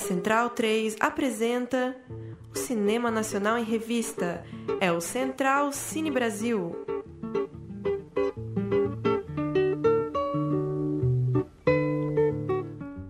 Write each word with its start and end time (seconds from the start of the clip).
Central 0.00 0.50
3 0.50 0.96
apresenta 0.98 1.94
o 2.52 2.58
Cinema 2.58 3.10
Nacional 3.10 3.58
em 3.58 3.64
Revista. 3.64 4.42
É 4.80 4.90
o 4.90 5.00
Central 5.00 5.72
Cine 5.72 6.10
Brasil. 6.10 6.74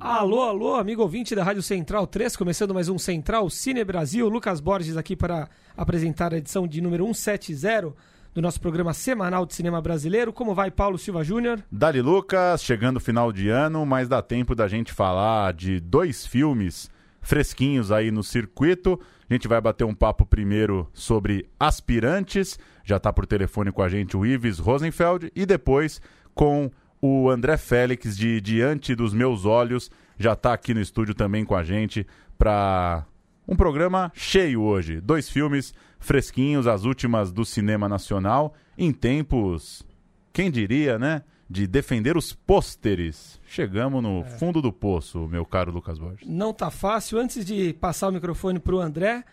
Alô, 0.01 0.43
alô, 0.43 0.75
amigo 0.75 1.01
ouvinte 1.01 1.35
da 1.35 1.45
Rádio 1.45 1.63
Central 1.63 2.07
3, 2.07 2.37
começando 2.37 2.75
mais 2.75 2.89
um 2.89 2.99
Central 2.99 3.49
Cine 3.49 3.85
Brasil. 3.85 4.29
Lucas 4.29 4.61
Borges 4.61 4.97
aqui 4.97 5.17
para 5.17 5.49
apresentar 5.77 6.35
a 6.35 6.39
edição 6.39 6.67
de 6.67 6.81
número 6.81 7.07
170 7.15 7.95
do 8.33 8.41
nosso 8.41 8.61
programa 8.61 8.93
semanal 8.93 9.45
de 9.45 9.55
cinema 9.55 9.81
brasileiro. 9.81 10.33
Como 10.33 10.55
vai, 10.55 10.71
Paulo 10.71 10.99
Silva 10.99 11.25
Júnior? 11.25 11.63
Dali 11.71 12.01
Lucas, 12.01 12.63
chegando 12.63 12.99
o 12.99 13.01
final 13.01 13.33
de 13.33 13.49
ano, 13.49 13.85
mas 13.85 14.09
dá 14.09 14.23
tempo 14.23 14.55
da 14.55 14.69
gente 14.69 14.93
falar 14.93 15.53
de 15.53 15.81
dois 15.81 16.27
filmes 16.27 16.89
fresquinhos 17.21 17.93
aí 17.93 18.11
no 18.11 18.23
circuito. 18.23 18.99
A 19.29 19.33
gente 19.33 19.47
vai 19.47 19.61
bater 19.61 19.85
um 19.85 19.95
papo 19.95 20.25
primeiro 20.25 20.89
sobre 20.93 21.49
aspirantes. 21.59 22.59
Já 22.85 22.97
está 22.97 23.13
por 23.13 23.27
telefone 23.27 23.71
com 23.71 23.83
a 23.83 23.89
gente 23.89 24.17
o 24.17 24.25
Ives 24.25 24.59
Rosenfeld 24.59 25.31
e 25.35 25.45
depois 25.45 26.01
com 26.35 26.71
o 27.01 27.31
André 27.31 27.57
Félix 27.57 28.17
de 28.17 28.41
Diante 28.41 28.95
dos 28.95 29.13
Meus 29.13 29.45
Olhos. 29.45 29.91
Já 30.19 30.33
está 30.33 30.53
aqui 30.53 30.75
no 30.75 30.81
estúdio 30.81 31.15
também 31.15 31.45
com 31.45 31.55
a 31.55 31.63
gente 31.63 32.07
para 32.37 33.07
um 33.51 33.57
programa 33.57 34.13
cheio 34.15 34.63
hoje. 34.63 35.01
Dois 35.01 35.29
filmes 35.29 35.75
fresquinhos, 35.99 36.69
as 36.69 36.85
últimas 36.85 37.33
do 37.33 37.45
cinema 37.45 37.89
nacional, 37.89 38.55
em 38.79 38.93
tempos, 38.93 39.85
quem 40.33 40.51
diria, 40.51 40.99
né? 40.99 41.23
De 41.49 41.67
defender 41.67 42.17
os 42.17 42.33
pôsteres. 42.33 43.41
Chegamos 43.45 44.01
no 44.01 44.21
é. 44.21 44.25
fundo 44.25 44.63
do 44.63 44.73
poço, 44.73 45.27
meu 45.27 45.45
caro 45.45 45.73
Lucas 45.73 45.99
Borges. 45.99 46.29
Não 46.29 46.55
tá 46.55 46.71
fácil. 46.71 47.19
Antes 47.19 47.45
de 47.45 47.75
passar 47.75 48.09
o 48.09 48.13
microfone 48.13 48.61
para 48.61 48.77
o 48.77 48.81
André, 48.81 49.25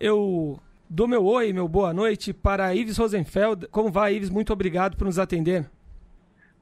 eu 0.00 0.58
dou 0.88 1.06
meu 1.06 1.26
oi, 1.26 1.52
meu 1.52 1.68
boa 1.68 1.92
noite 1.92 2.32
para 2.32 2.74
Ives 2.74 2.96
Rosenfeld. 2.96 3.68
Como 3.68 3.92
vai, 3.92 4.14
Ives? 4.14 4.30
Muito 4.30 4.54
obrigado 4.54 4.96
por 4.96 5.04
nos 5.04 5.18
atender. 5.18 5.70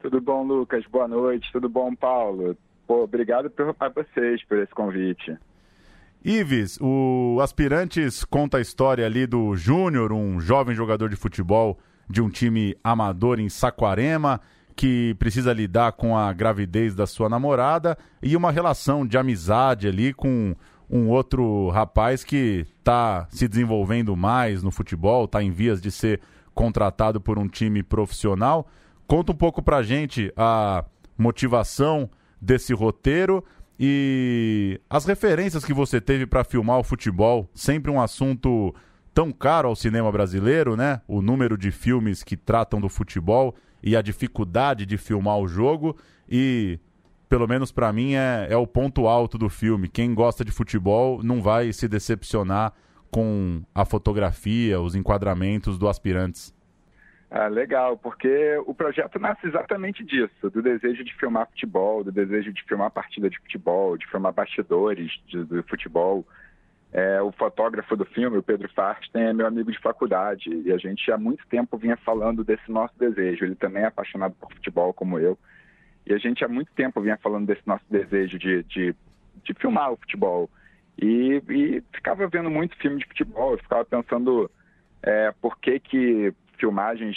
Tudo 0.00 0.20
bom, 0.20 0.42
Lucas? 0.42 0.84
Boa 0.90 1.06
noite. 1.06 1.48
Tudo 1.52 1.68
bom, 1.68 1.94
Paulo? 1.94 2.56
Pô, 2.84 3.04
obrigado 3.04 3.48
por, 3.48 3.74
a 3.78 3.88
vocês 3.88 4.44
por 4.44 4.58
esse 4.58 4.74
convite. 4.74 5.38
Ives, 6.24 6.78
o 6.80 7.38
Aspirantes 7.42 8.24
conta 8.24 8.56
a 8.56 8.60
história 8.60 9.04
ali 9.04 9.26
do 9.26 9.54
Júnior, 9.54 10.10
um 10.10 10.40
jovem 10.40 10.74
jogador 10.74 11.10
de 11.10 11.16
futebol 11.16 11.78
de 12.08 12.22
um 12.22 12.30
time 12.30 12.74
amador 12.82 13.38
em 13.38 13.50
Saquarema, 13.50 14.40
que 14.74 15.14
precisa 15.18 15.52
lidar 15.52 15.92
com 15.92 16.16
a 16.16 16.32
gravidez 16.32 16.94
da 16.94 17.06
sua 17.06 17.28
namorada 17.28 17.98
e 18.22 18.34
uma 18.36 18.50
relação 18.50 19.06
de 19.06 19.18
amizade 19.18 19.86
ali 19.86 20.14
com 20.14 20.56
um 20.88 21.10
outro 21.10 21.68
rapaz 21.68 22.24
que 22.24 22.66
está 22.78 23.26
se 23.28 23.46
desenvolvendo 23.46 24.16
mais 24.16 24.62
no 24.62 24.70
futebol, 24.70 25.26
está 25.26 25.42
em 25.42 25.50
vias 25.50 25.78
de 25.78 25.90
ser 25.90 26.22
contratado 26.54 27.20
por 27.20 27.38
um 27.38 27.46
time 27.46 27.82
profissional. 27.82 28.66
Conta 29.06 29.32
um 29.32 29.36
pouco 29.36 29.62
pra 29.62 29.82
gente 29.82 30.32
a 30.38 30.86
motivação 31.18 32.08
desse 32.40 32.72
roteiro 32.72 33.44
e 33.78 34.80
as 34.88 35.04
referências 35.04 35.64
que 35.64 35.74
você 35.74 36.00
teve 36.00 36.26
para 36.26 36.44
filmar 36.44 36.78
o 36.78 36.84
futebol, 36.84 37.48
sempre 37.54 37.90
um 37.90 38.00
assunto 38.00 38.74
tão 39.12 39.32
caro 39.32 39.68
ao 39.68 39.76
cinema 39.76 40.10
brasileiro, 40.12 40.76
né? 40.76 41.00
O 41.08 41.20
número 41.20 41.58
de 41.58 41.70
filmes 41.70 42.22
que 42.22 42.36
tratam 42.36 42.80
do 42.80 42.88
futebol 42.88 43.54
e 43.82 43.96
a 43.96 44.02
dificuldade 44.02 44.86
de 44.86 44.96
filmar 44.96 45.38
o 45.38 45.48
jogo 45.48 45.96
e 46.28 46.78
pelo 47.28 47.48
menos 47.48 47.72
para 47.72 47.92
mim 47.92 48.14
é, 48.14 48.46
é 48.48 48.56
o 48.56 48.66
ponto 48.66 49.08
alto 49.08 49.36
do 49.36 49.48
filme. 49.48 49.88
Quem 49.88 50.14
gosta 50.14 50.44
de 50.44 50.52
futebol 50.52 51.20
não 51.22 51.42
vai 51.42 51.72
se 51.72 51.88
decepcionar 51.88 52.72
com 53.10 53.62
a 53.74 53.84
fotografia, 53.84 54.80
os 54.80 54.94
enquadramentos 54.94 55.76
do 55.76 55.88
aspirantes. 55.88 56.53
Ah, 57.36 57.48
legal, 57.48 57.98
porque 57.98 58.56
o 58.64 58.72
projeto 58.72 59.18
nasce 59.18 59.44
exatamente 59.48 60.04
disso, 60.04 60.48
do 60.50 60.62
desejo 60.62 61.02
de 61.02 61.12
filmar 61.16 61.48
futebol, 61.48 62.04
do 62.04 62.12
desejo 62.12 62.52
de 62.52 62.62
filmar 62.62 62.92
partida 62.92 63.28
de 63.28 63.36
futebol, 63.40 63.98
de 63.98 64.06
filmar 64.06 64.32
bastidores 64.32 65.10
de, 65.26 65.62
futebol. 65.68 66.24
É, 66.92 67.20
o 67.20 67.32
fotógrafo 67.32 67.96
do 67.96 68.04
filme, 68.04 68.38
o 68.38 68.42
Pedro 68.42 68.72
Farsten, 68.72 69.20
é 69.20 69.32
meu 69.32 69.48
amigo 69.48 69.72
de 69.72 69.80
faculdade 69.80 70.48
e 70.48 70.70
a 70.70 70.78
gente 70.78 71.10
há 71.10 71.18
muito 71.18 71.44
tempo 71.48 71.76
vinha 71.76 71.96
falando 71.96 72.44
desse 72.44 72.70
nosso 72.70 72.96
desejo. 72.96 73.44
Ele 73.44 73.56
também 73.56 73.82
é 73.82 73.86
apaixonado 73.86 74.36
por 74.36 74.52
futebol, 74.52 74.94
como 74.94 75.18
eu. 75.18 75.36
E 76.06 76.14
a 76.14 76.18
gente 76.18 76.44
há 76.44 76.48
muito 76.48 76.70
tempo 76.76 77.00
vinha 77.00 77.16
falando 77.16 77.46
desse 77.46 77.66
nosso 77.66 77.84
desejo 77.90 78.38
de, 78.38 78.62
de, 78.62 78.94
de 79.42 79.54
filmar 79.54 79.90
o 79.90 79.96
futebol. 79.96 80.48
E, 80.96 81.42
e, 81.48 81.82
ficava 81.92 82.28
vendo 82.28 82.48
muito 82.48 82.76
filme 82.76 82.98
de 82.98 83.08
futebol, 83.08 83.58
ficava 83.58 83.84
pensando 83.84 84.48
é, 85.02 85.32
por 85.42 85.58
que, 85.58 85.80
que 85.80 86.32
filmagens 86.58 87.16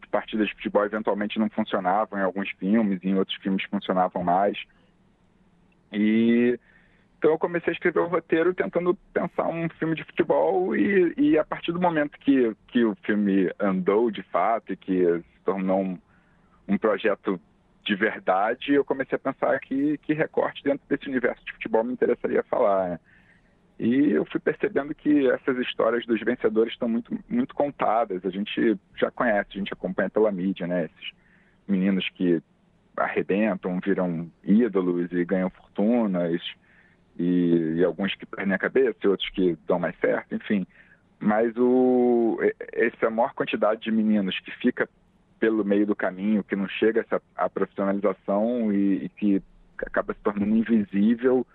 de 0.00 0.08
partidas 0.08 0.48
de 0.48 0.54
futebol 0.54 0.84
eventualmente 0.84 1.38
não 1.38 1.48
funcionavam 1.50 2.18
em 2.18 2.22
alguns 2.22 2.50
filmes, 2.50 3.02
em 3.02 3.14
outros 3.14 3.36
filmes 3.38 3.64
funcionavam 3.64 4.22
mais. 4.22 4.58
E 5.92 6.58
então 7.18 7.32
eu 7.32 7.38
comecei 7.38 7.70
a 7.70 7.74
escrever 7.74 8.00
o 8.00 8.06
roteiro 8.06 8.54
tentando 8.54 8.94
pensar 9.12 9.46
um 9.46 9.68
filme 9.78 9.94
de 9.94 10.04
futebol 10.04 10.74
e, 10.74 11.12
e 11.18 11.38
a 11.38 11.44
partir 11.44 11.70
do 11.70 11.80
momento 11.80 12.18
que, 12.18 12.56
que 12.68 12.82
o 12.82 12.94
filme 13.04 13.52
andou 13.60 14.10
de 14.10 14.22
fato 14.22 14.72
e 14.72 14.76
que 14.76 15.04
se 15.04 15.44
tornou 15.44 15.82
um, 15.82 15.98
um 16.66 16.78
projeto 16.78 17.38
de 17.84 17.94
verdade, 17.94 18.72
eu 18.72 18.84
comecei 18.84 19.16
a 19.16 19.18
pensar 19.18 19.58
que, 19.60 19.98
que 19.98 20.14
recorte 20.14 20.62
dentro 20.62 20.80
desse 20.88 21.08
universo 21.08 21.44
de 21.44 21.52
futebol 21.52 21.84
me 21.84 21.92
interessaria 21.92 22.42
falar. 22.44 22.88
Né? 22.88 23.00
E 23.80 24.10
eu 24.10 24.26
fui 24.26 24.38
percebendo 24.38 24.94
que 24.94 25.26
essas 25.30 25.56
histórias 25.56 26.04
dos 26.04 26.20
vencedores 26.20 26.74
estão 26.74 26.86
muito, 26.86 27.18
muito 27.26 27.54
contadas. 27.54 28.22
A 28.26 28.28
gente 28.28 28.78
já 28.94 29.10
conhece, 29.10 29.52
a 29.54 29.58
gente 29.58 29.72
acompanha 29.72 30.10
pela 30.10 30.30
mídia, 30.30 30.66
né? 30.66 30.84
Esses 30.84 31.12
meninos 31.66 32.06
que 32.10 32.42
arrebentam, 32.94 33.80
viram 33.82 34.30
ídolos 34.44 35.10
e 35.10 35.24
ganham 35.24 35.48
fortunas, 35.48 36.42
e, 37.18 37.76
e 37.78 37.82
alguns 37.82 38.14
que 38.14 38.26
perdem 38.26 38.52
a 38.52 38.58
cabeça, 38.58 38.98
e 39.02 39.08
outros 39.08 39.30
que 39.30 39.56
dão 39.66 39.78
mais 39.78 39.98
certo, 39.98 40.34
enfim. 40.34 40.66
Mas 41.18 41.56
o, 41.56 42.38
essa 42.74 43.08
maior 43.08 43.32
quantidade 43.32 43.80
de 43.80 43.90
meninos 43.90 44.38
que 44.40 44.50
fica 44.58 44.86
pelo 45.38 45.64
meio 45.64 45.86
do 45.86 45.96
caminho, 45.96 46.44
que 46.44 46.54
não 46.54 46.68
chega 46.68 47.06
a 47.10 47.44
a 47.46 47.48
profissionalização 47.48 48.70
e, 48.70 49.06
e 49.06 49.08
que 49.08 49.42
acaba 49.78 50.12
se 50.12 50.20
tornando 50.20 50.54
invisível, 50.54 51.46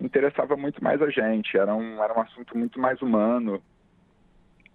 interessava 0.00 0.56
muito 0.56 0.82
mais 0.82 1.00
a 1.02 1.10
gente, 1.10 1.56
era 1.56 1.74
um, 1.74 2.02
era 2.02 2.16
um 2.16 2.20
assunto 2.20 2.56
muito 2.56 2.80
mais 2.80 3.00
humano. 3.02 3.62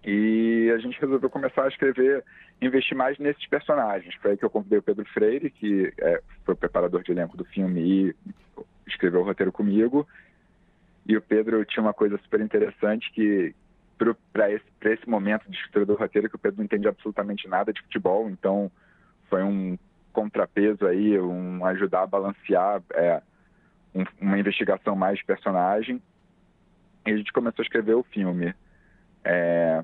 E 0.05 0.69
a 0.75 0.77
gente 0.79 0.99
resolveu 0.99 1.29
começar 1.29 1.63
a 1.63 1.69
escrever, 1.69 2.25
investir 2.61 2.95
mais 2.95 3.17
nesses 3.17 3.45
personagens. 3.47 4.13
Foi 4.15 4.31
aí 4.31 4.37
que 4.37 4.43
eu 4.43 4.49
convidei 4.49 4.79
o 4.79 4.83
Pedro 4.83 5.05
Freire, 5.05 5.49
que 5.49 5.93
é, 5.97 6.21
foi 6.43 6.53
o 6.53 6.57
preparador 6.57 7.01
de 7.03 7.11
elenco 7.11 7.37
do 7.37 7.45
filme 7.45 7.79
e 7.79 8.15
escreveu 8.85 9.21
o 9.21 9.23
roteiro 9.23 9.51
comigo. 9.51 10.05
E 11.05 11.15
o 11.15 11.21
Pedro 11.21 11.63
tinha 11.63 11.81
uma 11.81 11.93
coisa 11.93 12.17
super 12.17 12.41
interessante 12.41 13.11
que, 13.13 13.55
para 14.33 14.51
esse, 14.51 14.65
esse 14.81 15.09
momento 15.09 15.49
de 15.49 15.55
escritura 15.55 15.85
do 15.85 15.95
roteiro, 15.95 16.29
que 16.29 16.35
o 16.35 16.39
Pedro 16.39 16.57
não 16.57 16.65
entende 16.65 16.87
absolutamente 16.87 17.47
nada 17.47 17.71
de 17.71 17.81
futebol, 17.81 18.29
então 18.29 18.69
foi 19.29 19.41
um 19.41 19.77
contrapeso 20.11 20.85
aí, 20.85 21.17
um 21.19 21.65
ajudar 21.65 22.03
a 22.03 22.07
balancear 22.07 22.81
é, 22.93 23.21
um, 23.93 24.03
uma 24.21 24.39
investigação 24.39 24.95
mais 24.95 25.21
personagem. 25.23 26.01
E 27.05 27.11
a 27.11 27.17
gente 27.17 27.33
começou 27.33 27.61
a 27.61 27.65
escrever 27.65 27.95
o 27.95 28.03
filme. 28.03 28.53
É, 29.23 29.83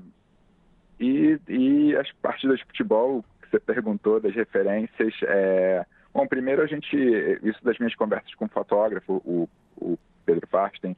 e, 0.98 1.38
e, 1.48 1.96
as 1.96 2.10
partidas 2.12 2.58
de 2.58 2.64
futebol 2.66 3.24
que 3.42 3.50
você 3.50 3.60
perguntou, 3.60 4.20
das 4.20 4.34
referências. 4.34 5.14
É, 5.22 5.84
bom, 6.12 6.26
primeiro 6.26 6.62
a 6.62 6.66
gente, 6.66 6.96
isso 7.42 7.62
das 7.64 7.78
minhas 7.78 7.94
conversas 7.94 8.34
com 8.34 8.46
o 8.46 8.48
fotógrafo, 8.48 9.22
o, 9.24 9.48
o 9.76 9.98
Pedro 10.24 10.46
Farsten, 10.46 10.96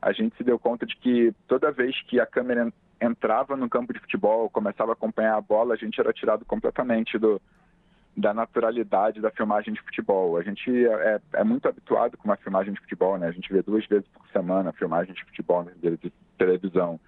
a 0.00 0.12
gente 0.12 0.36
se 0.36 0.44
deu 0.44 0.58
conta 0.58 0.86
de 0.86 0.96
que 0.96 1.32
toda 1.46 1.72
vez 1.72 2.00
que 2.02 2.20
a 2.20 2.26
câmera 2.26 2.72
entrava 3.00 3.56
no 3.56 3.68
campo 3.68 3.92
de 3.92 4.00
futebol, 4.00 4.50
começava 4.50 4.92
a 4.92 4.94
acompanhar 4.94 5.36
a 5.36 5.40
bola, 5.40 5.74
a 5.74 5.76
gente 5.76 6.00
era 6.00 6.12
tirado 6.12 6.44
completamente 6.44 7.16
do, 7.18 7.40
da 8.18 8.34
naturalidade 8.34 9.20
da 9.20 9.30
filmagem 9.30 9.72
de 9.72 9.80
futebol. 9.80 10.36
A 10.36 10.42
gente 10.42 10.68
é, 10.84 11.20
é, 11.34 11.44
muito 11.44 11.68
habituado 11.68 12.16
com 12.16 12.24
uma 12.24 12.36
filmagem 12.36 12.72
de 12.72 12.80
futebol, 12.80 13.16
né? 13.16 13.28
A 13.28 13.30
gente 13.30 13.52
vê 13.52 13.62
duas 13.62 13.86
vezes 13.86 14.08
por 14.08 14.26
semana 14.32 14.72
filmagem 14.72 15.14
de 15.14 15.24
futebol 15.24 15.64
na 15.64 15.70
televisão. 16.36 16.98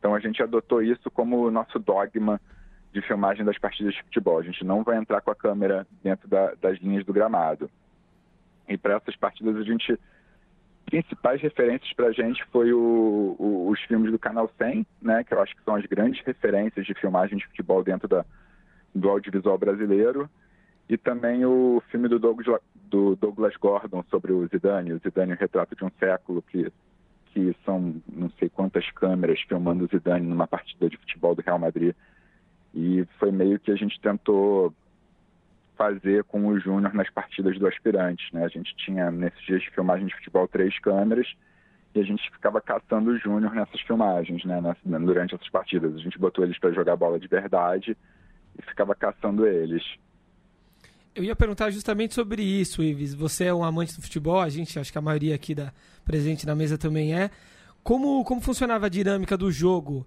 Então 0.00 0.12
a 0.12 0.18
gente 0.18 0.42
adotou 0.42 0.82
isso 0.82 1.08
como 1.08 1.52
nosso 1.52 1.78
dogma 1.78 2.40
de 2.92 3.00
filmagem 3.00 3.44
das 3.44 3.56
partidas 3.58 3.94
de 3.94 4.02
futebol. 4.02 4.40
A 4.40 4.42
gente 4.42 4.64
não 4.64 4.82
vai 4.82 4.96
entrar 4.96 5.20
com 5.20 5.30
a 5.30 5.36
câmera 5.36 5.86
dentro 6.02 6.26
da, 6.26 6.52
das 6.60 6.78
linhas 6.80 7.04
do 7.04 7.12
gramado. 7.12 7.70
E 8.68 8.76
para 8.76 8.96
essas 8.96 9.14
partidas 9.14 9.54
a 9.54 9.62
gente 9.62 9.96
principais 10.84 11.40
referências 11.40 11.92
para 11.92 12.08
a 12.08 12.12
gente 12.12 12.44
foi 12.46 12.72
o, 12.72 13.36
o, 13.38 13.68
os 13.70 13.80
filmes 13.82 14.10
do 14.10 14.18
Canal 14.18 14.50
100, 14.58 14.84
né? 15.00 15.22
Que 15.22 15.32
eu 15.32 15.40
acho 15.40 15.54
que 15.54 15.62
são 15.62 15.76
as 15.76 15.86
grandes 15.86 16.24
referências 16.24 16.84
de 16.84 16.94
filmagem 16.94 17.38
de 17.38 17.46
futebol 17.46 17.84
dentro 17.84 18.08
da, 18.08 18.24
do 18.92 19.08
audiovisual 19.08 19.56
brasileiro 19.56 20.28
e 20.88 20.96
também 20.96 21.44
o 21.44 21.82
filme 21.90 22.08
do 22.08 22.18
Douglas, 22.18 22.60
do 22.74 23.16
Douglas 23.16 23.56
Gordon 23.56 24.04
sobre 24.10 24.32
o 24.32 24.46
Zidane, 24.46 24.92
o 24.92 24.98
Zidane 24.98 25.32
o 25.32 25.36
retrato 25.36 25.74
de 25.74 25.84
um 25.84 25.90
século 25.98 26.42
que 26.42 26.72
que 27.32 27.54
são 27.66 28.00
não 28.10 28.30
sei 28.38 28.48
quantas 28.48 28.90
câmeras 28.92 29.38
filmando 29.42 29.84
o 29.84 29.88
Zidane 29.88 30.26
numa 30.26 30.46
partida 30.46 30.88
de 30.88 30.96
futebol 30.96 31.34
do 31.34 31.42
Real 31.42 31.58
Madrid. 31.58 31.94
E 32.74 33.06
foi 33.18 33.30
meio 33.30 33.60
que 33.60 33.70
a 33.70 33.76
gente 33.76 34.00
tentou 34.00 34.72
fazer 35.76 36.24
com 36.24 36.46
o 36.46 36.58
Júnior 36.58 36.94
nas 36.94 37.10
partidas 37.10 37.58
do 37.58 37.66
aspirante, 37.66 38.34
né? 38.34 38.44
A 38.44 38.48
gente 38.48 38.74
tinha 38.76 39.10
nesses 39.10 39.40
dias 39.42 39.60
de 39.60 39.70
filmagem 39.70 40.06
de 40.06 40.14
futebol 40.14 40.48
três 40.48 40.78
câmeras 40.78 41.30
e 41.94 42.00
a 42.00 42.02
gente 42.02 42.30
ficava 42.30 42.60
caçando 42.60 43.10
o 43.10 43.18
Júnior 43.18 43.54
nessas 43.54 43.80
filmagens, 43.82 44.44
né? 44.44 44.60
durante 44.84 45.34
essas 45.34 45.48
partidas. 45.50 45.94
A 45.94 45.98
gente 45.98 46.18
botou 46.18 46.44
eles 46.44 46.58
para 46.58 46.72
jogar 46.72 46.96
bola 46.96 47.20
de 47.20 47.28
verdade 47.28 47.96
e 48.58 48.62
ficava 48.62 48.94
caçando 48.94 49.46
eles. 49.46 49.82
Eu 51.16 51.24
ia 51.24 51.34
perguntar 51.34 51.70
justamente 51.70 52.14
sobre 52.14 52.42
isso, 52.42 52.82
Ives. 52.82 53.14
Você 53.14 53.44
é 53.44 53.54
um 53.54 53.64
amante 53.64 53.96
do 53.96 54.02
futebol, 54.02 54.38
a 54.38 54.50
gente, 54.50 54.78
acho 54.78 54.92
que 54.92 54.98
a 54.98 55.00
maioria 55.00 55.34
aqui 55.34 55.54
da 55.54 55.72
presente 56.04 56.44
na 56.44 56.54
mesa 56.54 56.76
também 56.76 57.14
é. 57.14 57.30
Como, 57.82 58.22
como 58.22 58.38
funcionava 58.42 58.84
a 58.84 58.90
dinâmica 58.90 59.34
do 59.34 59.50
jogo? 59.50 60.06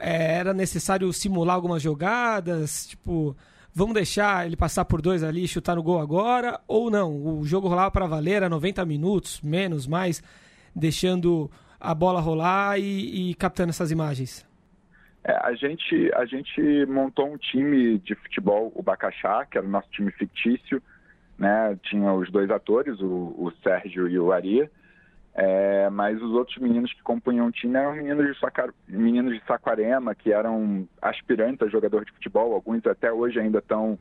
É, 0.00 0.38
era 0.38 0.52
necessário 0.52 1.12
simular 1.12 1.54
algumas 1.54 1.80
jogadas? 1.80 2.86
Tipo, 2.88 3.36
vamos 3.72 3.94
deixar 3.94 4.44
ele 4.44 4.56
passar 4.56 4.84
por 4.86 5.00
dois 5.00 5.22
ali 5.22 5.46
chutar 5.46 5.76
no 5.76 5.84
gol 5.84 6.00
agora? 6.00 6.60
Ou 6.66 6.90
não? 6.90 7.38
O 7.38 7.46
jogo 7.46 7.68
rolava 7.68 7.92
para 7.92 8.08
valer, 8.08 8.42
a 8.42 8.48
90 8.48 8.84
minutos, 8.84 9.40
menos, 9.42 9.86
mais, 9.86 10.20
deixando 10.74 11.48
a 11.78 11.94
bola 11.94 12.20
rolar 12.20 12.76
e, 12.76 13.30
e 13.30 13.34
captando 13.34 13.70
essas 13.70 13.92
imagens? 13.92 14.44
É, 15.22 15.32
a, 15.32 15.52
gente, 15.54 16.10
a 16.14 16.24
gente 16.24 16.86
montou 16.86 17.30
um 17.32 17.36
time 17.36 17.98
de 17.98 18.14
futebol, 18.14 18.72
o 18.74 18.82
Bacaxá, 18.82 19.44
que 19.44 19.58
era 19.58 19.66
o 19.66 19.70
nosso 19.70 19.90
time 19.90 20.10
fictício, 20.12 20.82
né? 21.38 21.78
Tinha 21.82 22.12
os 22.12 22.30
dois 22.30 22.50
atores, 22.50 23.00
o, 23.00 23.34
o 23.36 23.52
Sérgio 23.62 24.08
e 24.08 24.18
o 24.18 24.32
Aria, 24.32 24.70
é, 25.34 25.88
mas 25.90 26.20
os 26.20 26.32
outros 26.32 26.58
meninos 26.58 26.92
que 26.92 27.02
compunham 27.02 27.46
o 27.46 27.52
time 27.52 27.76
eram 27.76 27.94
meninos 27.94 28.26
de, 28.26 28.38
Sacar, 28.40 28.70
meninos 28.88 29.38
de 29.38 29.46
Saquarema, 29.46 30.14
que 30.14 30.32
eram 30.32 30.88
aspirantes 31.00 31.66
a 31.66 31.70
jogador 31.70 32.04
de 32.04 32.12
futebol, 32.12 32.52
alguns 32.52 32.84
até 32.86 33.12
hoje 33.12 33.38
ainda 33.38 33.58
estão 33.58 33.98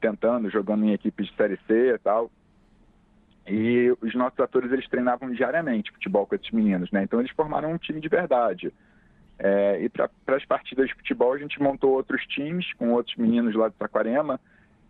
tentando, 0.00 0.50
jogando 0.50 0.84
em 0.84 0.92
equipes 0.92 1.26
de 1.26 1.36
Série 1.36 1.58
C 1.66 1.94
e 1.94 1.98
tal. 1.98 2.30
E 3.46 3.96
os 4.00 4.14
nossos 4.14 4.40
atores, 4.40 4.72
eles 4.72 4.88
treinavam 4.88 5.30
diariamente 5.30 5.92
futebol 5.92 6.26
com 6.26 6.34
esses 6.34 6.50
meninos, 6.50 6.90
né? 6.90 7.04
Então 7.04 7.20
eles 7.20 7.30
formaram 7.30 7.72
um 7.72 7.78
time 7.78 8.00
de 8.00 8.08
verdade. 8.08 8.72
É, 9.38 9.82
e 9.82 9.88
para 9.88 10.08
as 10.28 10.44
partidas 10.44 10.88
de 10.88 10.94
futebol, 10.94 11.32
a 11.32 11.38
gente 11.38 11.60
montou 11.60 11.92
outros 11.92 12.24
times 12.26 12.72
com 12.74 12.92
outros 12.92 13.16
meninos 13.16 13.54
lá 13.54 13.68
de 13.68 13.76
Saquarema, 13.76 14.40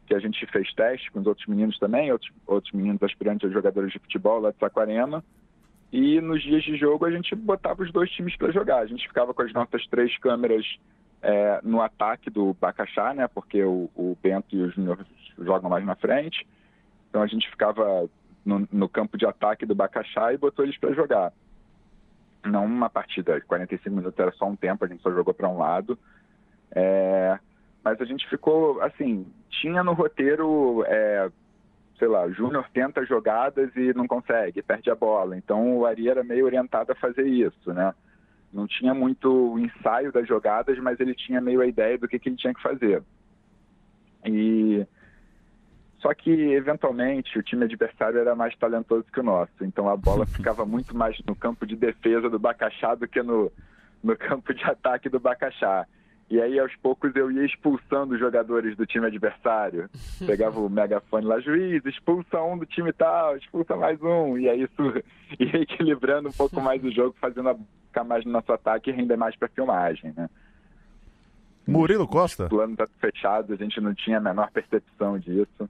que 0.07 0.15
a 0.15 0.21
gente 0.21 0.47
fez 0.47 0.73
teste 0.75 1.11
com 1.11 1.21
os 1.21 1.27
outros 1.27 1.47
meninos 1.47 1.79
também, 1.79 2.13
outros, 2.13 2.31
outros 2.47 2.73
meninos 2.73 3.03
aspirantes 3.03 3.51
a 3.51 3.53
jogadores 3.53 3.93
de 3.93 3.99
futebol 3.99 4.41
lá 4.41 4.53
de 4.53 4.59
Saquarema. 4.59 5.25
E 5.93 6.21
nos 6.21 6.43
dias 6.43 6.63
de 6.63 6.77
jogo 6.77 7.07
a 7.07 7.11
gente 7.11 7.35
botava 7.35 7.83
os 7.83 7.93
dois 7.93 8.11
times 8.11 8.37
para 8.37 8.53
jogar. 8.53 8.79
A 8.79 8.87
gente 8.87 9.07
ficava 9.07 9.35
com 9.35 9.43
as 9.43 9.53
nossas 9.53 9.85
três 9.89 10.17
câmeras 10.19 10.65
é, 11.23 11.61
no 11.63 11.81
ataque 11.81 12.31
do 12.31 12.55
Bacaxá, 12.55 13.15
né? 13.15 13.27
Porque 13.29 13.63
o, 13.63 13.91
o 13.97 14.17
Bento 14.23 14.55
e 14.55 14.63
o 14.63 14.71
Júnior 14.71 15.05
jogam 15.39 15.71
mais 15.71 15.85
na 15.85 15.97
frente. 15.97 16.47
Então 17.09 17.23
a 17.23 17.27
gente 17.27 17.49
ficava 17.51 18.09
no, 18.45 18.69
no 18.71 18.89
campo 18.89 19.17
de 19.19 19.27
ataque 19.27 19.67
do 19.67 19.75
Bacaxá 19.75 20.33
e 20.33 20.39
botou 20.39 20.65
eles 20.65 20.79
para 20.79 20.93
jogar 20.93 21.33
não 22.47 22.65
uma 22.65 22.89
partida, 22.89 23.41
45 23.41 23.95
minutos 23.95 24.19
era 24.19 24.33
só 24.33 24.47
um 24.47 24.57
tempo, 24.57 24.85
a 24.85 24.89
gente 24.89 25.03
só 25.03 25.11
jogou 25.11 25.35
para 25.35 25.49
um 25.49 25.59
lado. 25.59 25.99
É, 26.71 27.39
mas 27.85 28.01
a 28.01 28.05
gente 28.05 28.29
ficou, 28.29 28.81
assim, 28.83 29.27
tinha 29.49 29.83
no 29.85 29.93
roteiro, 29.93 30.85
é, 30.87 31.31
sei 31.99 32.09
lá, 32.09 32.29
Júnior 32.29 32.69
tenta 32.73 33.05
jogadas 33.05 33.71
e 33.77 33.95
não 33.95 34.07
consegue, 34.07 34.63
perde 34.63 34.91
a 34.91 34.95
bola. 34.95 35.37
Então 35.37 35.79
o 35.79 35.87
Ari 35.87 36.09
era 36.09 36.25
meio 36.25 36.45
orientado 36.45 36.93
a 36.93 36.97
fazer 36.97 37.27
isso, 37.27 37.73
né? 37.73 37.95
Não 38.53 38.67
tinha 38.67 38.95
muito 38.95 39.59
ensaio 39.59 40.13
das 40.13 40.27
jogadas, 40.27 40.79
mas 40.79 40.99
ele 41.01 41.15
tinha 41.15 41.41
meio 41.41 41.61
a 41.61 41.67
ideia 41.67 41.99
do 41.99 42.09
que, 42.09 42.19
que 42.19 42.29
ele 42.29 42.37
tinha 42.37 42.55
que 42.55 42.63
fazer. 42.63 43.03
E 44.25 44.87
só 46.01 46.13
que, 46.15 46.31
eventualmente, 46.31 47.39
o 47.39 47.43
time 47.43 47.65
adversário 47.65 48.19
era 48.19 48.35
mais 48.35 48.55
talentoso 48.57 49.07
que 49.13 49.21
o 49.21 49.23
nosso. 49.23 49.53
Então 49.63 49.89
a 49.89 49.97
bola 49.97 50.27
ficava 50.27 50.65
muito 50.65 50.97
mais 50.97 51.19
no 51.27 51.35
campo 51.35 51.67
de 51.67 51.75
defesa 51.75 52.29
do 52.29 52.39
Bacaxá 52.39 52.95
do 52.95 53.09
que 53.09 53.23
no, 53.23 53.51
no 54.03 54.17
campo 54.17 54.53
de 54.53 54.63
ataque 54.65 55.09
do 55.09 55.19
Bacaxá. 55.19 55.87
E 56.29 56.41
aí, 56.41 56.59
aos 56.59 56.75
poucos, 56.77 57.15
eu 57.15 57.31
ia 57.31 57.45
expulsando 57.45 58.15
os 58.15 58.21
jogadores 58.21 58.77
do 58.77 58.85
time 58.85 59.07
adversário. 59.07 59.89
Pegava 60.27 60.59
o 60.59 60.69
megafone 60.69 61.25
lá, 61.25 61.39
juiz, 61.39 61.85
expulsa 61.87 62.43
um 62.43 62.59
do 62.59 62.67
time 62.67 62.93
tal, 62.93 63.37
expulsa 63.37 63.77
mais 63.77 64.03
um. 64.03 64.37
E 64.37 64.49
aí 64.49 64.65
isso 64.65 65.03
ia 65.39 65.63
equilibrando 65.63 66.29
um 66.29 66.33
pouco 66.33 66.61
mais 66.61 66.83
o 66.83 66.91
jogo, 66.91 67.15
fazendo 67.21 67.51
a 67.51 67.57
ficar 67.87 68.03
mais 68.03 68.25
no 68.25 68.33
nosso 68.33 68.53
ataque 68.53 68.91
e 68.91 68.93
render 68.93 69.17
mais 69.17 69.37
para 69.37 69.49
filmagem, 69.49 70.13
né? 70.17 70.29
Murilo 71.65 72.07
Costa? 72.07 72.47
O 72.47 72.49
plano 72.49 72.77
tá 72.77 72.87
fechado, 73.01 73.53
a 73.53 73.57
gente 73.57 73.81
não 73.81 73.95
tinha 73.95 74.19
a 74.19 74.21
menor 74.21 74.51
percepção 74.51 75.19
disso. 75.19 75.69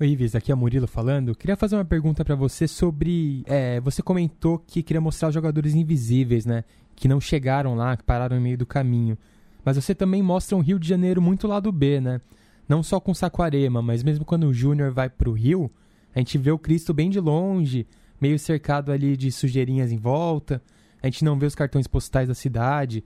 Oi, 0.00 0.10
Ives, 0.10 0.36
aqui 0.36 0.52
é 0.52 0.54
o 0.54 0.56
Murilo 0.56 0.86
falando. 0.86 1.34
Queria 1.34 1.56
fazer 1.56 1.74
uma 1.74 1.84
pergunta 1.84 2.24
para 2.24 2.36
você 2.36 2.68
sobre. 2.68 3.42
É, 3.46 3.80
você 3.80 4.00
comentou 4.00 4.56
que 4.56 4.80
queria 4.80 5.00
mostrar 5.00 5.26
os 5.26 5.34
jogadores 5.34 5.74
invisíveis, 5.74 6.46
né? 6.46 6.62
Que 6.94 7.08
não 7.08 7.20
chegaram 7.20 7.74
lá, 7.74 7.96
que 7.96 8.04
pararam 8.04 8.36
no 8.36 8.42
meio 8.42 8.56
do 8.56 8.64
caminho. 8.64 9.18
Mas 9.64 9.74
você 9.74 9.96
também 9.96 10.22
mostra 10.22 10.56
um 10.56 10.60
Rio 10.60 10.78
de 10.78 10.88
Janeiro 10.88 11.20
muito 11.20 11.48
lado 11.48 11.72
B, 11.72 12.00
né? 12.00 12.20
Não 12.68 12.80
só 12.80 13.00
com 13.00 13.12
Saquarema, 13.12 13.82
mas 13.82 14.04
mesmo 14.04 14.24
quando 14.24 14.44
o 14.44 14.54
Júnior 14.54 14.92
vai 14.92 15.10
pro 15.10 15.32
Rio, 15.32 15.68
a 16.14 16.20
gente 16.20 16.38
vê 16.38 16.52
o 16.52 16.58
Cristo 16.60 16.94
bem 16.94 17.10
de 17.10 17.18
longe, 17.18 17.84
meio 18.20 18.38
cercado 18.38 18.92
ali 18.92 19.16
de 19.16 19.32
sujeirinhas 19.32 19.90
em 19.90 19.98
volta. 19.98 20.62
A 21.02 21.08
gente 21.08 21.24
não 21.24 21.36
vê 21.36 21.46
os 21.46 21.56
cartões 21.56 21.88
postais 21.88 22.28
da 22.28 22.34
cidade. 22.34 23.02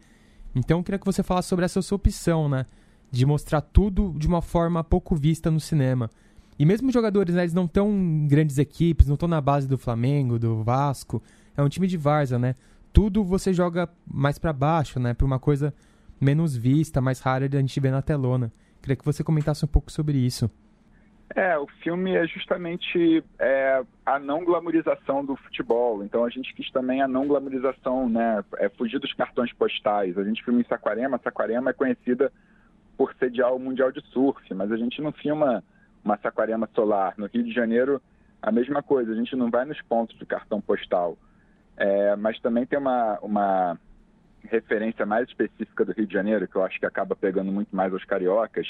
Então 0.54 0.80
eu 0.80 0.84
queria 0.84 0.98
que 0.98 1.06
você 1.06 1.22
falasse 1.22 1.48
sobre 1.48 1.64
essa 1.64 1.80
sua 1.80 1.96
opção, 1.96 2.50
né? 2.50 2.66
De 3.10 3.24
mostrar 3.24 3.62
tudo 3.62 4.14
de 4.18 4.26
uma 4.26 4.42
forma 4.42 4.84
pouco 4.84 5.16
vista 5.16 5.50
no 5.50 5.58
cinema. 5.58 6.10
E 6.58 6.66
mesmo 6.66 6.88
os 6.88 6.94
jogadores, 6.94 7.34
né, 7.34 7.42
eles 7.42 7.54
não 7.54 7.64
estão 7.64 7.90
em 7.90 8.26
grandes 8.26 8.58
equipes, 8.58 9.06
não 9.06 9.14
estão 9.14 9.28
na 9.28 9.40
base 9.40 9.68
do 9.68 9.78
Flamengo, 9.78 10.38
do 10.38 10.62
Vasco. 10.62 11.22
É 11.56 11.62
um 11.62 11.68
time 11.68 11.86
de 11.86 11.96
Varza, 11.96 12.38
né? 12.38 12.54
Tudo 12.92 13.24
você 13.24 13.52
joga 13.52 13.88
mais 14.06 14.38
para 14.38 14.52
baixo, 14.52 15.00
né? 15.00 15.14
Para 15.14 15.26
uma 15.26 15.38
coisa 15.38 15.74
menos 16.20 16.56
vista, 16.56 17.00
mais 17.00 17.20
rara 17.20 17.48
de 17.48 17.56
a 17.56 17.60
gente 17.60 17.78
ver 17.80 17.90
na 17.90 18.02
telona. 18.02 18.52
Queria 18.80 18.96
que 18.96 19.04
você 19.04 19.24
comentasse 19.24 19.64
um 19.64 19.68
pouco 19.68 19.90
sobre 19.90 20.18
isso. 20.18 20.50
É, 21.34 21.56
o 21.56 21.66
filme 21.82 22.14
é 22.14 22.26
justamente 22.26 23.24
é, 23.38 23.82
a 24.04 24.18
não 24.18 24.44
glamorização 24.44 25.24
do 25.24 25.34
futebol. 25.36 26.04
Então 26.04 26.24
a 26.24 26.28
gente 26.28 26.54
quis 26.54 26.70
também 26.70 27.00
a 27.00 27.08
não 27.08 27.26
glamorização, 27.26 28.08
né? 28.08 28.44
É 28.58 28.68
fugir 28.68 28.98
dos 28.98 29.12
cartões 29.14 29.52
postais. 29.54 30.18
A 30.18 30.24
gente 30.24 30.44
filma 30.44 30.60
em 30.60 30.64
Saquarema. 30.64 31.20
Saquarema 31.22 31.70
é 31.70 31.72
conhecida 31.72 32.30
por 32.98 33.14
sediar 33.18 33.54
o 33.54 33.58
Mundial 33.58 33.90
de 33.90 34.02
Surf, 34.08 34.42
mas 34.54 34.70
a 34.70 34.76
gente 34.76 35.00
não 35.00 35.10
filma 35.12 35.64
uma 36.04 36.18
Saquarema 36.18 36.68
solar. 36.74 37.14
No 37.16 37.26
Rio 37.26 37.44
de 37.44 37.52
Janeiro, 37.52 38.00
a 38.40 38.50
mesma 38.50 38.82
coisa, 38.82 39.12
a 39.12 39.14
gente 39.14 39.36
não 39.36 39.50
vai 39.50 39.64
nos 39.64 39.80
pontos 39.82 40.18
de 40.18 40.26
cartão 40.26 40.60
postal. 40.60 41.16
É, 41.76 42.16
mas 42.16 42.38
também 42.40 42.66
tem 42.66 42.78
uma, 42.78 43.18
uma 43.20 43.78
referência 44.44 45.06
mais 45.06 45.28
específica 45.28 45.84
do 45.84 45.92
Rio 45.92 46.06
de 46.06 46.12
Janeiro, 46.12 46.48
que 46.48 46.56
eu 46.56 46.64
acho 46.64 46.78
que 46.78 46.86
acaba 46.86 47.14
pegando 47.14 47.52
muito 47.52 47.74
mais 47.74 47.92
aos 47.92 48.04
cariocas, 48.04 48.66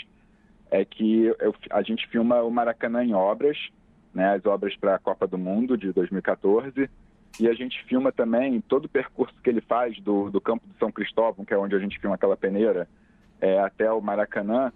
é 0.71 0.85
que 0.85 1.25
eu, 1.39 1.55
a 1.71 1.83
gente 1.83 2.07
filma 2.09 2.43
o 2.43 2.51
Maracanã 2.51 3.05
em 3.05 3.15
obras, 3.15 3.57
né, 4.15 4.35
as 4.35 4.45
obras 4.47 4.77
para 4.77 4.95
a 4.95 4.99
Copa 4.99 5.27
do 5.27 5.39
Mundo 5.39 5.77
de 5.77 5.93
2014, 5.93 6.89
e 7.41 7.49
a 7.49 7.55
gente 7.55 7.83
filma 7.85 8.13
também 8.13 8.61
todo 8.61 8.85
o 8.85 8.89
percurso 8.89 9.35
que 9.43 9.49
ele 9.49 9.63
faz 9.63 9.99
do, 10.01 10.31
do 10.31 10.41
campo 10.41 10.67
de 10.67 10.79
São 10.79 10.93
Cristóvão, 10.93 11.45
que 11.45 11.55
é 11.55 11.59
onde 11.59 11.75
a 11.75 11.79
gente 11.79 11.99
filma 11.99 12.17
aquela 12.17 12.37
peneira, 12.37 12.89
é, 13.41 13.59
até 13.61 13.91
o 13.91 14.01
Maracanã, 14.01 14.73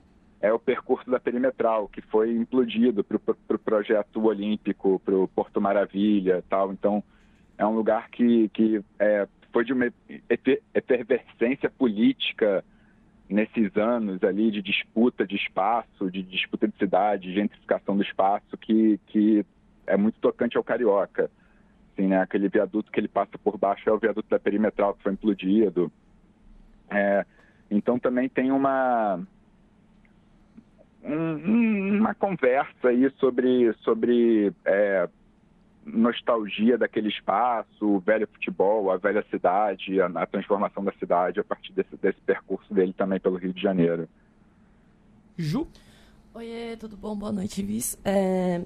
é 0.46 0.52
o 0.52 0.60
percurso 0.60 1.10
da 1.10 1.18
perimetral, 1.18 1.88
que 1.88 2.00
foi 2.00 2.30
implodido 2.30 3.02
para 3.02 3.16
o 3.16 3.20
pro 3.20 3.58
projeto 3.58 4.24
olímpico, 4.24 5.00
para 5.04 5.14
o 5.16 5.26
Porto 5.26 5.60
Maravilha 5.60 6.44
tal. 6.48 6.72
Então, 6.72 7.02
é 7.58 7.66
um 7.66 7.74
lugar 7.74 8.08
que, 8.10 8.48
que 8.50 8.80
é, 8.98 9.26
foi 9.52 9.64
de 9.64 9.72
uma 9.72 9.92
efervescência 10.72 11.68
política 11.68 12.64
nesses 13.28 13.76
anos 13.76 14.22
ali 14.22 14.52
de 14.52 14.62
disputa 14.62 15.26
de 15.26 15.34
espaço, 15.34 16.08
de 16.12 16.22
disputa 16.22 16.68
de 16.68 16.76
cidade, 16.76 17.34
gentrificação 17.34 17.96
do 17.96 18.04
espaço, 18.04 18.56
que, 18.56 19.00
que 19.08 19.44
é 19.84 19.96
muito 19.96 20.20
tocante 20.20 20.56
ao 20.56 20.62
carioca. 20.62 21.28
Assim, 21.92 22.06
né? 22.06 22.20
Aquele 22.20 22.48
viaduto 22.48 22.92
que 22.92 23.00
ele 23.00 23.08
passa 23.08 23.36
por 23.36 23.58
baixo 23.58 23.88
é 23.90 23.92
o 23.92 23.98
viaduto 23.98 24.28
da 24.28 24.38
perimetral 24.38 24.94
que 24.94 25.02
foi 25.02 25.12
implodido. 25.12 25.90
É, 26.88 27.26
então 27.68 27.98
também 27.98 28.28
tem 28.28 28.52
uma 28.52 29.26
um, 31.02 31.98
uma 31.98 32.14
conversa 32.14 32.88
aí 32.88 33.10
sobre, 33.18 33.72
sobre 33.80 34.52
é, 34.64 35.08
nostalgia 35.84 36.76
daquele 36.76 37.08
espaço, 37.08 37.86
o 37.86 38.00
velho 38.00 38.28
futebol, 38.32 38.90
a 38.90 38.96
velha 38.96 39.24
cidade, 39.30 40.00
a, 40.00 40.06
a 40.06 40.26
transformação 40.26 40.84
da 40.84 40.92
cidade 40.92 41.40
a 41.40 41.44
partir 41.44 41.72
desse, 41.72 41.96
desse 41.96 42.20
percurso 42.20 42.72
dele 42.74 42.92
também 42.92 43.20
pelo 43.20 43.36
Rio 43.36 43.52
de 43.52 43.62
Janeiro. 43.62 44.08
Ju? 45.36 45.68
Oiê, 46.34 46.76
tudo 46.76 46.96
bom? 46.96 47.16
Boa 47.16 47.32
noite, 47.32 47.62
Viz. 47.62 47.98
É... 48.04 48.62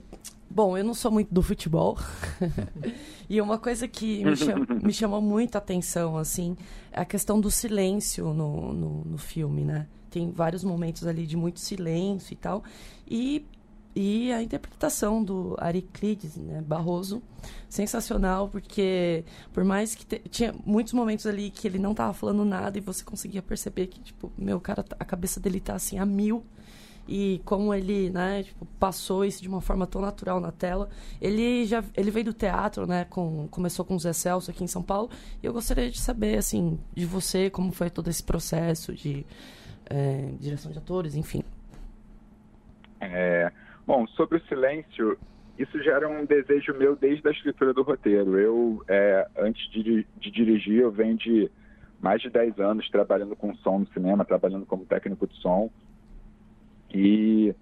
Bom, 0.50 0.76
eu 0.76 0.82
não 0.82 0.94
sou 0.94 1.12
muito 1.12 1.32
do 1.32 1.40
futebol. 1.40 1.96
e 3.30 3.40
uma 3.40 3.58
coisa 3.58 3.86
que 3.86 4.24
me, 4.24 4.36
cham... 4.36 4.66
me, 4.82 4.92
chamou 4.92 5.20
muito 5.20 5.54
a 5.54 5.58
atenção, 5.58 6.16
assim, 6.16 6.56
é 6.90 7.00
a 7.00 7.04
questão 7.04 7.40
do 7.40 7.48
silêncio 7.48 8.34
no, 8.34 8.72
no, 8.72 9.04
no, 9.04 9.18
filme, 9.18 9.64
né? 9.64 9.86
Tem 10.10 10.30
vários 10.30 10.64
momentos 10.64 11.06
ali 11.06 11.26
de 11.26 11.36
muito 11.36 11.60
silêncio 11.60 12.32
e 12.32 12.36
tal. 12.36 12.64
E, 13.06 13.46
e 13.94 14.32
a 14.32 14.42
interpretação 14.42 15.22
do 15.22 15.56
Ariclides 15.58 16.36
né, 16.36 16.62
Barroso, 16.62 17.22
sensacional, 17.68 18.48
porque 18.48 19.24
por 19.52 19.64
mais 19.64 19.94
que 19.94 20.04
te... 20.04 20.18
tinha 20.28 20.54
muitos 20.64 20.92
momentos 20.92 21.26
ali 21.26 21.50
que 21.50 21.66
ele 21.66 21.78
não 21.78 21.92
estava 21.92 22.12
falando 22.12 22.44
nada 22.44 22.76
e 22.78 22.80
você 22.80 23.04
conseguia 23.04 23.42
perceber 23.42 23.86
que, 23.86 24.00
tipo, 24.00 24.32
meu 24.36 24.60
cara, 24.60 24.84
a 24.98 25.04
cabeça 25.04 25.40
dele 25.40 25.60
tá 25.60 25.74
assim 25.74 25.98
a 25.98 26.06
mil 26.06 26.44
e 27.10 27.40
como 27.44 27.74
ele 27.74 28.08
né, 28.08 28.44
tipo, 28.44 28.64
passou 28.78 29.24
isso 29.24 29.42
de 29.42 29.48
uma 29.48 29.60
forma 29.60 29.84
tão 29.84 30.00
natural 30.00 30.38
na 30.38 30.52
tela. 30.52 30.88
Ele 31.20 31.66
já 31.66 31.82
ele 31.96 32.08
veio 32.08 32.26
do 32.26 32.32
teatro, 32.32 32.86
né? 32.86 33.04
Com, 33.04 33.48
começou 33.48 33.84
com 33.84 33.96
o 33.96 33.98
Zé 33.98 34.12
Celso 34.12 34.50
aqui 34.50 34.62
em 34.62 34.68
São 34.68 34.80
Paulo. 34.80 35.10
E 35.42 35.46
eu 35.46 35.52
gostaria 35.52 35.90
de 35.90 36.00
saber, 36.00 36.38
assim, 36.38 36.78
de 36.94 37.04
você, 37.04 37.50
como 37.50 37.72
foi 37.72 37.90
todo 37.90 38.08
esse 38.08 38.22
processo 38.22 38.94
de 38.94 39.26
é, 39.90 40.32
direção 40.38 40.70
de 40.70 40.78
atores, 40.78 41.16
enfim. 41.16 41.42
É, 43.00 43.50
bom, 43.86 44.06
sobre 44.08 44.38
o 44.38 44.46
silêncio, 44.46 45.18
isso 45.58 45.82
já 45.82 45.96
era 45.96 46.08
um 46.08 46.24
desejo 46.24 46.72
meu 46.74 46.94
desde 46.94 47.26
a 47.26 47.32
escritura 47.32 47.74
do 47.74 47.82
roteiro. 47.82 48.38
Eu, 48.38 48.84
é, 48.88 49.26
antes 49.36 49.68
de, 49.70 50.06
de 50.18 50.30
dirigir, 50.30 50.80
eu 50.80 50.92
venho 50.92 51.16
de 51.16 51.50
mais 52.00 52.22
de 52.22 52.30
10 52.30 52.58
anos 52.60 52.88
trabalhando 52.88 53.36
com 53.36 53.54
som 53.56 53.80
no 53.80 53.86
cinema, 53.88 54.24
trabalhando 54.24 54.64
como 54.64 54.86
técnico 54.86 55.26
de 55.26 55.36
som. 55.36 55.70
E, 56.92 57.54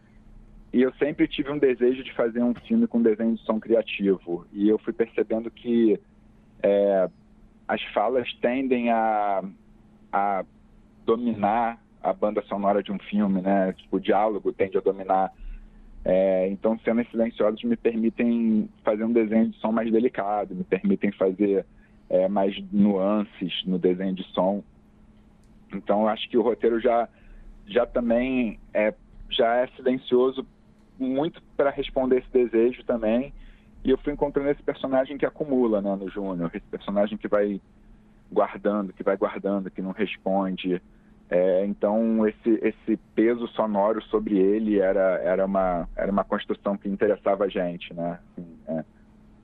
e 0.73 0.82
eu 0.82 0.92
sempre 0.94 1.26
tive 1.26 1.50
um 1.50 1.58
desejo 1.58 2.04
de 2.04 2.14
fazer 2.14 2.42
um 2.42 2.54
filme 2.54 2.87
com 2.87 3.02
desenho 3.02 3.35
de 3.35 3.42
som 3.42 3.58
criativo. 3.58 4.47
E 4.52 4.68
eu 4.68 4.78
fui 4.78 4.92
percebendo 4.92 5.50
que 5.50 5.99
é, 6.62 7.08
as 7.66 7.82
falas 7.92 8.32
tendem 8.40 8.90
a, 8.90 9.42
a 10.12 10.44
dominar 11.04 11.80
a 12.02 12.12
banda 12.12 12.43
sonora 12.43 12.83
de 12.83 12.93
um 12.93 12.99
filme, 12.99 13.40
né? 13.40 13.73
Tipo, 13.73 13.97
o 13.97 14.00
diálogo 14.00 14.52
tende 14.52 14.76
a 14.78 14.81
dominar. 14.81 15.33
É, 16.05 16.49
então, 16.49 16.78
cenas 16.81 17.09
silenciosas 17.11 17.62
me 17.62 17.76
permitem 17.76 18.69
fazer 18.85 19.05
um 19.05 19.12
desenho 19.12 19.49
de 19.49 19.57
som 19.59 19.73
mais 19.73 19.90
delicado, 19.90 20.55
me 20.55 20.64
permitem 20.64 21.12
fazer 21.12 21.67
é, 22.09 22.28
mais 22.28 22.57
nuances 22.73 23.62
no 23.67 23.78
desenho 23.78 24.14
de 24.14 24.25
som. 24.33 24.62
Então, 25.75 26.09
acho 26.09 26.28
que 26.31 26.38
o 26.38 26.43
roteiro 26.43 26.81
já, 26.81 27.09
já 27.67 27.85
também 27.85 28.59
é 28.73 28.95
já 29.31 29.57
é 29.57 29.67
silencioso 29.76 30.47
muito 30.99 31.43
para 31.57 31.71
responder 31.71 32.19
esse 32.19 32.31
desejo 32.33 32.83
também. 32.85 33.33
E 33.85 33.90
eu 33.90 33.99
fui 33.99 34.12
encontrando 34.12 34.50
esse 34.50 34.62
personagem 34.62 35.17
que 35.17 35.26
acumula 35.26 35.81
né, 35.81 35.95
no 35.95 36.11
Júnior, 36.11 36.50
esse 36.52 36.67
personagem 36.67 37.17
que 37.17 37.28
vai 37.28 37.61
guardando, 38.31 38.93
que 38.93 39.02
vai 39.02 39.17
guardando, 39.17 39.71
que 39.71 39.81
não 39.81 39.93
responde. 39.93 40.83
É, 41.30 41.64
então 41.66 42.26
esse, 42.26 42.58
esse 42.62 42.97
peso 43.14 43.47
sonoro 43.49 44.02
sobre 44.04 44.38
ele 44.38 44.78
era, 44.78 45.20
era, 45.23 45.44
uma, 45.44 45.87
era 45.94 46.11
uma 46.11 46.25
construção 46.25 46.76
que 46.76 46.88
interessava 46.88 47.44
a 47.44 47.49
gente, 47.49 47.92
né? 47.92 48.18
Assim, 48.32 48.58
é, 48.66 48.85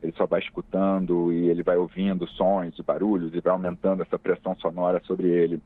ele 0.02 0.12
só 0.12 0.26
vai 0.26 0.40
escutando 0.40 1.32
e 1.32 1.48
ele 1.48 1.62
vai 1.62 1.76
ouvindo 1.76 2.26
sons, 2.28 2.78
barulhos 2.80 3.34
e 3.34 3.40
vai 3.40 3.52
aumentando 3.52 4.02
essa 4.02 4.18
pressão 4.18 4.56
sonora 4.56 5.00
sobre 5.04 5.28
ele. 5.28 5.62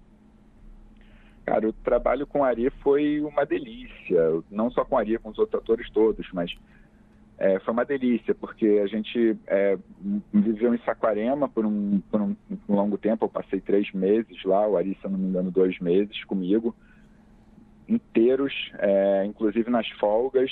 Cara, 1.44 1.68
o 1.68 1.72
trabalho 1.72 2.26
com 2.26 2.44
Ari 2.44 2.68
foi 2.82 3.20
uma 3.20 3.46
delícia, 3.46 4.42
não 4.50 4.70
só 4.70 4.84
com 4.84 4.98
Ari, 4.98 5.18
com 5.18 5.30
os 5.30 5.38
outros 5.38 5.62
atores 5.62 5.88
todos, 5.90 6.28
mas 6.32 6.54
é, 7.38 7.60
foi 7.60 7.72
uma 7.72 7.84
delícia, 7.84 8.34
porque 8.34 8.80
a 8.82 8.86
gente 8.88 9.38
é, 9.46 9.78
viveu 10.32 10.74
em 10.74 10.78
Saquarema 10.78 11.48
por 11.48 11.64
um, 11.64 12.00
por 12.10 12.20
um, 12.20 12.36
longo 12.68 12.98
tempo, 12.98 13.24
eu 13.24 13.28
passei 13.28 13.60
três 13.60 13.92
meses 13.92 14.42
lá, 14.44 14.66
o 14.66 14.76
Ari, 14.76 14.98
se 15.00 15.08
não 15.08 15.16
me 15.16 15.28
engano, 15.28 15.50
dois 15.50 15.78
meses 15.78 16.24
comigo, 16.24 16.74
inteiros, 17.88 18.52
é, 18.78 19.24
inclusive 19.24 19.70
nas 19.70 19.88
folgas, 20.00 20.50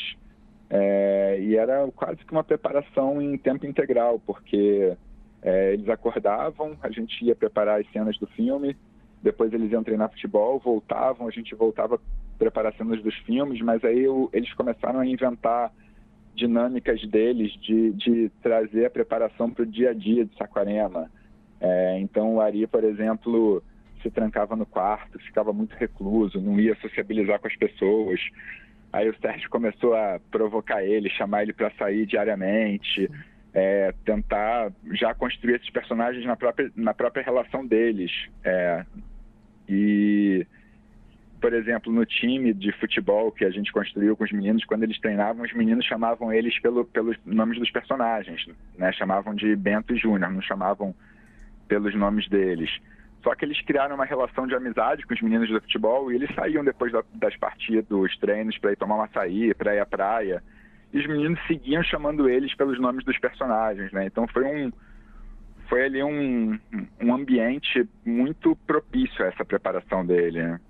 é, 0.70 1.38
e 1.40 1.56
era 1.56 1.90
quase 1.90 2.24
que 2.24 2.30
uma 2.30 2.44
preparação 2.44 3.20
em 3.20 3.36
tempo 3.36 3.66
integral, 3.66 4.20
porque 4.24 4.96
é, 5.42 5.72
eles 5.72 5.88
acordavam, 5.88 6.76
a 6.80 6.90
gente 6.90 7.24
ia 7.24 7.34
preparar 7.34 7.80
as 7.80 7.90
cenas 7.90 8.16
do 8.16 8.28
filme, 8.28 8.76
depois 9.20 9.52
eles 9.52 9.72
iam 9.72 9.82
treinar 9.82 10.10
futebol, 10.10 10.60
voltavam, 10.60 11.26
a 11.26 11.32
gente 11.32 11.52
voltava 11.56 11.96
a 11.96 11.98
preparar 12.38 12.72
cenas 12.74 13.02
dos 13.02 13.16
filmes, 13.18 13.60
mas 13.60 13.84
aí 13.84 14.04
eles 14.32 14.52
começaram 14.54 15.00
a 15.00 15.06
inventar 15.06 15.72
dinâmicas 16.36 17.04
deles 17.08 17.52
de, 17.60 17.92
de 17.92 18.30
trazer 18.42 18.86
a 18.86 18.90
preparação 18.90 19.50
para 19.50 19.62
o 19.62 19.66
dia 19.66 19.90
a 19.90 19.94
dia 19.94 20.24
de 20.24 20.36
Saquarema. 20.36 21.10
É, 21.60 21.98
então 22.00 22.34
o 22.34 22.40
Ari, 22.40 22.66
por 22.66 22.84
exemplo, 22.84 23.62
se 24.02 24.10
trancava 24.10 24.54
no 24.54 24.66
quarto, 24.66 25.18
ficava 25.18 25.52
muito 25.52 25.74
recluso, 25.74 26.40
não 26.40 26.60
ia 26.60 26.76
sociabilizar 26.76 27.40
com 27.40 27.48
as 27.48 27.56
pessoas. 27.56 28.20
Aí 28.92 29.08
o 29.08 29.16
Sérgio 29.20 29.50
começou 29.50 29.94
a 29.94 30.20
provocar 30.30 30.84
ele, 30.84 31.10
chamar 31.10 31.42
ele 31.42 31.52
para 31.52 31.70
sair 31.72 32.06
diariamente, 32.06 33.10
é, 33.52 33.92
tentar 34.04 34.72
já 34.92 35.14
construir 35.14 35.56
esses 35.56 35.70
personagens 35.70 36.24
na 36.24 36.36
própria, 36.36 36.70
na 36.76 36.94
própria 36.94 37.24
relação 37.24 37.66
deles. 37.66 38.12
É, 38.44 38.84
e, 39.68 40.46
por 41.40 41.52
exemplo, 41.52 41.92
no 41.92 42.04
time 42.04 42.52
de 42.52 42.72
futebol 42.72 43.30
que 43.30 43.44
a 43.44 43.50
gente 43.50 43.72
construiu 43.72 44.16
com 44.16 44.24
os 44.24 44.32
meninos, 44.32 44.64
quando 44.64 44.82
eles 44.82 44.98
treinavam, 44.98 45.44
os 45.44 45.52
meninos 45.52 45.84
chamavam 45.84 46.32
eles 46.32 46.58
pelo, 46.60 46.84
pelos 46.84 47.16
nomes 47.24 47.58
dos 47.58 47.70
personagens, 47.70 48.46
né? 48.76 48.92
Chamavam 48.92 49.34
de 49.34 49.54
Bento 49.54 49.94
e 49.94 49.98
Júnior, 49.98 50.30
não 50.30 50.40
chamavam 50.40 50.94
pelos 51.68 51.94
nomes 51.94 52.28
deles. 52.28 52.70
Só 53.22 53.34
que 53.34 53.44
eles 53.44 53.60
criaram 53.62 53.96
uma 53.96 54.04
relação 54.04 54.46
de 54.46 54.54
amizade 54.54 55.04
com 55.04 55.12
os 55.12 55.20
meninos 55.20 55.48
do 55.48 55.60
futebol 55.60 56.12
e 56.12 56.14
eles 56.14 56.32
saíam 56.34 56.64
depois 56.64 56.92
da, 56.92 57.02
das 57.14 57.36
partidas, 57.36 57.86
dos 57.86 58.16
treinos, 58.18 58.56
para 58.58 58.72
ir 58.72 58.76
tomar 58.76 58.96
um 58.96 59.02
açaí, 59.02 59.52
para 59.54 59.74
ir 59.74 59.80
à 59.80 59.86
praia. 59.86 60.42
E 60.92 60.98
os 60.98 61.06
meninos 61.06 61.38
seguiam 61.46 61.82
chamando 61.82 62.28
eles 62.28 62.54
pelos 62.54 62.80
nomes 62.80 63.04
dos 63.04 63.18
personagens, 63.18 63.92
né? 63.92 64.06
Então 64.06 64.26
foi 64.28 64.44
um, 64.44 64.72
foi 65.68 65.84
ali 65.84 66.02
um, 66.02 66.58
um 67.00 67.14
ambiente 67.14 67.88
muito 68.04 68.56
propício 68.66 69.24
a 69.24 69.28
essa 69.28 69.44
preparação 69.44 70.06
dele. 70.06 70.42
Né? 70.42 70.60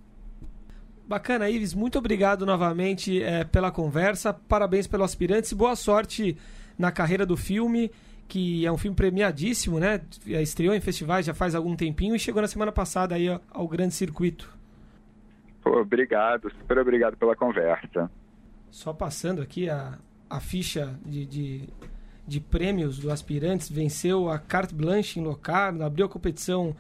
Bacana, 1.07 1.49
Ives. 1.49 1.73
Muito 1.75 1.99
obrigado 1.99 2.45
novamente 2.45 3.23
é, 3.23 3.45
pela 3.45 3.71
conversa. 3.71 4.33
Parabéns 4.33 4.87
pelo 4.87 5.05
aspirante. 5.05 5.55
Boa 5.55 5.77
sorte 5.77 6.37
na 6.79 6.91
carreira 6.91 7.25
do 7.25 7.37
filme, 7.37 7.91
que 8.27 8.67
é 8.67 8.73
um 8.73 8.77
filme 8.77 8.97
premiadíssimo, 8.97 9.79
né? 9.79 10.01
Estreou 10.27 10.75
em 10.75 10.81
festivais 10.81 11.25
já 11.25 11.33
faz 11.33 11.55
algum 11.55 11.77
tempinho 11.77 12.17
e 12.17 12.19
chegou 12.19 12.43
na 12.43 12.49
semana 12.49 12.73
passada 12.73 13.15
aí 13.15 13.29
ao 13.51 13.69
grande 13.69 13.95
circuito. 13.95 14.53
Pô, 15.63 15.81
obrigado, 15.81 16.51
super 16.51 16.79
obrigado 16.79 17.17
pela 17.17 17.37
conversa. 17.37 18.11
Só 18.71 18.93
passando 18.93 19.41
aqui 19.41 19.71
a, 19.71 19.99
a 20.29 20.41
ficha 20.41 20.99
de, 21.05 21.25
de 21.25 21.69
de 22.27 22.41
prêmios 22.41 22.99
do 22.99 23.11
Aspirantes, 23.11 23.71
venceu 23.71 24.29
a 24.29 24.39
Carte 24.39 24.75
Blanche 24.75 25.21
em 25.21 25.23
Locarno, 25.23 25.85
abriu 25.85 26.07
a 26.07 26.09
competição 26.09 26.75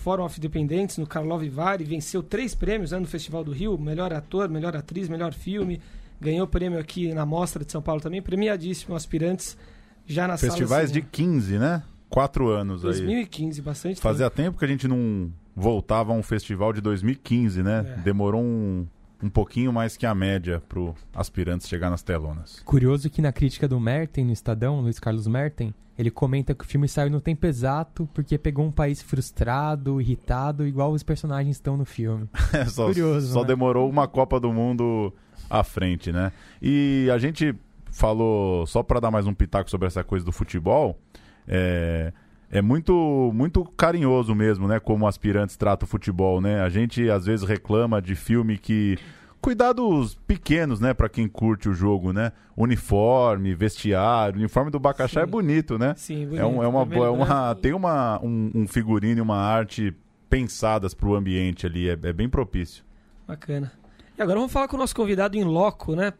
Fórum 0.00 0.24
of 0.24 0.40
Dependentes 0.40 0.96
no 0.96 1.06
Karlov 1.06 1.46
Vare, 1.48 1.84
venceu 1.84 2.22
três 2.22 2.54
prêmios 2.54 2.90
né, 2.90 2.98
no 2.98 3.06
Festival 3.06 3.44
do 3.44 3.52
Rio, 3.52 3.78
melhor 3.78 4.12
ator, 4.14 4.48
melhor 4.48 4.74
atriz, 4.74 5.08
melhor 5.10 5.34
filme, 5.34 5.80
ganhou 6.18 6.46
prêmio 6.46 6.78
aqui 6.78 7.12
na 7.12 7.26
Mostra 7.26 7.64
de 7.64 7.70
São 7.70 7.82
Paulo 7.82 8.00
também, 8.00 8.22
premiadíssimo 8.22 8.94
Aspirantes, 8.94 9.58
já 10.06 10.26
na 10.26 10.38
Festivais 10.38 10.90
de 10.90 11.02
15, 11.02 11.58
né? 11.58 11.82
Quatro 12.08 12.48
anos 12.48 12.82
2015, 12.82 13.00
aí. 13.00 13.24
2015, 13.26 13.62
bastante 13.62 14.00
Fazia 14.00 14.30
tempo. 14.30 14.42
tempo 14.42 14.58
que 14.58 14.64
a 14.64 14.68
gente 14.68 14.88
não 14.88 15.30
voltava 15.54 16.12
a 16.12 16.16
um 16.16 16.22
festival 16.22 16.72
de 16.72 16.80
2015, 16.80 17.62
né? 17.62 17.94
É. 17.98 18.00
Demorou 18.00 18.42
um, 18.42 18.86
um 19.22 19.28
pouquinho 19.28 19.72
mais 19.72 19.96
que 19.96 20.06
a 20.06 20.14
média 20.14 20.62
para 20.68 20.80
o 20.80 20.94
aspirante 21.14 21.66
chegar 21.66 21.90
nas 21.90 22.02
telonas. 22.02 22.60
Curioso 22.64 23.10
que 23.10 23.20
na 23.20 23.32
crítica 23.32 23.68
do 23.68 23.78
Merten, 23.78 24.24
no 24.24 24.32
Estadão, 24.32 24.80
Luiz 24.80 24.98
Carlos 24.98 25.26
Merten, 25.26 25.74
ele 25.98 26.10
comenta 26.10 26.54
que 26.54 26.64
o 26.64 26.66
filme 26.66 26.88
saiu 26.88 27.10
no 27.10 27.20
tempo 27.20 27.46
exato 27.46 28.08
porque 28.14 28.38
pegou 28.38 28.64
um 28.64 28.72
país 28.72 29.02
frustrado, 29.02 30.00
irritado, 30.00 30.66
igual 30.66 30.92
os 30.92 31.02
personagens 31.02 31.56
estão 31.56 31.76
no 31.76 31.84
filme. 31.84 32.28
É, 32.52 32.64
só, 32.64 32.86
Curioso, 32.86 33.32
Só 33.32 33.42
né? 33.42 33.48
demorou 33.48 33.88
uma 33.88 34.08
Copa 34.08 34.40
do 34.40 34.52
Mundo 34.52 35.12
à 35.48 35.62
frente, 35.62 36.10
né? 36.10 36.32
E 36.60 37.08
a 37.12 37.18
gente 37.18 37.54
falou, 37.92 38.66
só 38.66 38.82
para 38.82 39.00
dar 39.00 39.10
mais 39.10 39.26
um 39.26 39.34
pitaco 39.34 39.70
sobre 39.70 39.86
essa 39.86 40.02
coisa 40.02 40.24
do 40.24 40.32
futebol, 40.32 40.98
é 41.46 42.12
é 42.50 42.60
muito 42.60 43.30
muito 43.34 43.64
carinhoso 43.76 44.34
mesmo, 44.34 44.66
né? 44.66 44.80
Como 44.80 45.06
aspirantes 45.06 45.56
tratam 45.56 45.86
o 45.86 45.90
futebol, 45.90 46.40
né? 46.40 46.60
A 46.62 46.68
gente 46.68 47.08
às 47.08 47.26
vezes 47.26 47.46
reclama 47.46 48.00
de 48.00 48.14
filme 48.14 48.58
que 48.58 48.98
cuidados 49.40 50.18
pequenos, 50.26 50.80
né, 50.80 50.92
para 50.92 51.08
quem 51.08 51.26
curte 51.26 51.68
o 51.68 51.72
jogo, 51.72 52.12
né? 52.12 52.32
Uniforme, 52.54 53.54
vestiário, 53.54 54.38
uniforme 54.38 54.70
do 54.70 54.78
Bacaxá 54.78 55.20
é 55.20 55.22
Sim. 55.22 55.28
é 55.28 55.30
bonito, 55.30 55.78
né? 55.78 55.94
Sim, 55.96 56.26
bonito. 56.26 56.42
É, 56.42 56.46
um, 56.46 56.62
é 56.62 56.68
uma, 56.68 56.94
é 56.94 57.08
uma 57.08 57.54
tem 57.54 57.72
uma 57.72 58.20
um, 58.22 58.50
um 58.54 58.68
figurino 58.68 59.18
e 59.18 59.22
uma 59.22 59.38
arte 59.38 59.94
pensadas 60.28 60.92
para 60.92 61.08
o 61.08 61.14
ambiente 61.14 61.66
ali, 61.66 61.88
é, 61.88 61.92
é 61.92 62.12
bem 62.12 62.28
propício. 62.28 62.84
Bacana. 63.26 63.72
E 64.18 64.22
agora 64.22 64.38
vamos 64.38 64.52
falar 64.52 64.68
com 64.68 64.76
o 64.76 64.78
nosso 64.78 64.94
convidado 64.94 65.36
em 65.36 65.44
loco, 65.44 65.96
né? 65.96 66.12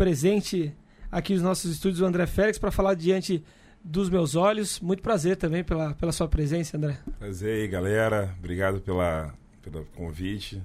presente 0.00 0.74
aqui 1.12 1.34
nos 1.34 1.42
nossos 1.42 1.70
estúdios, 1.70 2.00
o 2.00 2.06
André 2.06 2.26
Félix, 2.26 2.58
para 2.58 2.70
falar 2.70 2.94
diante 2.94 3.44
dos 3.82 4.08
meus 4.08 4.34
olhos. 4.34 4.80
Muito 4.80 5.02
prazer 5.02 5.36
também 5.36 5.64
pela, 5.64 5.94
pela 5.94 6.12
sua 6.12 6.28
presença, 6.28 6.76
André. 6.76 6.98
Prazer 7.18 7.62
aí, 7.62 7.68
galera. 7.68 8.34
Obrigado 8.38 8.80
pela, 8.80 9.34
pelo 9.62 9.84
convite. 9.96 10.62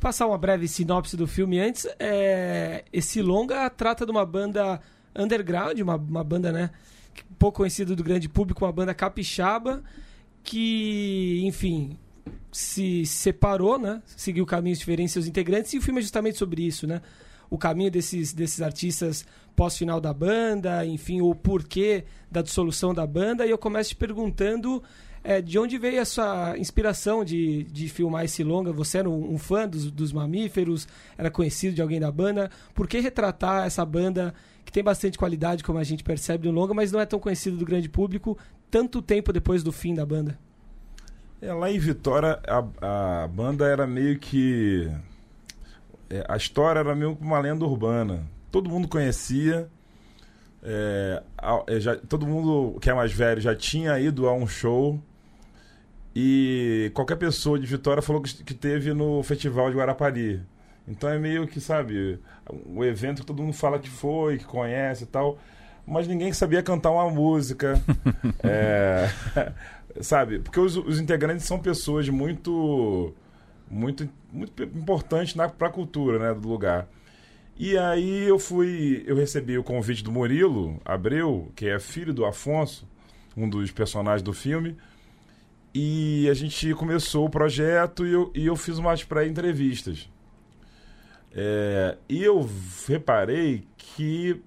Passar 0.00 0.26
uma 0.26 0.38
breve 0.38 0.66
sinopse 0.66 1.16
do 1.16 1.26
filme 1.26 1.60
antes. 1.60 1.86
É, 1.98 2.84
esse 2.92 3.22
longa 3.22 3.68
trata 3.70 4.04
de 4.04 4.10
uma 4.10 4.26
banda 4.26 4.80
underground, 5.14 5.78
uma, 5.80 5.96
uma 5.96 6.24
banda, 6.24 6.50
né? 6.50 6.70
Pouco 7.38 7.58
conhecida 7.58 7.94
do 7.94 8.02
grande 8.02 8.28
público, 8.28 8.64
uma 8.64 8.72
banda 8.72 8.94
capixaba 8.94 9.82
que, 10.42 11.42
enfim, 11.44 11.96
se 12.50 13.06
separou, 13.06 13.78
né? 13.78 14.02
Seguiu 14.06 14.44
caminhos 14.44 14.78
diferentes 14.78 15.12
seus 15.12 15.26
integrantes 15.26 15.72
e 15.72 15.78
o 15.78 15.82
filme 15.82 16.00
é 16.00 16.02
justamente 16.02 16.38
sobre 16.38 16.62
isso, 16.66 16.86
né? 16.86 17.00
O 17.52 17.58
caminho 17.58 17.90
desses, 17.90 18.32
desses 18.32 18.62
artistas 18.62 19.26
pós-final 19.54 20.00
da 20.00 20.14
banda, 20.14 20.86
enfim, 20.86 21.20
o 21.20 21.34
porquê 21.34 22.06
da 22.30 22.40
dissolução 22.40 22.94
da 22.94 23.06
banda. 23.06 23.44
E 23.44 23.50
eu 23.50 23.58
começo 23.58 23.90
te 23.90 23.96
perguntando 23.96 24.82
é, 25.22 25.42
de 25.42 25.58
onde 25.58 25.76
veio 25.76 26.00
essa 26.00 26.56
inspiração 26.56 27.22
de, 27.22 27.64
de 27.64 27.90
filmar 27.90 28.24
esse 28.24 28.42
longa? 28.42 28.72
Você 28.72 29.00
era 29.00 29.10
um, 29.10 29.34
um 29.34 29.36
fã 29.36 29.68
dos, 29.68 29.90
dos 29.90 30.14
mamíferos? 30.14 30.88
Era 31.18 31.30
conhecido 31.30 31.74
de 31.74 31.82
alguém 31.82 32.00
da 32.00 32.10
banda? 32.10 32.50
Por 32.74 32.88
que 32.88 33.00
retratar 33.00 33.66
essa 33.66 33.84
banda 33.84 34.32
que 34.64 34.72
tem 34.72 34.82
bastante 34.82 35.18
qualidade, 35.18 35.62
como 35.62 35.78
a 35.78 35.84
gente 35.84 36.02
percebe 36.02 36.48
no 36.48 36.54
longa, 36.54 36.72
mas 36.72 36.90
não 36.90 37.00
é 37.00 37.04
tão 37.04 37.18
conhecido 37.18 37.58
do 37.58 37.66
grande 37.66 37.86
público 37.90 38.38
tanto 38.70 39.02
tempo 39.02 39.30
depois 39.30 39.62
do 39.62 39.70
fim 39.70 39.94
da 39.94 40.06
banda? 40.06 40.38
É, 41.42 41.52
lá 41.52 41.70
em 41.70 41.78
Vitória, 41.78 42.40
a, 42.48 43.24
a 43.24 43.28
banda 43.28 43.66
era 43.66 43.86
meio 43.86 44.18
que. 44.18 44.90
É, 46.12 46.26
a 46.28 46.36
história 46.36 46.80
era 46.80 46.94
meio 46.94 47.16
que 47.16 47.22
uma 47.22 47.40
lenda 47.40 47.64
urbana. 47.64 48.28
Todo 48.50 48.68
mundo 48.68 48.86
conhecia. 48.86 49.66
É, 50.62 51.22
é, 51.66 51.80
já, 51.80 51.96
todo 51.96 52.26
mundo 52.26 52.78
que 52.80 52.90
é 52.90 52.94
mais 52.94 53.10
velho 53.10 53.40
já 53.40 53.56
tinha 53.56 53.98
ido 53.98 54.28
a 54.28 54.34
um 54.34 54.46
show. 54.46 55.00
E 56.14 56.90
qualquer 56.92 57.16
pessoa 57.16 57.58
de 57.58 57.66
Vitória 57.66 58.02
falou 58.02 58.20
que, 58.20 58.44
que 58.44 58.52
teve 58.52 58.92
no 58.92 59.22
Festival 59.22 59.70
de 59.70 59.76
Guarapari. 59.78 60.42
Então 60.86 61.08
é 61.08 61.18
meio 61.18 61.46
que, 61.46 61.58
sabe, 61.58 62.18
o 62.66 62.84
evento 62.84 63.20
que 63.22 63.26
todo 63.26 63.42
mundo 63.42 63.54
fala 63.54 63.78
que 63.78 63.88
foi, 63.88 64.36
que 64.36 64.44
conhece 64.44 65.04
e 65.04 65.06
tal. 65.06 65.38
Mas 65.86 66.06
ninguém 66.06 66.30
sabia 66.34 66.62
cantar 66.62 66.90
uma 66.90 67.08
música. 67.08 67.80
é, 68.44 69.08
sabe? 70.02 70.40
Porque 70.40 70.60
os, 70.60 70.76
os, 70.76 71.00
integrantes 71.00 71.46
são 71.46 71.58
pessoas 71.58 72.06
muito 72.10 73.14
muito 73.72 74.08
muito 74.30 74.62
importantes 74.62 75.34
para 75.58 75.68
a 75.68 75.70
cultura, 75.70 76.18
né, 76.18 76.38
do 76.38 76.48
lugar. 76.48 76.88
E 77.56 77.76
aí 77.76 78.24
eu 78.24 78.38
fui, 78.38 79.02
eu 79.06 79.16
recebi 79.16 79.58
o 79.58 79.64
convite 79.64 80.02
do 80.02 80.12
Murilo 80.12 80.80
Abreu, 80.84 81.50
que 81.54 81.68
é 81.68 81.78
filho 81.78 82.12
do 82.12 82.24
Afonso, 82.24 82.88
um 83.36 83.48
dos 83.48 83.70
personagens 83.70 84.22
do 84.22 84.32
filme. 84.32 84.76
E 85.74 86.28
a 86.30 86.34
gente 86.34 86.74
começou 86.74 87.26
o 87.26 87.30
projeto 87.30 88.06
e 88.06 88.12
eu, 88.12 88.30
e 88.34 88.46
eu 88.46 88.56
fiz 88.56 88.78
umas 88.78 89.04
pré-entrevistas. 89.04 90.08
É, 91.34 91.96
e 92.08 92.22
eu 92.22 92.46
reparei 92.86 93.66
que 93.76 94.42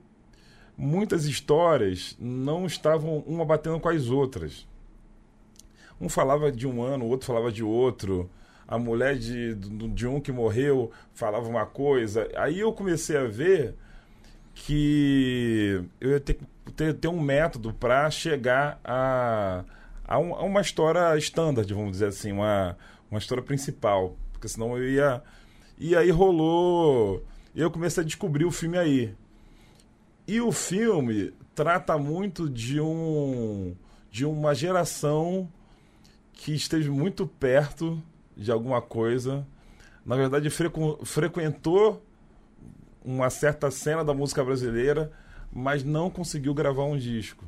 muitas 0.77 1.25
histórias 1.25 2.15
não 2.19 2.65
estavam 2.65 3.19
uma 3.19 3.45
batendo 3.45 3.79
com 3.79 3.89
as 3.89 4.09
outras. 4.09 4.67
Um 5.99 6.09
falava 6.09 6.51
de 6.51 6.67
um 6.67 6.83
ano, 6.83 7.05
o 7.05 7.07
outro 7.07 7.25
falava 7.25 7.51
de 7.51 7.63
outro. 7.63 8.29
A 8.67 8.77
mulher 8.77 9.17
de, 9.17 9.53
de 9.53 10.07
um 10.07 10.19
que 10.19 10.31
morreu 10.31 10.91
falava 11.13 11.47
uma 11.47 11.65
coisa. 11.65 12.27
Aí 12.35 12.59
eu 12.59 12.73
comecei 12.73 13.15
a 13.15 13.25
ver 13.25 13.75
que 14.55 15.83
eu 15.99 16.11
ia 16.11 16.19
ter, 16.19 16.39
ter, 16.75 16.93
ter 16.93 17.07
um 17.07 17.19
método 17.19 17.73
para 17.73 18.09
chegar 18.09 18.79
a, 18.83 19.63
a, 20.03 20.17
um, 20.17 20.33
a, 20.33 20.43
uma 20.43 20.61
história 20.61 21.15
standard, 21.17 21.71
vamos 21.73 21.91
dizer 21.91 22.07
assim, 22.07 22.31
uma, 22.31 22.77
uma 23.11 23.19
história 23.19 23.43
principal. 23.43 24.15
Porque 24.31 24.47
senão 24.47 24.77
eu 24.77 24.89
ia. 24.89 25.21
E 25.77 25.95
aí 25.95 26.09
rolou. 26.09 27.23
Eu 27.55 27.69
comecei 27.69 28.01
a 28.01 28.05
descobrir 28.05 28.45
o 28.45 28.51
filme 28.51 28.77
aí. 28.77 29.13
E 30.27 30.41
o 30.41 30.51
filme 30.51 31.33
trata 31.53 31.97
muito 31.97 32.49
de 32.49 32.81
um 32.81 33.75
de 34.09 34.25
uma 34.25 34.55
geração 34.55 35.51
que 36.31 36.53
esteve 36.53 36.89
muito 36.89 37.27
perto 37.27 38.01
de 38.35 38.51
alguma 38.51 38.81
coisa. 38.81 39.45
Na 40.05 40.15
verdade, 40.15 40.49
frequ 40.49 40.99
frequentou 41.03 42.03
uma 43.03 43.29
certa 43.29 43.69
cena 43.69 44.03
da 44.03 44.13
música 44.13 44.43
brasileira, 44.43 45.11
mas 45.51 45.83
não 45.83 46.09
conseguiu 46.09 46.53
gravar 46.53 46.85
um 46.85 46.97
disco. 46.97 47.45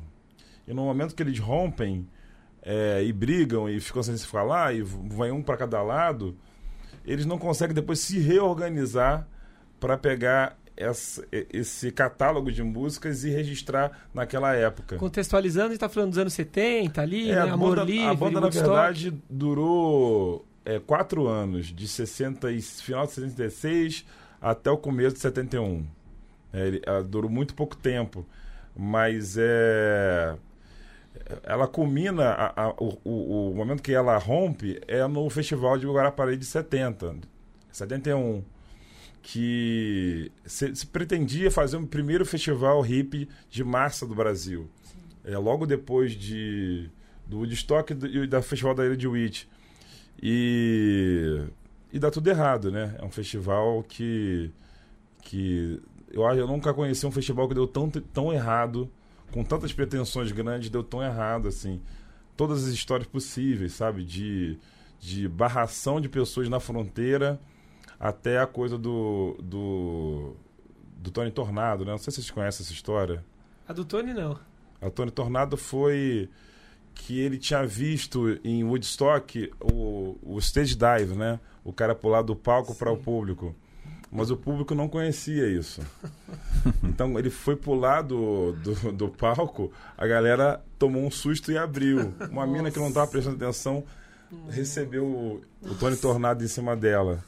E 0.66 0.72
no 0.72 0.84
momento 0.84 1.14
que 1.14 1.22
eles 1.22 1.38
rompem 1.38 2.06
é, 2.62 3.02
e 3.02 3.12
brigam 3.12 3.68
e 3.68 3.80
ficam 3.80 4.02
sem 4.02 4.16
se 4.16 4.26
falar, 4.26 4.74
e 4.74 4.82
vai 4.82 5.30
um 5.30 5.42
para 5.42 5.56
cada 5.56 5.82
lado, 5.82 6.36
eles 7.04 7.26
não 7.26 7.38
conseguem 7.38 7.74
depois 7.74 8.00
se 8.00 8.18
reorganizar 8.18 9.26
para 9.80 9.96
pegar 9.96 10.56
essa, 10.76 11.26
esse 11.32 11.90
catálogo 11.90 12.52
de 12.52 12.62
músicas 12.62 13.24
e 13.24 13.30
registrar 13.30 14.06
naquela 14.14 14.54
época. 14.54 14.96
Contextualizando, 14.96 15.66
a 15.66 15.68
gente 15.70 15.76
está 15.76 15.88
falando 15.88 16.10
dos 16.10 16.18
anos 16.18 16.32
70 16.34 17.00
ali, 17.02 17.30
é, 17.30 17.34
né? 17.34 17.40
a 17.40 17.52
Amor 17.52 17.70
banda, 17.76 17.84
Livre, 17.84 18.06
A 18.06 18.14
banda, 18.14 18.40
na 18.40 18.46
Woodstock. 18.46 18.68
verdade, 18.68 19.22
durou 19.28 20.46
é, 20.64 20.78
quatro 20.78 21.26
anos, 21.26 21.66
de 21.66 21.86
60 21.86 22.50
e, 22.52 22.60
final 22.62 23.06
de 23.06 23.12
66 23.12 24.04
até 24.40 24.70
o 24.70 24.76
começo 24.76 25.14
de 25.14 25.20
71. 25.20 25.86
É, 26.52 26.66
ele, 26.66 26.82
ela 26.84 27.02
durou 27.02 27.30
muito 27.30 27.54
pouco 27.54 27.76
tempo, 27.76 28.26
mas 28.76 29.36
é 29.38 30.36
ela 31.42 31.66
culmina 31.66 32.30
a, 32.30 32.64
a, 32.64 32.68
o, 32.78 32.98
o, 33.04 33.50
o, 33.50 33.54
momento 33.54 33.82
que 33.82 33.92
ela 33.92 34.16
rompe 34.18 34.80
é 34.86 35.04
no 35.06 35.28
festival 35.28 35.76
de 35.76 35.86
Guarapari 35.86 36.36
de 36.36 36.44
70 36.44 37.16
71 37.72 38.42
que 39.22 40.32
se, 40.46 40.74
se, 40.74 40.86
pretendia 40.86 41.50
fazer 41.50 41.76
um 41.76 41.86
primeiro 41.86 42.24
festival 42.24 42.84
hip 42.86 43.28
de 43.50 43.64
massa 43.64 44.06
do 44.06 44.14
Brasil. 44.14 44.70
É, 45.24 45.36
logo 45.36 45.66
depois 45.66 46.12
de, 46.12 46.88
do 47.26 47.38
Woodstock 47.38 47.92
e 47.92 48.26
da 48.26 48.40
Festival 48.40 48.74
da 48.74 48.86
Ilha 48.86 48.96
de 48.96 49.06
Witt. 49.06 49.48
E, 50.22 51.42
e 51.92 51.98
dá 51.98 52.10
tudo 52.10 52.28
errado, 52.28 52.70
né? 52.70 52.96
É 52.98 53.04
um 53.04 53.10
festival 53.10 53.82
que, 53.84 54.50
que 55.22 55.80
eu, 56.10 56.22
eu 56.22 56.46
nunca 56.46 56.74
conheci 56.74 57.06
um 57.06 57.10
festival 57.10 57.48
que 57.48 57.54
deu 57.54 57.66
tão, 57.66 57.88
tão 57.88 58.32
errado, 58.32 58.90
com 59.32 59.44
tantas 59.44 59.72
pretensões 59.72 60.32
grandes, 60.32 60.70
deu 60.70 60.82
tão 60.82 61.02
errado, 61.02 61.48
assim. 61.48 61.80
Todas 62.36 62.64
as 62.64 62.72
histórias 62.72 63.08
possíveis, 63.08 63.72
sabe? 63.72 64.04
De, 64.04 64.58
de 65.00 65.28
barração 65.28 66.00
de 66.00 66.08
pessoas 66.08 66.48
na 66.48 66.60
fronteira 66.60 67.40
até 67.98 68.38
a 68.38 68.46
coisa 68.46 68.78
do, 68.78 69.36
do, 69.42 70.36
do 70.96 71.10
Tony 71.10 71.30
Tornado, 71.30 71.84
né? 71.84 71.90
Não 71.92 71.98
sei 71.98 72.12
se 72.12 72.22
vocês 72.22 72.30
conhecem 72.30 72.64
essa 72.64 72.72
história. 72.72 73.24
A 73.66 73.72
do 73.72 73.84
Tony, 73.84 74.14
não. 74.14 74.38
A 74.80 74.88
Tony 74.88 75.10
Tornado 75.10 75.56
foi 75.56 76.28
que 76.98 77.18
ele 77.18 77.38
tinha 77.38 77.64
visto 77.64 78.38
em 78.44 78.64
Woodstock 78.64 79.50
o, 79.60 80.18
o 80.22 80.38
stage 80.38 80.76
dive, 80.76 81.14
né? 81.14 81.40
O 81.64 81.72
cara 81.72 81.94
pular 81.94 82.22
do 82.22 82.36
palco 82.36 82.74
para 82.74 82.92
o 82.92 82.96
público. 82.96 83.54
Mas 84.10 84.30
o 84.30 84.36
público 84.36 84.74
não 84.74 84.88
conhecia 84.88 85.48
isso. 85.48 85.80
Então 86.82 87.16
ele 87.18 87.30
foi 87.30 87.54
pular 87.54 88.02
do, 88.02 88.52
do, 88.52 88.92
do 88.92 89.08
palco, 89.08 89.72
a 89.96 90.06
galera 90.06 90.60
tomou 90.76 91.04
um 91.04 91.10
susto 91.10 91.52
e 91.52 91.56
abriu. 91.56 92.12
Uma 92.30 92.44
Nossa. 92.44 92.46
mina 92.46 92.70
que 92.70 92.78
não 92.78 92.88
estava 92.88 93.06
prestando 93.06 93.36
atenção 93.36 93.84
recebeu 94.50 95.04
o, 95.04 95.42
o 95.62 95.74
Tony 95.76 95.96
Tornado 95.96 96.44
em 96.44 96.48
cima 96.48 96.76
dela. 96.76 97.24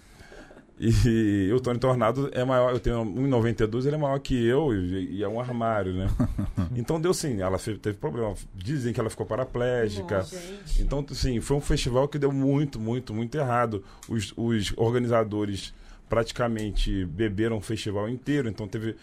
E, 0.83 1.53
o 1.53 1.61
Tony 1.61 1.79
Tornado 1.79 2.31
é 2.33 2.43
maior, 2.43 2.73
eu 2.73 2.81
tenho 2.81 3.05
1,92, 3.05 3.85
ele 3.85 3.97
é 3.97 3.99
maior 3.99 4.19
que 4.19 4.47
eu 4.47 4.73
e, 4.73 5.17
e, 5.17 5.23
é 5.23 5.29
um 5.29 5.39
armário, 5.39 5.93
né? 5.93 6.09
Então 6.75 6.99
deu 6.99 7.13
sim, 7.13 7.43
ela 7.43 7.59
teve 7.59 7.99
problema. 7.99 8.35
Dizem 8.55 8.93
que 8.93 8.99
ela 8.99 9.11
ficou 9.11 9.27
paraplégica. 9.27 10.21
Bom, 10.23 10.39
então, 10.79 11.07
sim, 11.13 11.39
foi 11.41 11.57
um 11.57 11.61
festival 11.61 12.09
que 12.09 12.19
deu 12.19 12.33
muito, 12.33 12.81
muito, 12.81 13.13
muito 13.13 13.37
errado. 13.37 13.85
Os, 14.09 14.33
os 14.37 14.73
organizadores 14.77 15.75
praticamente 16.09 17.05
beberam 17.05 17.59
o 17.59 17.61
festival 17.61 18.09
inteiro, 18.09 18.49
então 18.49 18.67
teve 18.67 18.97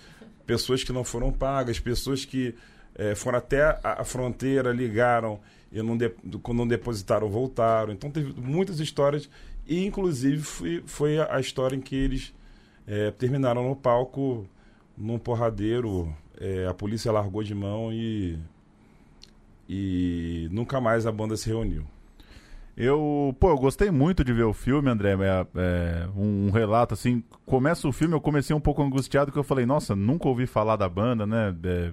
pessoas 0.47 0.83
que 0.83 0.91
não 0.91 1.03
foram 1.03 1.31
pagas, 1.31 1.79
pessoas 1.79 2.25
que 2.25 2.55
é, 2.95 3.13
foram 3.13 3.37
até 3.37 3.61
a, 3.61 3.79
a, 3.99 4.03
fronteira, 4.03 4.71
ligaram 4.71 5.39
e 5.71 5.81
não, 5.83 5.95
de, 5.95 6.09
quando 6.41 6.57
não 6.57 6.67
depositaram, 6.67 7.29
voltaram. 7.29 7.93
Então 7.93 8.09
teve 8.09 8.33
muitas 8.41 8.79
histórias 8.79 9.29
e, 9.67 9.85
inclusive, 9.85 10.41
foi, 10.41 10.83
foi 10.85 11.19
a, 11.19 11.39
história 11.39 11.75
em 11.75 11.81
que 11.81 11.95
eles 11.95 12.33
é, 12.85 13.11
terminaram 13.11 13.67
no 13.67 13.75
palco, 13.75 14.47
num 14.97 15.19
porradeiro. 15.19 16.13
É, 16.39 16.65
a 16.67 16.73
polícia 16.73 17.11
largou 17.11 17.43
de 17.43 17.53
mão 17.53 17.91
e, 17.91 18.39
e 19.67 20.47
nunca 20.51 20.79
mais 20.79 21.05
a 21.05 21.11
banda 21.11 21.35
se 21.35 21.49
reuniu. 21.49 21.83
Eu, 22.77 23.35
pô, 23.39 23.49
eu 23.49 23.57
gostei 23.57 23.89
muito 23.89 24.23
de 24.23 24.31
ver 24.31 24.43
o 24.43 24.53
filme, 24.53 24.89
André. 24.89 25.13
É, 25.13 25.47
é, 25.55 26.07
um, 26.15 26.51
relato 26.51 26.93
assim. 26.93 27.23
Começa 27.45 27.87
o 27.87 27.91
filme, 27.91 28.13
eu 28.13 28.21
comecei 28.21 28.55
um 28.55 28.59
pouco 28.59 28.83
angustiado, 28.83 29.31
que 29.31 29.37
eu 29.37 29.43
falei, 29.43 29.65
nossa, 29.65 29.95
nunca 29.95 30.27
ouvi 30.27 30.45
falar 30.45 30.75
da 30.75 30.87
banda, 30.87 31.25
né? 31.25 31.55
É, 31.63 31.91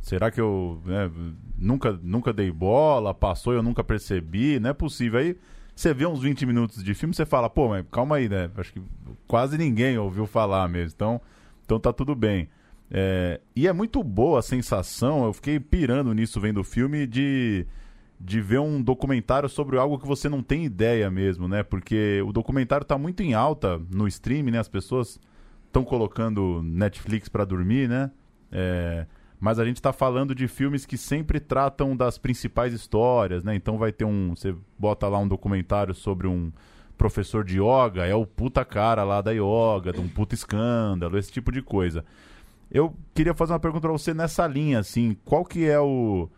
será 0.00 0.30
que 0.30 0.40
eu 0.40 0.80
né, 0.86 1.10
nunca, 1.58 1.92
nunca 2.02 2.32
dei 2.32 2.50
bola? 2.50 3.12
Passou 3.12 3.52
eu 3.52 3.62
nunca 3.62 3.84
percebi? 3.84 4.58
Não 4.58 4.70
é 4.70 4.72
possível. 4.72 5.20
Aí 5.20 5.36
você 5.76 5.92
vê 5.92 6.06
uns 6.06 6.22
20 6.22 6.46
minutos 6.46 6.82
de 6.82 6.94
filme, 6.94 7.14
você 7.14 7.26
fala, 7.26 7.50
pô, 7.50 7.68
mas 7.68 7.84
calma 7.92 8.16
aí, 8.16 8.30
né? 8.30 8.50
Acho 8.56 8.72
que 8.72 8.80
quase 9.26 9.58
ninguém 9.58 9.98
ouviu 9.98 10.26
falar 10.26 10.66
mesmo. 10.68 10.94
Então, 10.96 11.20
então 11.66 11.78
tá 11.78 11.92
tudo 11.92 12.14
bem. 12.14 12.48
É, 12.90 13.42
e 13.54 13.68
é 13.68 13.72
muito 13.74 14.02
boa 14.02 14.38
a 14.38 14.42
sensação, 14.42 15.26
eu 15.26 15.34
fiquei 15.34 15.60
pirando 15.60 16.14
nisso 16.14 16.40
vendo 16.40 16.60
o 16.60 16.64
filme, 16.64 17.06
de, 17.06 17.66
de 18.18 18.40
ver 18.40 18.60
um 18.60 18.80
documentário 18.80 19.50
sobre 19.50 19.76
algo 19.76 19.98
que 19.98 20.06
você 20.06 20.30
não 20.30 20.42
tem 20.42 20.64
ideia 20.64 21.10
mesmo, 21.10 21.46
né? 21.46 21.62
Porque 21.62 22.22
o 22.26 22.32
documentário 22.32 22.86
tá 22.86 22.96
muito 22.96 23.22
em 23.22 23.34
alta 23.34 23.78
no 23.90 24.08
stream, 24.08 24.44
né? 24.44 24.58
As 24.58 24.68
pessoas 24.68 25.20
estão 25.66 25.84
colocando 25.84 26.62
Netflix 26.62 27.28
para 27.28 27.44
dormir, 27.44 27.86
né? 27.86 28.10
É, 28.50 29.06
mas 29.38 29.58
a 29.58 29.64
gente 29.64 29.76
está 29.76 29.92
falando 29.92 30.34
de 30.34 30.48
filmes 30.48 30.86
que 30.86 30.96
sempre 30.96 31.38
tratam 31.38 31.96
das 31.96 32.18
principais 32.18 32.72
histórias, 32.72 33.44
né? 33.44 33.54
Então 33.54 33.76
vai 33.76 33.92
ter 33.92 34.04
um. 34.04 34.34
Você 34.34 34.54
bota 34.78 35.06
lá 35.08 35.18
um 35.18 35.28
documentário 35.28 35.94
sobre 35.94 36.26
um 36.26 36.50
professor 36.96 37.44
de 37.44 37.60
yoga, 37.60 38.06
é 38.06 38.14
o 38.14 38.26
puta 38.26 38.64
cara 38.64 39.04
lá 39.04 39.20
da 39.20 39.30
yoga, 39.32 39.92
de 39.92 40.00
um 40.00 40.08
puta 40.08 40.34
escândalo, 40.34 41.18
esse 41.18 41.30
tipo 41.30 41.52
de 41.52 41.60
coisa. 41.60 42.04
Eu 42.70 42.94
queria 43.14 43.34
fazer 43.34 43.52
uma 43.52 43.60
pergunta 43.60 43.82
para 43.82 43.92
você 43.92 44.14
nessa 44.14 44.46
linha, 44.46 44.78
assim, 44.78 45.16
qual 45.24 45.44
que 45.44 45.66
é 45.66 45.78
o. 45.78 46.28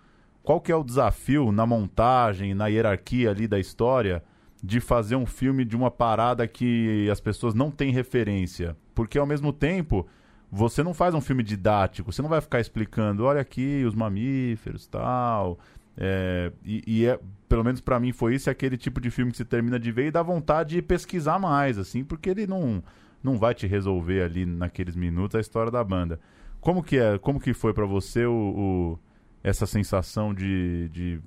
Qual 0.42 0.60
que 0.60 0.72
é 0.72 0.76
o 0.76 0.82
desafio 0.82 1.52
na 1.52 1.66
montagem, 1.66 2.54
na 2.54 2.68
hierarquia 2.68 3.30
ali 3.30 3.46
da 3.46 3.58
história, 3.58 4.22
de 4.62 4.80
fazer 4.80 5.14
um 5.14 5.26
filme 5.26 5.62
de 5.62 5.76
uma 5.76 5.90
parada 5.90 6.48
que 6.48 7.06
as 7.10 7.20
pessoas 7.20 7.54
não 7.54 7.70
têm 7.70 7.92
referência? 7.92 8.74
Porque 8.94 9.18
ao 9.18 9.26
mesmo 9.26 9.52
tempo 9.52 10.06
você 10.50 10.82
não 10.82 10.94
faz 10.94 11.14
um 11.14 11.20
filme 11.20 11.42
didático, 11.42 12.12
você 12.12 12.22
não 12.22 12.28
vai 12.28 12.40
ficar 12.40 12.60
explicando, 12.60 13.24
olha 13.24 13.40
aqui 13.40 13.84
os 13.84 13.94
mamíferos 13.94 14.86
tal. 14.86 15.58
É, 15.96 16.52
e, 16.64 16.82
e 16.86 17.06
é, 17.06 17.18
pelo 17.48 17.64
menos 17.64 17.80
para 17.80 17.98
mim 17.98 18.12
foi 18.12 18.34
isso, 18.34 18.48
é 18.48 18.52
aquele 18.52 18.76
tipo 18.76 19.00
de 19.00 19.10
filme 19.10 19.32
que 19.32 19.36
você 19.36 19.44
termina 19.44 19.78
de 19.78 19.90
ver 19.90 20.06
e 20.06 20.10
dá 20.10 20.22
vontade 20.22 20.76
de 20.76 20.82
pesquisar 20.82 21.38
mais, 21.38 21.76
assim, 21.76 22.04
porque 22.04 22.30
ele 22.30 22.46
não, 22.46 22.82
não 23.22 23.36
vai 23.36 23.54
te 23.54 23.66
resolver 23.66 24.22
ali 24.22 24.46
naqueles 24.46 24.94
minutos 24.94 25.34
a 25.34 25.40
história 25.40 25.70
da 25.70 25.82
banda. 25.82 26.20
Como 26.60 26.82
que 26.82 26.98
é? 26.98 27.18
Como 27.18 27.40
que 27.40 27.52
foi 27.52 27.72
para 27.72 27.86
você 27.86 28.26
o, 28.26 28.32
o, 28.32 28.98
essa 29.42 29.66
sensação 29.66 30.32
de, 30.32 30.88
de 30.90 31.20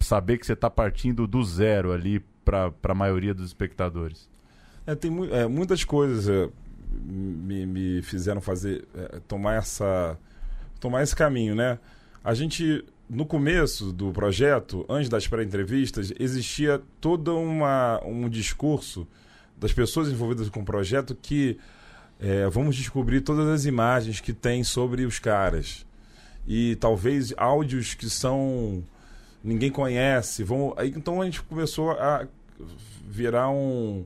saber 0.00 0.38
que 0.38 0.46
você 0.46 0.54
está 0.54 0.70
partindo 0.70 1.26
do 1.26 1.42
zero 1.42 1.92
ali 1.92 2.24
para 2.44 2.72
a 2.82 2.94
maioria 2.94 3.34
dos 3.34 3.46
espectadores? 3.46 4.28
É, 4.86 4.94
tem 4.94 5.10
mu 5.10 5.24
é, 5.26 5.46
muitas 5.46 5.84
coisas. 5.84 6.50
Me, 7.04 7.66
me 7.66 8.02
fizeram 8.02 8.40
fazer 8.40 8.84
é, 8.94 9.20
tomar 9.26 9.54
essa 9.54 10.18
tomar 10.80 11.02
esse 11.02 11.14
caminho, 11.14 11.54
né? 11.54 11.78
A 12.24 12.34
gente 12.34 12.84
no 13.08 13.26
começo 13.26 13.92
do 13.92 14.10
projeto, 14.10 14.86
antes 14.88 15.08
das 15.08 15.28
pré-entrevistas, 15.28 16.12
existia 16.18 16.80
todo 17.00 17.38
uma, 17.38 18.00
um 18.04 18.28
discurso 18.28 19.06
das 19.56 19.72
pessoas 19.72 20.08
envolvidas 20.08 20.48
com 20.48 20.60
o 20.60 20.64
projeto 20.64 21.14
que 21.14 21.58
é, 22.18 22.48
vamos 22.48 22.74
descobrir 22.74 23.20
todas 23.20 23.46
as 23.48 23.64
imagens 23.66 24.20
que 24.20 24.32
tem 24.32 24.64
sobre 24.64 25.04
os 25.04 25.18
caras 25.18 25.84
e 26.46 26.76
talvez 26.76 27.34
áudios 27.36 27.94
que 27.94 28.08
são 28.08 28.82
ninguém 29.42 29.70
conhece. 29.70 30.44
Aí, 30.76 30.92
então 30.96 31.20
a 31.20 31.24
gente 31.24 31.42
começou 31.42 31.90
a 31.90 32.26
virar 33.06 33.50
um 33.50 34.04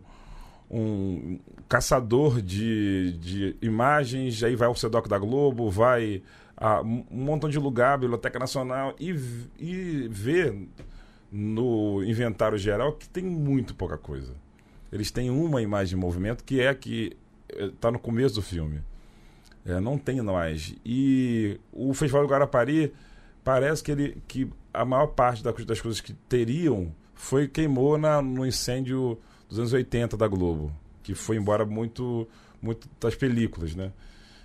um 0.68 1.38
caçador 1.68 2.40
de, 2.40 3.12
de 3.18 3.56
imagens, 3.60 4.42
aí 4.42 4.54
vai 4.54 4.68
ao 4.68 4.74
Sedoc 4.74 5.08
da 5.08 5.18
Globo, 5.18 5.70
vai 5.70 6.22
a 6.56 6.80
um 6.80 7.04
montão 7.10 7.50
de 7.50 7.58
lugar, 7.58 7.98
Biblioteca 7.98 8.38
Nacional, 8.38 8.94
e, 8.98 9.10
e 9.58 10.08
vê 10.08 10.54
no 11.30 12.02
inventário 12.04 12.56
geral 12.56 12.92
que 12.92 13.08
tem 13.08 13.24
muito 13.24 13.74
pouca 13.74 13.98
coisa. 13.98 14.32
Eles 14.90 15.10
têm 15.10 15.28
uma 15.30 15.60
imagem 15.60 15.96
de 15.96 15.96
movimento 15.96 16.44
que 16.44 16.60
é 16.60 16.68
a 16.68 16.74
que 16.74 17.16
está 17.58 17.88
eh, 17.88 17.90
no 17.90 17.98
começo 17.98 18.36
do 18.36 18.42
filme. 18.42 18.80
É, 19.64 19.80
não 19.80 19.98
tem 19.98 20.22
mais. 20.22 20.74
E 20.84 21.58
o 21.72 21.92
Festival 21.92 22.22
do 22.22 22.28
Guarapari 22.28 22.92
parece 23.42 23.82
que, 23.82 23.90
ele, 23.90 24.22
que 24.28 24.48
a 24.72 24.84
maior 24.84 25.08
parte 25.08 25.42
das 25.42 25.80
coisas 25.80 26.00
que 26.00 26.12
teriam 26.12 26.94
foi 27.14 27.48
queimou 27.48 27.98
na, 27.98 28.22
no 28.22 28.46
incêndio 28.46 29.18
dos 29.48 29.58
anos 29.58 29.72
80 29.72 30.16
da 30.16 30.28
Globo, 30.28 30.72
que 31.06 31.14
foi 31.14 31.36
embora 31.36 31.64
muito, 31.64 32.26
muito 32.60 32.88
das 33.00 33.14
películas, 33.14 33.76
né? 33.76 33.92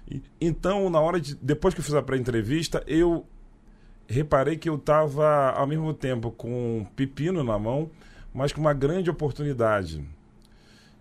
E, 0.08 0.22
então, 0.40 0.92
na 0.92 1.00
hora 1.00 1.20
de. 1.20 1.34
Depois 1.34 1.74
que 1.74 1.80
eu 1.80 1.84
fiz 1.84 1.96
a 1.96 2.04
pré-entrevista, 2.04 2.84
eu 2.86 3.26
reparei 4.08 4.58
que 4.58 4.70
eu 4.70 4.76
estava, 4.76 5.50
ao 5.54 5.66
mesmo 5.66 5.92
tempo, 5.92 6.30
com 6.30 6.78
um 6.78 6.86
pepino 6.86 7.44
na 7.44 7.58
mão, 7.58 7.90
mas 8.32 8.54
com 8.54 8.62
uma 8.62 8.74
grande 8.76 9.10
oportunidade. 9.10 10.06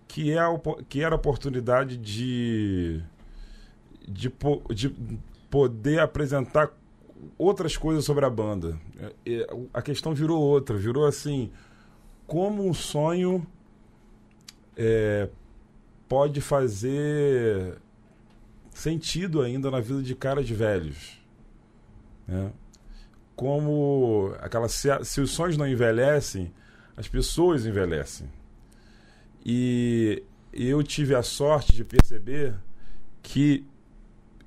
Que, 0.07 0.31
é 0.31 0.39
a, 0.39 0.47
que 0.89 1.03
era 1.03 1.13
a 1.13 1.17
oportunidade 1.17 1.95
de, 1.95 2.99
de, 4.07 4.33
de 4.73 4.95
poder 5.47 5.99
apresentar 5.99 6.71
outras 7.37 7.77
coisas 7.77 8.03
sobre 8.03 8.25
a 8.25 8.29
banda. 8.31 8.79
A 9.71 9.81
questão 9.83 10.11
virou 10.15 10.41
outra, 10.41 10.75
virou 10.75 11.05
assim, 11.05 11.51
como 12.25 12.67
um 12.67 12.73
sonho 12.73 13.45
é, 14.75 15.29
pode 16.11 16.41
fazer 16.41 17.77
sentido 18.69 19.41
ainda 19.41 19.71
na 19.71 19.79
vida 19.79 20.03
de 20.03 20.13
caras 20.13 20.49
velhos. 20.49 21.17
Né? 22.27 22.51
Como 23.33 24.35
aquela 24.41 24.67
se, 24.67 24.89
se 25.05 25.21
os 25.21 25.31
sonhos 25.31 25.55
não 25.55 25.65
envelhecem, 25.65 26.53
as 26.97 27.07
pessoas 27.07 27.65
envelhecem. 27.65 28.29
E 29.45 30.21
eu 30.51 30.83
tive 30.83 31.15
a 31.15 31.23
sorte 31.23 31.71
de 31.73 31.85
perceber 31.85 32.55
que 33.23 33.65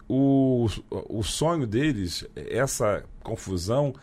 o, 0.07 0.67
o 0.91 1.23
sonho 1.23 1.67
deles, 1.67 2.29
essa 2.37 3.07
confusão, 3.23 3.95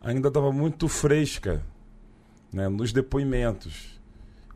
ainda 0.00 0.28
estava 0.28 0.52
muito 0.52 0.86
fresca 0.86 1.60
né, 2.52 2.68
nos 2.68 2.92
depoimentos. 2.92 3.99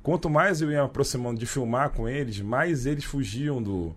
Quanto 0.04 0.28
mais 0.28 0.60
eu 0.60 0.70
ia 0.70 0.80
me 0.80 0.84
aproximando 0.84 1.40
de 1.40 1.46
filmar 1.46 1.88
com 1.88 2.06
eles, 2.06 2.38
mais 2.38 2.84
eles 2.84 3.04
fugiam 3.04 3.62
do 3.62 3.96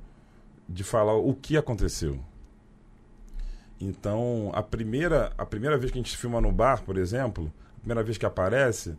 de 0.68 0.82
falar 0.82 1.14
o 1.14 1.36
que 1.36 1.58
aconteceu. 1.58 2.18
Então, 3.80 4.50
a 4.54 4.64
primeira, 4.64 5.34
a 5.38 5.46
primeira 5.46 5.78
vez 5.78 5.92
que 5.92 6.00
a 6.00 6.02
gente 6.02 6.16
filma 6.16 6.40
no 6.40 6.50
bar, 6.50 6.82
por 6.82 6.98
exemplo, 6.98 7.52
a 7.76 7.80
primeira 7.82 8.04
vez 8.04 8.18
que 8.18 8.26
aparece, 8.26 8.98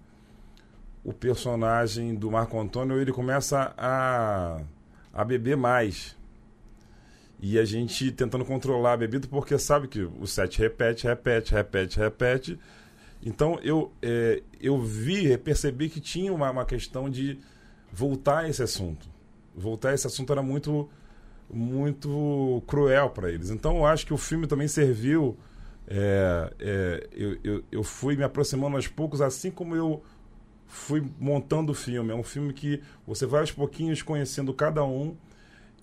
o 1.03 1.11
personagem 1.11 2.15
do 2.15 2.31
Marco 2.31 2.61
Antônio 2.61 3.01
ele 3.01 3.11
começa 3.11 3.73
a, 3.79 4.61
a 5.11 5.25
beber 5.25 5.57
mais. 5.57 6.15
E 7.41 7.59
a 7.59 7.65
gente 7.65 8.13
tentando 8.13 8.45
controlar 8.45 8.93
a 8.93 8.97
bebida, 8.99 9.27
porque 9.29 9.59
sabe 9.59 9.89
que 9.89 10.03
o 10.03 10.27
set 10.27 10.59
repete, 10.59 11.07
repete, 11.07 11.55
repete, 11.55 11.99
repete. 11.99 12.61
Então 13.23 13.59
eu, 13.63 13.93
é, 14.01 14.43
eu 14.61 14.81
vi, 14.81 15.37
percebi 15.39 15.89
que 15.89 16.01
tinha 16.01 16.33
uma, 16.33 16.51
uma 16.51 16.65
questão 16.65 17.11
de 17.11 17.39
voltar 17.93 18.41
a 18.41 18.49
esse 18.49 18.63
assunto. 18.63 19.09
Voltar 19.55 19.91
a 19.91 19.95
esse 19.95 20.07
assunto 20.07 20.33
era 20.33 20.43
muito, 20.43 20.89
muito 21.53 22.63
cruel 22.67 23.11
para 23.11 23.31
eles. 23.31 23.51
Então 23.51 23.79
eu 23.79 23.87
acho 23.87 24.07
que 24.07 24.15
o 24.15 24.19
filme 24.19 24.47
também 24.47 24.69
serviu. 24.69 25.37
É, 25.87 26.53
é, 26.61 27.09
eu, 27.13 27.39
eu, 27.43 27.65
eu 27.73 27.83
fui 27.83 28.15
me 28.15 28.23
aproximando 28.23 28.77
aos 28.77 28.87
poucos, 28.87 29.21
assim 29.21 29.51
como 29.51 29.75
eu 29.75 30.03
fui 30.67 31.03
montando 31.19 31.73
o 31.73 31.75
filme. 31.75 32.13
É 32.13 32.15
um 32.15 32.23
filme 32.23 32.53
que 32.53 32.81
você 33.07 33.27
vai 33.27 33.41
aos 33.41 33.51
pouquinhos 33.51 34.03
conhecendo 34.03 34.55
cada 34.55 34.85
um. 34.85 35.17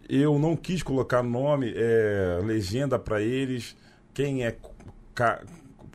Eu 0.08 0.38
não 0.38 0.56
quis 0.56 0.84
colocar 0.84 1.24
nome, 1.24 1.74
é, 1.76 2.40
legenda 2.44 3.00
para 3.00 3.22
eles, 3.22 3.76
quem 4.14 4.46
é 4.46 4.56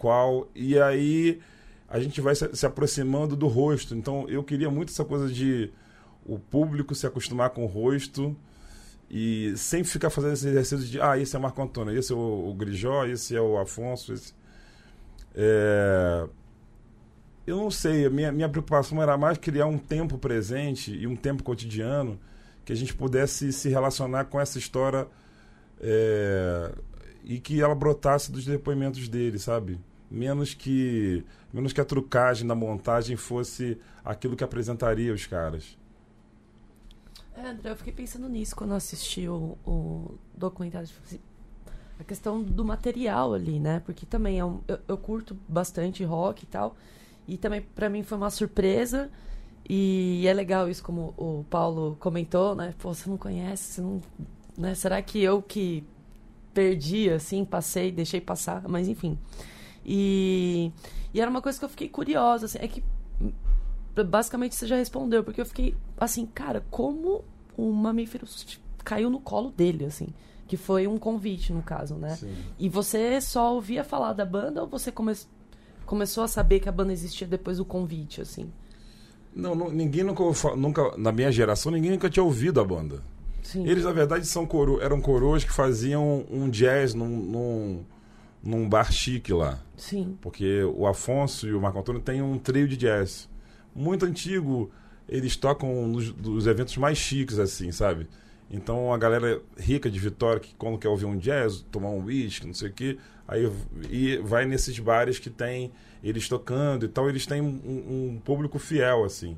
qual. 0.01 0.49
E 0.55 0.81
aí 0.81 1.41
a 1.89 2.01
gente 2.01 2.21
vai 2.21 2.35
se, 2.35 2.65
aproximando 2.65 3.37
do 3.37 3.47
rosto. 3.47 3.95
Então 3.95 4.27
eu 4.29 4.43
queria 4.43 4.71
muito 4.71 4.91
essa 4.91 5.05
coisa 5.05 5.29
de 5.29 5.71
o 6.25 6.39
público 6.39 6.95
se 6.95 7.07
acostumar 7.07 7.51
com 7.51 7.65
o 7.65 7.67
rosto 7.67 8.35
e 9.11 9.53
sempre 9.57 9.89
ficar 9.89 10.09
fazendo 10.09 10.33
esse 10.35 10.49
exercício 10.49 10.87
de 10.87 11.01
ah, 11.01 11.19
esse 11.19 11.35
é 11.35 11.39
o 11.39 11.43
Marco 11.43 11.61
Antônio, 11.61 11.97
esse 11.97 12.13
é 12.13 12.15
o, 12.15 12.49
o 12.49 12.55
Grijó, 12.55 13.05
esse 13.05 13.37
é 13.37 13.41
o 13.41 13.59
Afonso. 13.59 14.13
Esse... 14.15 14.33
É... 15.35 16.27
Eu 17.47 17.57
não 17.57 17.71
sei, 17.71 18.07
a 18.07 18.11
minha, 18.11 18.31
minha 18.31 18.49
preocupação 18.49 19.03
era 19.03 19.19
mais 19.19 19.37
criar 19.37 19.67
um 19.67 19.79
tempo 19.79 20.17
presente 20.17 20.95
e 20.95 21.07
um 21.07 21.17
tempo 21.17 21.43
cotidiano 21.43 22.19
que 22.65 22.73
a 22.73 22.77
gente 22.77 22.95
pudesse 22.95 23.53
se 23.53 23.69
relacionar 23.69 24.27
com 24.27 24.41
essa 24.41 24.59
história 24.59 25.09
é... 25.81 26.73
e 27.25 27.41
que 27.41 27.61
ela 27.61 27.75
brotasse 27.75 28.31
dos 28.31 28.45
depoimentos 28.45 29.09
dele, 29.09 29.39
sabe? 29.41 29.81
Menos 30.11 30.55
que 30.55 31.25
menos 31.53 31.73
que 31.73 31.81
a 31.81 31.85
trucagem 31.85 32.47
da 32.47 32.55
montagem 32.55 33.17
fosse 33.17 33.79
aquilo 34.05 34.37
que 34.37 34.45
apresentaria 34.45 35.13
os 35.13 35.27
caras. 35.27 35.79
É, 37.37 37.49
André, 37.49 37.71
eu 37.71 37.77
fiquei 37.77 37.93
pensando 37.93 38.29
nisso 38.29 38.55
quando 38.55 38.75
assisti 38.75 39.29
o, 39.29 39.57
o 39.67 40.19
documentário. 40.37 40.87
Tipo 40.87 41.01
assim, 41.05 41.21
a 41.99 42.05
questão 42.05 42.43
do 42.43 42.65
material 42.65 43.35
ali, 43.35 43.59
né? 43.59 43.81
Porque 43.85 44.05
também 44.07 44.39
é 44.39 44.45
um, 44.45 44.61
eu, 44.67 44.79
eu 44.89 44.99
curto 44.99 45.37
bastante 45.49 46.05
rock 46.05 46.45
e 46.45 46.47
tal. 46.47 46.77
E 47.27 47.37
também 47.37 47.63
para 47.63 47.89
mim 47.89 48.03
foi 48.03 48.19
uma 48.19 48.31
surpresa. 48.31 49.11
E 49.69 50.27
é 50.27 50.33
legal 50.35 50.69
isso, 50.69 50.83
como 50.83 51.15
o 51.17 51.45
Paulo 51.49 51.97
comentou, 52.01 52.55
né? 52.55 52.75
Pô, 52.79 52.93
você 52.93 53.09
não 53.09 53.17
conhece, 53.17 53.75
você 53.75 53.81
não. 53.81 54.01
Né? 54.59 54.75
Será 54.75 55.01
que 55.01 55.23
eu 55.23 55.41
que 55.41 55.85
perdi, 56.53 57.09
assim, 57.09 57.45
passei, 57.45 57.93
deixei 57.93 58.21
passar? 58.21 58.67
Mas 58.69 58.89
enfim. 58.89 59.19
E, 59.85 60.73
e 61.13 61.21
era 61.21 61.31
uma 61.31 61.43
coisa 61.43 61.59
que 61.59 61.65
eu 61.65 61.69
fiquei 61.69 61.89
curiosa, 61.89 62.47
assim, 62.47 62.59
é 62.61 62.69
que 62.69 62.83
basicamente 64.05 64.55
você 64.55 64.67
já 64.67 64.77
respondeu, 64.77 65.25
porque 65.25 65.41
eu 65.41 65.47
fiquei 65.47 65.75
assim, 65.99 66.27
cara, 66.27 66.65
como 66.71 67.25
o 67.57 67.73
mamífero 67.73 68.27
caiu 68.85 69.11
no 69.11 69.21
colo 69.21 69.51
dele, 69.51 69.85
assim. 69.85 70.09
Que 70.47 70.57
foi 70.57 70.87
um 70.87 70.99
convite, 70.99 71.53
no 71.53 71.63
caso, 71.63 71.95
né? 71.95 72.17
Sim. 72.17 72.35
E 72.59 72.69
você 72.69 73.21
só 73.21 73.55
ouvia 73.55 73.85
falar 73.85 74.13
da 74.13 74.25
banda 74.25 74.63
ou 74.63 74.69
você 74.69 74.91
come 74.91 75.15
começou 75.87 76.23
a 76.23 76.29
saber 76.29 76.61
que 76.61 76.69
a 76.69 76.73
banda 76.73 76.93
existia 76.93 77.27
depois 77.27 77.59
do 77.59 77.65
convite, 77.65 78.21
assim? 78.21 78.51
Não, 79.35 79.55
não 79.55 79.71
ninguém 79.71 80.05
nunca, 80.05 80.23
nunca, 80.57 80.97
na 80.97 81.13
minha 81.13 81.31
geração, 81.31 81.71
ninguém 81.71 81.91
nunca 81.93 82.09
tinha 82.11 82.23
ouvido 82.23 82.61
a 82.61 82.65
banda. 82.65 83.03
Sim. 83.43 83.67
Eles, 83.67 83.85
na 83.85 83.93
verdade, 83.93 84.27
são 84.27 84.47
coro 84.47 84.81
eram 84.81 85.01
coroas 85.01 85.45
que 85.45 85.53
faziam 85.53 86.25
um 86.31 86.49
jazz 86.49 86.95
num, 86.95 87.09
num, 87.09 87.85
num 88.43 88.69
bar 88.69 88.93
chique 88.93 89.33
lá. 89.33 89.63
Sim. 89.77 90.17
Porque 90.21 90.63
o 90.63 90.87
Afonso 90.87 91.47
e 91.47 91.55
o 91.55 91.61
Marco 91.61 91.79
Antônio 91.79 92.01
têm 92.01 92.23
um 92.23 92.39
trio 92.39 92.67
de 92.67 92.77
jazz. 92.77 93.29
Muito 93.75 94.05
antigo, 94.05 94.71
eles 95.09 95.37
tocam 95.37 95.87
nos, 95.87 96.15
nos 96.15 96.47
eventos 96.47 96.77
mais 96.77 96.99
chiques, 96.99 97.39
assim, 97.39 97.71
sabe? 97.73 98.09
Então 98.51 98.93
a 98.93 98.99
galera 98.99 99.41
rica 99.57 99.91
de 99.91 99.99
Vitória, 99.99 100.41
que 100.41 100.55
quando 100.57 100.79
quer 100.79 100.89
ouvir 100.89 101.05
um 101.05 101.17
jazz, 101.17 101.65
tomar 101.71 101.91
um 101.91 102.05
whisky, 102.05 102.47
não 102.47 102.55
sei 102.55 102.69
o 102.69 102.73
quê, 102.73 102.99
aí 103.29 103.51
e 103.89 104.17
vai 104.19 104.45
nesses 104.45 104.77
bares 104.79 105.19
que 105.19 105.31
tem 105.31 105.71
eles 106.03 106.29
tocando 106.29 106.85
e 106.85 106.89
tal, 106.89 107.09
eles 107.09 107.27
têm 107.27 107.41
um, 107.41 108.15
um 108.15 108.21
público 108.25 108.59
fiel, 108.59 109.05
assim. 109.05 109.37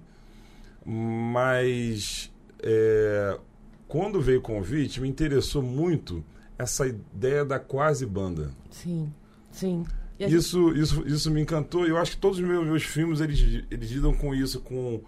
Mas 0.85 2.33
é, 2.63 3.39
quando 3.87 4.21
veio 4.21 4.39
o 4.39 4.43
convite, 4.43 5.01
me 5.01 5.09
interessou 5.09 5.63
muito 5.63 6.25
essa 6.59 6.87
ideia 6.87 7.45
da 7.45 7.59
quase 7.59 8.07
banda. 8.07 8.51
Sim, 8.71 9.13
sim. 9.51 9.85
Isso, 10.19 10.73
isso, 10.73 11.07
isso 11.07 11.31
me 11.31 11.41
encantou. 11.41 11.87
Eu 11.87 11.97
acho 11.97 12.13
que 12.13 12.19
todos 12.19 12.39
os 12.39 12.45
meus, 12.45 12.65
meus 12.65 12.83
filmes 12.85 13.21
eles, 13.21 13.65
eles 13.71 13.91
lidam 13.91 14.15
com 14.15 14.35
isso, 14.35 14.61
com 14.61 15.01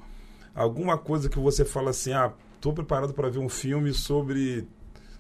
alguma 0.55 0.99
coisa 0.99 1.29
que 1.29 1.39
você 1.39 1.65
fala 1.65 1.91
assim: 1.91 2.13
ah, 2.13 2.33
estou 2.57 2.73
preparado 2.73 3.13
para 3.13 3.29
ver 3.29 3.39
um 3.39 3.49
filme 3.49 3.93
sobre 3.93 4.67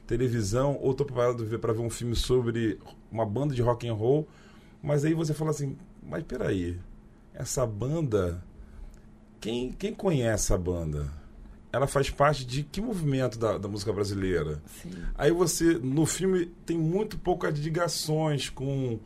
televisão, 0.06 0.78
ou 0.80 0.90
estou 0.90 1.06
preparado 1.06 1.46
para 1.58 1.72
ver 1.72 1.80
um 1.80 1.90
filme 1.90 2.16
sobre 2.16 2.78
uma 3.10 3.24
banda 3.24 3.54
de 3.54 3.62
rock 3.62 3.87
and 3.87 3.94
roll. 3.94 4.28
Mas 4.82 5.04
aí 5.04 5.14
você 5.14 5.32
fala 5.32 5.50
assim: 5.50 5.76
mas 6.02 6.22
peraí, 6.24 6.78
essa 7.32 7.66
banda, 7.66 8.42
quem, 9.40 9.72
quem 9.72 9.94
conhece 9.94 10.52
a 10.52 10.58
banda? 10.58 11.10
Ela 11.74 11.88
faz 11.88 12.08
parte 12.08 12.46
de 12.46 12.62
que 12.62 12.80
movimento 12.80 13.37
da, 13.37 13.58
da 13.58 13.66
música 13.66 13.92
brasileira? 13.92 14.62
Sim. 14.80 14.92
Aí 15.16 15.32
você, 15.32 15.74
no 15.74 16.06
filme, 16.06 16.46
tem 16.64 16.78
muito 16.78 17.18
poucas 17.18 17.58
ligações 17.58 18.48
com 18.48 19.00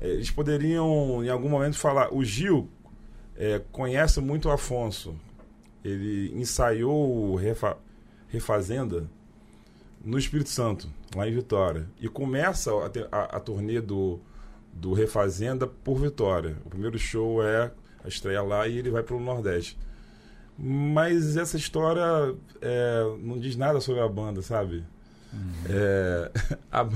é, 0.00 0.08
eles 0.10 0.30
poderiam, 0.30 1.24
em 1.24 1.28
algum 1.28 1.48
momento, 1.48 1.76
falar. 1.76 2.14
O 2.14 2.22
Gil 2.24 2.68
é, 3.36 3.60
conhece 3.72 4.20
muito 4.20 4.48
o 4.48 4.52
Afonso. 4.52 5.16
Ele 5.84 6.32
ensaiou 6.40 7.32
o 7.32 7.34
Refa, 7.34 7.76
Refazenda 8.28 9.10
no 10.04 10.16
Espírito 10.16 10.50
Santo, 10.50 10.88
lá 11.12 11.28
em 11.28 11.32
Vitória. 11.32 11.88
E 12.00 12.08
começa 12.08 12.70
a, 12.70 12.86
a, 13.10 13.36
a 13.36 13.40
turnê 13.40 13.80
do, 13.80 14.20
do 14.72 14.92
Refazenda 14.92 15.66
por 15.66 15.98
Vitória. 15.98 16.56
O 16.64 16.68
primeiro 16.68 16.98
show 17.00 17.42
é 17.42 17.72
a 18.04 18.06
estreia 18.06 18.42
lá 18.42 18.68
e 18.68 18.78
ele 18.78 18.90
vai 18.90 19.02
para 19.02 19.16
o 19.16 19.20
Nordeste. 19.20 19.76
Mas 20.58 21.36
essa 21.36 21.56
história 21.56 22.34
é, 22.60 23.16
não 23.20 23.38
diz 23.38 23.56
nada 23.56 23.80
sobre 23.80 24.00
a 24.00 24.08
banda, 24.08 24.40
sabe? 24.42 24.84
Uhum. 25.32 25.52
É, 25.68 26.30
a, 26.72 26.88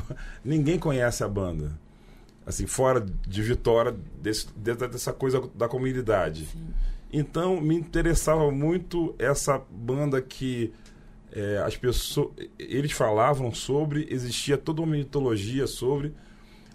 ninguém 0.45 0.79
conhece 0.79 1.23
a 1.23 1.29
banda 1.29 1.79
assim, 2.51 2.67
fora 2.67 3.05
de 3.27 3.43
Vitória, 3.43 3.97
desse, 4.21 4.49
dessa 4.55 5.13
coisa 5.13 5.43
da 5.55 5.69
comunidade. 5.69 6.47
Sim. 6.47 6.69
Então, 7.13 7.61
me 7.61 7.75
interessava 7.75 8.51
muito 8.51 9.15
essa 9.19 9.61
banda 9.71 10.21
que 10.21 10.73
é, 11.33 11.59
as 11.59 11.77
pessoas, 11.77 12.31
eles 12.59 12.93
falavam 12.93 13.53
sobre, 13.53 14.07
existia 14.11 14.57
toda 14.57 14.83
uma 14.83 14.95
mitologia 14.95 15.67
sobre, 15.67 16.15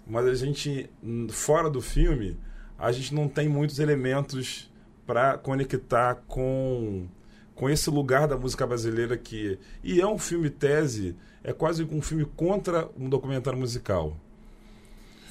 mas 0.06 0.26
a 0.26 0.34
gente, 0.34 0.90
fora 1.30 1.70
do 1.70 1.80
filme, 1.80 2.36
a 2.78 2.92
gente 2.92 3.14
não 3.14 3.28
tem 3.28 3.48
muitos 3.48 3.78
elementos 3.78 4.70
para 5.06 5.38
conectar 5.38 6.16
com 6.26 7.06
com 7.54 7.70
esse 7.70 7.88
lugar 7.88 8.28
da 8.28 8.36
música 8.36 8.66
brasileira 8.66 9.16
que 9.16 9.58
e 9.82 10.00
é 10.00 10.06
um 10.06 10.18
filme 10.18 10.50
tese 10.50 11.16
é 11.42 11.52
quase 11.52 11.84
um 11.84 12.02
filme 12.02 12.24
contra 12.36 12.88
um 12.98 13.08
documentário 13.08 13.58
musical 13.58 14.16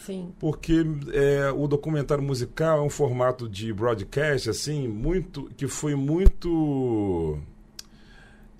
Sim. 0.05 0.31
Porque 0.39 0.85
é, 1.13 1.49
o 1.51 1.67
documentário 1.67 2.23
musical 2.23 2.77
é 2.77 2.81
um 2.81 2.91
formato 2.91 3.49
de 3.49 3.73
broadcast, 3.73 4.51
assim, 4.51 4.87
muito. 4.87 5.49
que 5.57 5.67
foi 5.67 5.95
muito. 5.95 7.39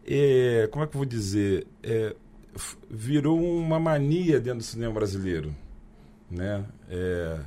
É, 0.03 0.67
como 0.71 0.83
é 0.83 0.87
que 0.87 0.95
eu 0.95 0.99
vou 0.99 1.05
dizer? 1.05 1.67
É, 1.83 2.15
virou 2.89 3.39
uma 3.39 3.79
mania 3.79 4.39
dentro 4.39 4.59
do 4.59 4.63
cinema 4.63 4.93
brasileiro. 4.93 5.55
Né? 6.31 6.65
É, 6.89 7.39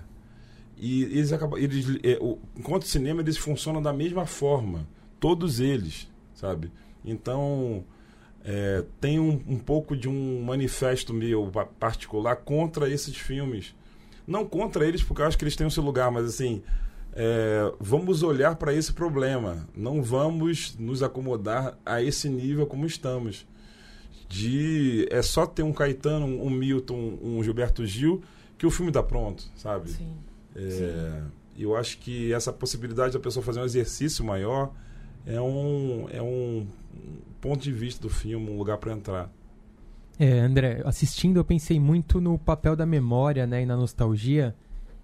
e 0.81 1.03
eles 1.05 1.33
acabam. 1.33 1.59
Eles, 1.59 1.87
é, 2.03 2.19
o, 2.21 2.39
enquanto 2.57 2.87
cinema, 2.87 3.21
eles 3.21 3.37
funcionam 3.37 3.83
da 3.83 3.93
mesma 3.93 4.27
forma. 4.27 4.87
Todos 5.21 5.61
eles, 5.61 6.09
sabe? 6.35 6.71
Então. 7.05 7.85
É, 8.51 8.85
tem 8.99 9.19
um, 9.19 9.43
um, 9.47 9.59
pouco 9.59 9.95
de 9.95 10.09
um 10.09 10.43
manifesto 10.43 11.13
meu 11.13 11.51
particular 11.79 12.37
contra 12.37 12.89
esses 12.89 13.15
filmes 13.15 13.75
não 14.29 14.45
contra 14.45 14.87
eles, 14.87 15.03
porque 15.03 15.23
eu 15.23 15.27
acho 15.27 15.39
que 15.39 15.45
eles 15.45 15.57
têm 15.57 15.67
o 15.67 15.71
seu 15.71 15.83
lugar, 15.83 16.11
mas 16.13 16.27
assim, 16.27 16.63
é, 17.15 17.73
vamos 17.81 18.23
olhar 18.23 18.57
para 18.57 18.75
esse 18.75 18.93
problema. 18.93 19.67
Não 19.75 20.03
vamos 20.03 20.77
nos 20.79 21.03
acomodar 21.03 21.79
a 21.85 22.03
esse 22.03 22.29
nível 22.29 22.67
como 22.67 22.85
estamos. 22.85 23.47
De 24.29 25.09
é 25.11 25.23
só 25.23 25.47
ter 25.47 25.63
um 25.63 25.73
Caetano, 25.73 26.27
um 26.27 26.51
Milton, 26.51 27.19
um 27.23 27.43
Gilberto 27.43 27.87
Gil, 27.87 28.23
que 28.59 28.67
o 28.67 28.71
filme 28.71 28.91
está 28.91 29.03
pronto, 29.03 29.51
sabe? 29.57 29.89
Sim. 29.89 30.15
É. 30.55 31.23
Eu 31.57 31.77
acho 31.77 31.99
que 31.99 32.33
essa 32.33 32.53
possibilidade 32.53 33.13
da 33.13 33.19
pessoa 33.19 33.45
fazer 33.45 33.61
um 33.61 33.65
exercício 33.65 34.25
maior 34.25 34.73
é 35.27 35.41
um, 35.41 36.07
é 36.11 36.23
um 36.23 36.67
ponto 37.41 37.63
de 37.63 37.73
vista 37.73 38.01
do 38.01 38.09
filme, 38.09 38.51
um 38.51 38.57
lugar 38.57 38.79
para 38.79 38.93
entrar. 38.93 39.31
É, 40.19 40.41
André, 40.41 40.83
assistindo 40.85 41.37
eu 41.39 41.45
pensei 41.45 41.79
muito 41.79 42.21
no 42.21 42.39
papel 42.39 42.75
da 42.75 42.85
memória, 42.85 43.47
né, 43.47 43.63
e 43.63 43.67
na 43.67 43.77
nostalgia. 43.77 44.55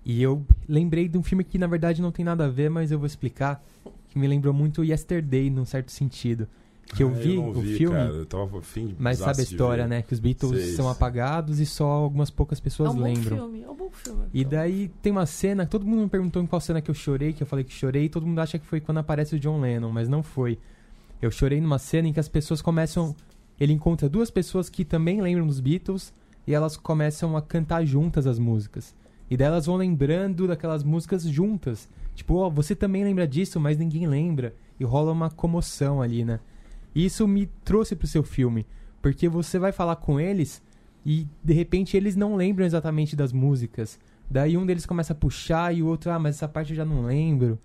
E 0.05 0.23
eu 0.23 0.45
lembrei 0.69 1.09
de 1.09 1.17
um 1.17 1.23
filme 1.23 1.45
que 1.45 1.59
na 1.59 1.67
verdade 1.67 2.03
não 2.03 2.11
tem 2.11 2.25
nada 2.25 2.47
a 2.47 2.49
ver, 2.49 2.69
mas 2.69 2.91
eu 2.91 2.99
vou 2.99 3.07
explicar. 3.07 3.65
Que 4.09 4.19
me 4.19 4.27
lembrou 4.27 4.55
muito 4.55 4.85
Yesterday, 4.85 5.51
num 5.51 5.65
certo 5.65 5.91
sentido. 5.91 6.49
Que 6.87 7.03
eu 7.03 7.09
ah, 7.09 7.13
vi 7.13 7.35
eu 7.35 7.45
o 7.47 7.53
vi, 7.53 7.77
filme. 7.77 7.97
Cara, 7.97 8.11
eu 8.11 8.27
tava 8.27 8.61
fim 8.63 8.89
de 8.89 8.97
mas 8.99 9.19
sabe 9.19 9.41
a 9.41 9.45
história, 9.45 9.87
né? 9.87 10.03
Que 10.03 10.13
os 10.13 10.21
Beatles 10.21 10.61
Sei. 10.61 10.73
são 10.75 10.89
apagados 10.89 11.59
e 11.59 11.67
só 11.67 11.87
algumas 11.87 12.31
poucas 12.31 12.61
pessoas 12.61 12.95
é 12.95 12.99
um 12.99 13.03
lembram. 13.03 13.37
Bom 13.37 13.43
filme, 13.45 13.63
é 13.63 13.71
um 13.71 13.75
bom 13.75 13.91
filme. 13.91 14.25
E 14.33 14.45
daí 14.45 14.91
tem 15.03 15.11
uma 15.11 15.27
cena, 15.27 15.67
todo 15.67 15.87
mundo 15.87 16.03
me 16.03 16.09
perguntou 16.09 16.43
em 16.43 16.47
qual 16.47 16.61
cena 16.61 16.81
que 16.81 16.91
eu 16.91 16.95
chorei, 16.95 17.33
que 17.33 17.43
eu 17.43 17.47
falei 17.47 17.65
que 17.65 17.73
chorei, 17.73 18.05
e 18.05 18.09
todo 18.09 18.27
mundo 18.27 18.39
acha 18.39 18.59
que 18.59 18.67
foi 18.67 18.81
quando 18.81 18.99
aparece 18.99 19.35
o 19.35 19.41
John 19.41 19.61
Lennon, 19.61 19.91
mas 19.91 20.09
não 20.09 20.23
foi. 20.23 20.59
Eu 21.23 21.31
chorei 21.31 21.61
numa 21.61 21.79
cena 21.79 22.09
em 22.09 22.13
que 22.13 22.21
as 22.21 22.29
pessoas 22.29 22.61
começam 22.61 23.17
ele 23.59 23.73
encontra 23.73 24.09
duas 24.09 24.31
pessoas 24.31 24.69
que 24.69 24.85
também 24.85 25.21
lembram 25.21 25.47
dos 25.47 25.61
Beatles 25.61 26.13
e 26.47 26.53
elas 26.53 26.77
começam 26.77 27.37
a 27.37 27.43
cantar 27.43 27.85
juntas 27.85 28.27
as 28.27 28.39
músicas. 28.39 28.95
E 29.31 29.37
daí 29.37 29.47
elas 29.47 29.67
vão 29.67 29.77
lembrando 29.77 30.47
daquelas 30.47 30.83
músicas 30.83 31.23
juntas. 31.23 31.89
Tipo, 32.15 32.35
ó, 32.35 32.47
oh, 32.47 32.51
você 32.51 32.75
também 32.75 33.05
lembra 33.05 33.27
disso, 33.27 33.59
mas 33.59 33.79
ninguém 33.79 34.07
lembra. 34.07 34.55
E 34.79 34.85
rola 34.85 35.13
uma 35.13 35.31
comoção 35.31 36.03
ali, 36.03 36.25
né? 36.25 36.41
E 36.95 37.05
isso 37.05 37.27
me 37.27 37.47
trouxe 37.65 37.97
pro 37.97 38.07
seu 38.07 38.23
filme. 38.23 38.67
Porque 39.03 39.29
você 39.29 39.59
vai 39.59 39.73
falar 39.73 39.97
com 39.97 40.19
eles 40.19 40.63
e 41.05 41.27
de 41.43 41.53
repente 41.53 41.97
eles 41.97 42.17
não 42.17 42.37
lembram 42.37 42.65
exatamente 42.65 43.15
das 43.15 43.33
músicas. 43.33 43.99
Daí 44.31 44.57
um 44.57 44.65
deles 44.65 44.87
começa 44.87 45.13
a 45.13 45.17
puxar 45.17 45.75
e 45.75 45.83
o 45.83 45.87
outro, 45.87 46.11
ah, 46.11 46.19
mas 46.19 46.37
essa 46.37 46.49
parte 46.49 46.71
eu 46.71 46.77
já 46.77 46.85
não 46.85 47.03
lembro. 47.03 47.59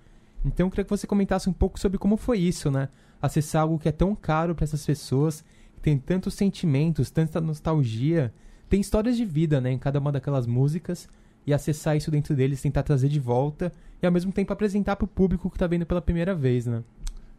Então 0.43 0.67
eu 0.67 0.69
queria 0.69 0.83
que 0.83 0.89
você 0.89 1.07
comentasse 1.07 1.49
um 1.49 1.53
pouco 1.53 1.79
sobre 1.79 1.97
como 1.97 2.17
foi 2.17 2.39
isso, 2.39 2.69
né? 2.69 2.89
Acessar 3.21 3.61
algo 3.61 3.79
que 3.79 3.87
é 3.87 3.91
tão 3.91 4.15
caro 4.15 4.55
para 4.55 4.63
essas 4.63 4.85
pessoas 4.85 5.43
tem 5.81 5.97
tantos 5.97 6.33
sentimentos, 6.33 7.09
tanta 7.09 7.39
nostalgia, 7.41 8.33
tem 8.69 8.81
histórias 8.81 9.17
de 9.17 9.25
vida, 9.25 9.59
né, 9.59 9.71
em 9.71 9.79
cada 9.79 9.99
uma 9.99 10.11
daquelas 10.11 10.45
músicas, 10.45 11.09
e 11.47 11.53
acessar 11.53 11.97
isso 11.97 12.11
dentro 12.11 12.35
deles, 12.35 12.61
tentar 12.61 12.83
trazer 12.83 13.07
de 13.07 13.19
volta 13.19 13.71
e 14.01 14.05
ao 14.05 14.11
mesmo 14.11 14.31
tempo 14.31 14.53
apresentar 14.53 14.95
para 14.95 15.05
o 15.05 15.07
público 15.07 15.49
que 15.49 15.55
está 15.55 15.65
vendo 15.65 15.85
pela 15.85 16.01
primeira 16.01 16.35
vez, 16.35 16.67
né? 16.67 16.83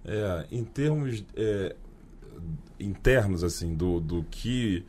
É, 0.04 0.46
em 0.50 0.64
termos 0.64 1.24
é, 1.36 1.76
internos, 2.78 3.44
assim, 3.44 3.74
do, 3.74 4.00
do 4.00 4.24
que 4.30 4.84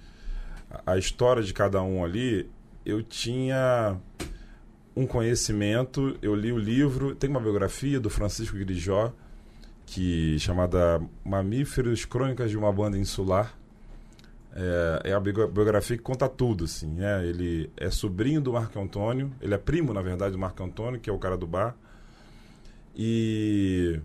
a 0.86 0.98
história 0.98 1.44
de 1.44 1.54
cada 1.54 1.82
um 1.82 2.04
ali, 2.04 2.50
eu 2.86 3.04
tinha 3.04 3.98
um 4.96 5.06
conhecimento, 5.06 6.18
eu 6.22 6.36
li 6.36 6.52
o 6.52 6.58
livro, 6.58 7.16
tem 7.16 7.30
uma 7.30 7.40
biografia 7.40 8.00
do 8.00 8.10
Francisco 8.10 8.58
Grijó, 8.58 9.14
que 9.86 10.40
chamada 10.40 11.02
Mamíferos 11.24 12.06
Crônicas 12.06 12.50
de 12.50 12.58
uma 12.58 12.72
Banda 12.72 12.98
Insular. 12.98 13.58
É, 14.54 15.12
é 15.12 15.14
a 15.14 15.20
biografia 15.20 15.96
que 15.96 16.04
conta 16.04 16.28
tudo, 16.28 16.66
assim. 16.66 16.88
Né? 16.88 17.26
Ele 17.26 17.70
é 17.78 17.90
sobrinho 17.90 18.42
do 18.42 18.54
Marco 18.54 18.80
Antônio, 18.80 19.32
ele 19.42 19.54
é 19.54 19.58
primo, 19.58 19.94
na 19.94 20.02
verdade, 20.02 20.34
do 20.34 20.40
Marco 20.40 20.64
Antônio, 20.64 21.00
que 21.00 21.10
é 21.10 21.14
o 21.14 21.18
cara 21.18 21.38
do 21.38 21.48
bar. 21.48 21.76
E, 22.96 24.00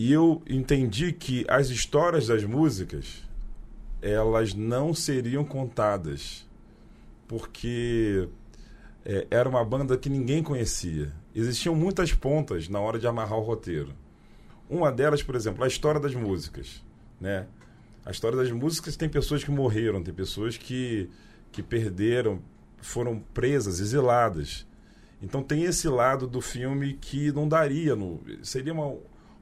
e 0.00 0.10
eu 0.10 0.40
entendi 0.48 1.12
que 1.12 1.44
as 1.46 1.68
histórias 1.68 2.26
das 2.26 2.42
músicas, 2.42 3.22
elas 4.00 4.54
não 4.54 4.94
seriam 4.94 5.44
contadas, 5.44 6.48
porque 7.28 8.26
é, 9.04 9.26
era 9.30 9.46
uma 9.46 9.62
banda 9.62 9.98
que 9.98 10.08
ninguém 10.08 10.42
conhecia. 10.42 11.12
Existiam 11.34 11.74
muitas 11.74 12.14
pontas 12.14 12.66
na 12.66 12.80
hora 12.80 12.98
de 12.98 13.06
amarrar 13.06 13.38
o 13.38 13.42
roteiro. 13.42 13.92
Uma 14.70 14.90
delas, 14.90 15.22
por 15.22 15.34
exemplo, 15.34 15.62
a 15.64 15.68
história 15.68 16.00
das 16.00 16.14
músicas, 16.14 16.82
né? 17.20 17.46
A 18.02 18.10
história 18.10 18.38
das 18.38 18.50
músicas 18.50 18.96
tem 18.96 19.06
pessoas 19.06 19.44
que 19.44 19.50
morreram, 19.50 20.02
tem 20.02 20.14
pessoas 20.14 20.56
que, 20.56 21.10
que 21.52 21.62
perderam, 21.62 22.40
foram 22.80 23.20
presas, 23.34 23.80
exiladas. 23.80 24.66
Então 25.20 25.42
tem 25.42 25.64
esse 25.64 25.90
lado 25.90 26.26
do 26.26 26.40
filme 26.40 26.94
que 26.94 27.30
não 27.32 27.46
daria, 27.46 27.94
no, 27.94 28.18
seria 28.42 28.72
uma, 28.72 28.96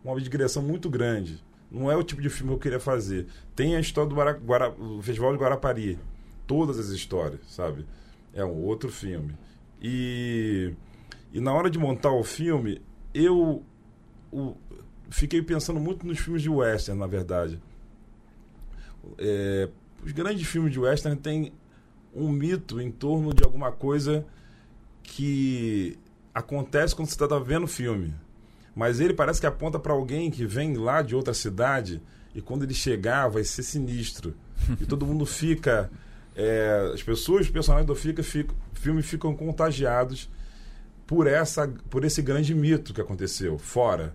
uma 0.05 0.21
digressão 0.21 0.63
muito 0.63 0.89
grande. 0.89 1.43
Não 1.71 1.91
é 1.91 1.97
o 1.97 2.03
tipo 2.03 2.23
de 2.23 2.31
filme 2.31 2.51
que 2.51 2.55
eu 2.55 2.61
queria 2.61 2.81
fazer. 2.81 3.27
Tem 3.55 3.77
a 3.77 3.81
história 3.81 4.09
do 4.09 4.17
Guara, 4.17 4.33
Guara, 4.33 4.75
Festival 5.03 5.33
de 5.33 5.39
Guarapari. 5.39 5.99
Todas 6.47 6.79
as 6.79 6.89
histórias, 6.89 7.41
sabe? 7.47 7.85
É 8.33 8.45
um 8.45 8.63
outro 8.63 8.91
filme. 8.91 9.35
E, 9.83 10.75
e 11.33 11.41
na 11.41 11.53
hora 11.53 11.69
de 11.69 11.79
montar 11.79 12.11
o 12.11 12.25
filme, 12.25 12.81
eu 13.13 13.63
o, 14.33 14.57
fiquei 15.11 15.43
pensando 15.43 15.79
muito 15.79 16.07
nos 16.07 16.19
filmes 16.19 16.43
de 16.43 16.49
western, 16.49 16.99
na 16.99 17.07
verdade. 17.07 17.61
É, 19.19 19.69
os 20.05 20.13
grandes 20.13 20.47
filmes 20.47 20.73
de 20.73 20.81
western 20.81 21.19
têm 21.19 21.53
um 22.15 22.31
mito 22.31 22.81
em 22.81 22.91
torno 22.91 23.33
de 23.35 23.45
alguma 23.45 23.71
coisa 23.71 24.27
que 25.03 25.99
acontece 26.35 26.95
quando 26.95 27.09
você 27.09 27.23
está 27.23 27.39
vendo 27.39 27.65
o 27.65 27.69
filme. 27.69 28.15
Mas 28.79 29.01
ele 29.01 29.13
parece 29.13 29.41
que 29.41 29.47
aponta 29.47 29.77
para 29.77 29.93
alguém 29.93 30.31
que 30.31 30.47
vem 30.47 30.77
lá 30.77 31.03
de 31.03 31.13
outra 31.13 31.35
cidade 31.35 32.01
e 32.33 32.41
quando 32.41 32.63
ele 32.63 32.73
chegar 32.73 33.27
vai 33.27 33.43
ser 33.43 33.65
sinistro. 33.65 34.37
e 34.81 34.87
todo 34.87 35.05
mundo 35.05 35.27
fica. 35.27 35.91
É, 36.37 36.93
as 36.95 37.03
pessoas, 37.03 37.47
os 37.47 37.51
personagens 37.51 37.89
do 37.89 37.97
fica, 37.97 38.23
fica, 38.23 38.55
filme 38.75 39.03
ficam 39.03 39.35
contagiados 39.35 40.31
por, 41.09 41.27
essa, 41.27 41.67
por 41.91 42.05
esse 42.05 42.23
grande 42.23 42.55
mito 42.55 42.95
que 42.95 43.01
aconteceu 43.01 43.59
fora. 43.59 44.15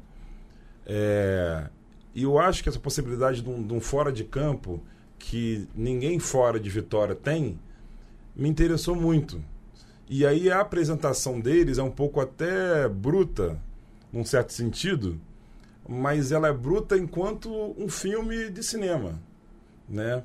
É, 0.86 1.68
e 2.16 2.24
eu 2.24 2.40
acho 2.40 2.64
que 2.64 2.70
essa 2.70 2.80
possibilidade 2.80 3.42
de 3.42 3.50
um, 3.50 3.68
de 3.68 3.74
um, 3.74 3.82
fora 3.82 4.14
de 4.14 4.24
campo 4.24 4.82
que 5.20 5.68
ninguém 5.76 6.20
fora 6.20 6.58
de 6.58 6.70
Vitória 6.70 7.16
tem 7.16 7.60
me 8.34 8.48
interessou 8.48 8.96
muito. 8.96 9.44
E 10.10 10.26
aí 10.26 10.50
a 10.50 10.62
apresentação 10.62 11.42
deles 11.42 11.78
é 11.78 11.84
um 11.84 11.92
pouco 11.92 12.22
até 12.22 12.88
bruta, 12.88 13.60
num 14.14 14.24
certo 14.24 14.54
sentido, 14.54 15.20
mas 15.90 16.32
ela 16.32 16.48
é 16.48 16.54
bruta 16.54 16.98
enquanto 16.98 17.50
um 17.78 17.90
filme 17.90 18.50
de 18.50 18.64
cinema, 18.64 19.20
né? 19.90 20.24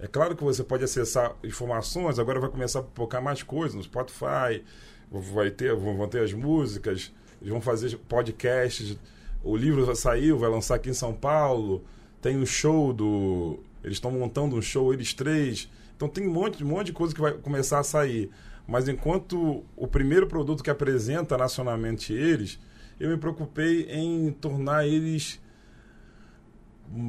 É 0.00 0.06
claro 0.06 0.36
que 0.36 0.44
você 0.44 0.62
pode 0.62 0.84
acessar 0.84 1.34
informações, 1.42 2.18
agora 2.18 2.38
vai 2.38 2.50
começar 2.50 2.80
a 2.80 2.82
pipocar 2.82 3.22
mais 3.22 3.42
coisas 3.42 3.74
no 3.74 3.82
Spotify, 3.82 4.62
vai 5.10 5.50
ter, 5.50 5.74
vão 5.74 6.08
ter 6.08 6.22
as 6.22 6.32
músicas, 6.32 7.12
eles 7.40 7.50
vão 7.50 7.60
fazer 7.60 7.96
podcasts 8.08 8.98
o 9.42 9.56
livro 9.56 9.94
saiu, 9.94 10.38
vai 10.38 10.50
lançar 10.50 10.74
aqui 10.76 10.90
em 10.90 10.94
São 10.94 11.12
Paulo. 11.12 11.84
Tem 12.20 12.36
um 12.36 12.46
show 12.46 12.92
do. 12.92 13.60
Eles 13.82 13.96
estão 13.96 14.10
montando 14.10 14.56
um 14.56 14.62
show, 14.62 14.92
eles 14.92 15.14
três. 15.14 15.70
Então 15.96 16.08
tem 16.08 16.26
um 16.26 16.32
monte, 16.32 16.62
um 16.62 16.66
monte 16.66 16.86
de 16.86 16.92
coisa 16.92 17.14
que 17.14 17.20
vai 17.20 17.32
começar 17.32 17.78
a 17.78 17.84
sair. 17.84 18.30
Mas 18.66 18.88
enquanto 18.88 19.64
o 19.76 19.86
primeiro 19.86 20.26
produto 20.26 20.62
que 20.62 20.70
apresenta 20.70 21.36
nacionalmente 21.36 22.12
eles, 22.12 22.58
eu 22.98 23.10
me 23.10 23.16
preocupei 23.16 23.90
em 23.90 24.32
tornar 24.32 24.86
eles 24.86 25.40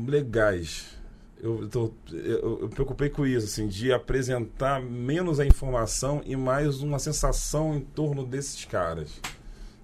legais. 0.08 0.97
Eu, 1.41 1.69
tô, 1.69 1.93
eu, 2.12 2.60
eu 2.60 2.67
me 2.67 2.69
preocupei 2.69 3.10
com 3.10 3.25
isso, 3.25 3.45
assim, 3.45 3.67
de 3.67 3.93
apresentar 3.93 4.82
menos 4.82 5.39
a 5.39 5.45
informação 5.45 6.21
e 6.25 6.36
mais 6.36 6.82
uma 6.82 6.99
sensação 6.99 7.75
em 7.75 7.80
torno 7.80 8.25
desses 8.25 8.65
caras. 8.65 9.21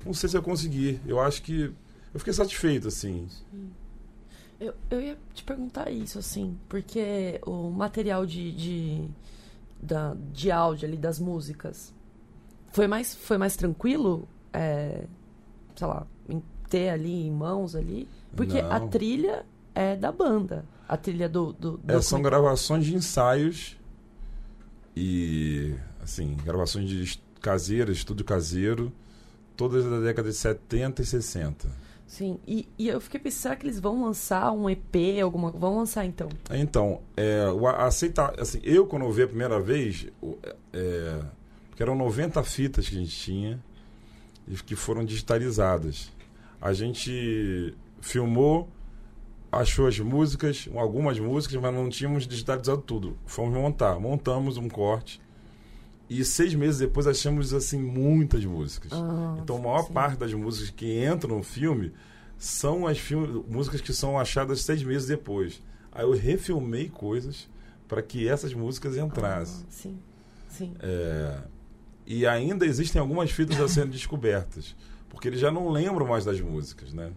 Não 0.06 0.14
sei 0.14 0.30
se 0.30 0.38
eu 0.38 0.44
consegui. 0.44 1.00
Eu 1.08 1.20
acho 1.20 1.42
que 1.42 1.74
eu 2.14 2.20
fiquei 2.20 2.34
satisfeito, 2.34 2.90
assim. 2.90 3.28
Eu, 4.60 4.74
eu 4.90 5.02
ia 5.02 5.18
te 5.34 5.44
perguntar 5.44 5.90
isso, 5.90 6.20
assim, 6.20 6.58
porque 6.70 7.42
o 7.46 7.70
material 7.70 8.26
de, 8.26 8.52
de, 8.52 9.08
da, 9.82 10.16
de 10.34 10.52
áudio 10.52 10.88
ali 10.88 10.98
das 10.98 11.20
músicas 11.20 11.94
foi 12.72 12.88
mais, 12.88 13.16
foi 13.16 13.38
mais 13.38 13.56
tranquilo, 13.56 14.28
é, 14.54 15.06
sei 15.76 15.88
lá, 15.88 16.06
em 16.30 16.42
ter 16.70 16.90
ali 16.90 17.28
em 17.28 17.32
mãos 17.32 17.76
ali? 17.76 18.08
Porque 18.36 18.62
Não. 18.62 18.72
a 18.72 18.80
trilha 18.82 19.46
é 19.74 19.96
da 19.96 20.12
banda. 20.12 20.66
A 20.88 20.98
trilha 20.98 21.28
do. 21.28 21.54
do, 21.54 21.78
do 21.78 21.94
é, 21.94 22.02
são 22.02 22.22
gravações 22.22 22.86
de 22.86 22.96
ensaios 22.96 23.78
e, 24.96 25.76
assim, 26.02 26.38
gravações 26.44 26.90
de 26.90 27.20
caseiras, 27.42 27.98
estúdio 27.98 28.26
caseiro, 28.26 28.92
todas 29.58 29.84
da 29.84 30.00
década 30.00 30.30
de 30.30 30.36
70 30.36 31.02
e 31.02 31.06
60. 31.06 31.86
Sim, 32.08 32.40
e, 32.48 32.68
e 32.78 32.88
eu 32.88 33.02
fiquei 33.02 33.20
pensando 33.20 33.58
que 33.58 33.66
eles 33.66 33.80
vão 33.80 34.04
lançar 34.04 34.52
um 34.52 34.70
EP, 34.70 35.22
alguma 35.24 35.50
Vão 35.50 35.78
lançar 35.78 36.06
então? 36.06 36.30
Então, 36.52 37.02
é, 37.18 37.48
o, 37.50 37.68
aceita, 37.68 38.34
assim, 38.40 38.60
eu 38.64 38.86
quando 38.86 39.06
eu 39.06 39.12
vi 39.12 39.24
a 39.24 39.28
primeira 39.28 39.60
vez, 39.60 40.08
é, 40.72 41.22
que 41.76 41.82
eram 41.82 41.96
90 41.96 42.42
fitas 42.44 42.88
que 42.88 42.96
a 42.96 43.00
gente 43.00 43.16
tinha 43.16 43.60
e 44.48 44.56
que 44.56 44.76
foram 44.76 45.04
digitalizadas. 45.04 46.12
A 46.62 46.74
gente 46.74 47.76
filmou, 48.00 48.70
achou 49.52 49.88
as 49.88 50.00
músicas, 50.00 50.68
algumas 50.76 51.20
músicas, 51.20 51.60
mas 51.62 51.74
não 51.74 51.90
tínhamos 51.90 52.28
digitalizado 52.28 52.82
tudo. 52.82 53.18
Fomos 53.26 53.54
montar, 53.54 54.00
montamos 54.00 54.58
um 54.58 54.70
corte. 54.70 55.22
E 56.10 56.24
seis 56.24 56.54
meses 56.54 56.80
depois 56.80 57.08
achamos 57.08 57.54
assim 57.54 57.80
muitas 57.80 58.46
músicas. 58.46 58.92
Ah, 58.94 59.38
então 59.42 59.58
a 59.58 59.62
maior 59.62 59.88
sim. 59.88 59.94
parte 59.94 60.18
das 60.18 60.34
músicas 60.34 60.70
que 60.70 61.04
entram 61.04 61.38
no 61.38 61.44
filme 61.44 61.92
são 62.38 62.86
as 62.86 63.00
músicas 63.48 63.82
que 63.82 63.94
são 63.94 64.20
achadas 64.20 64.62
seis 64.62 64.84
meses 64.84 65.08
depois. 65.08 65.64
Aí 65.92 66.04
eu 66.04 66.12
refilmei 66.12 66.90
coisas 66.90 67.50
para 67.88 68.02
que 68.02 68.28
essas 68.28 68.54
músicas 68.54 68.98
entrassem. 68.98 69.64
Ah, 69.64 69.72
sim, 69.72 70.00
sim. 70.48 70.74
É, 70.80 71.40
e 72.06 72.26
ainda 72.26 72.66
existem 72.66 73.00
algumas 73.00 73.32
fitas 73.32 73.60
a 73.60 73.68
serem 73.68 73.90
descobertas, 73.90 74.76
porque 75.10 75.28
eles 75.28 75.40
já 75.40 75.52
não 75.52 75.70
lembram 75.70 76.08
mais 76.08 76.26
das 76.26 76.40
músicas, 76.40 76.94
né? 76.94 77.12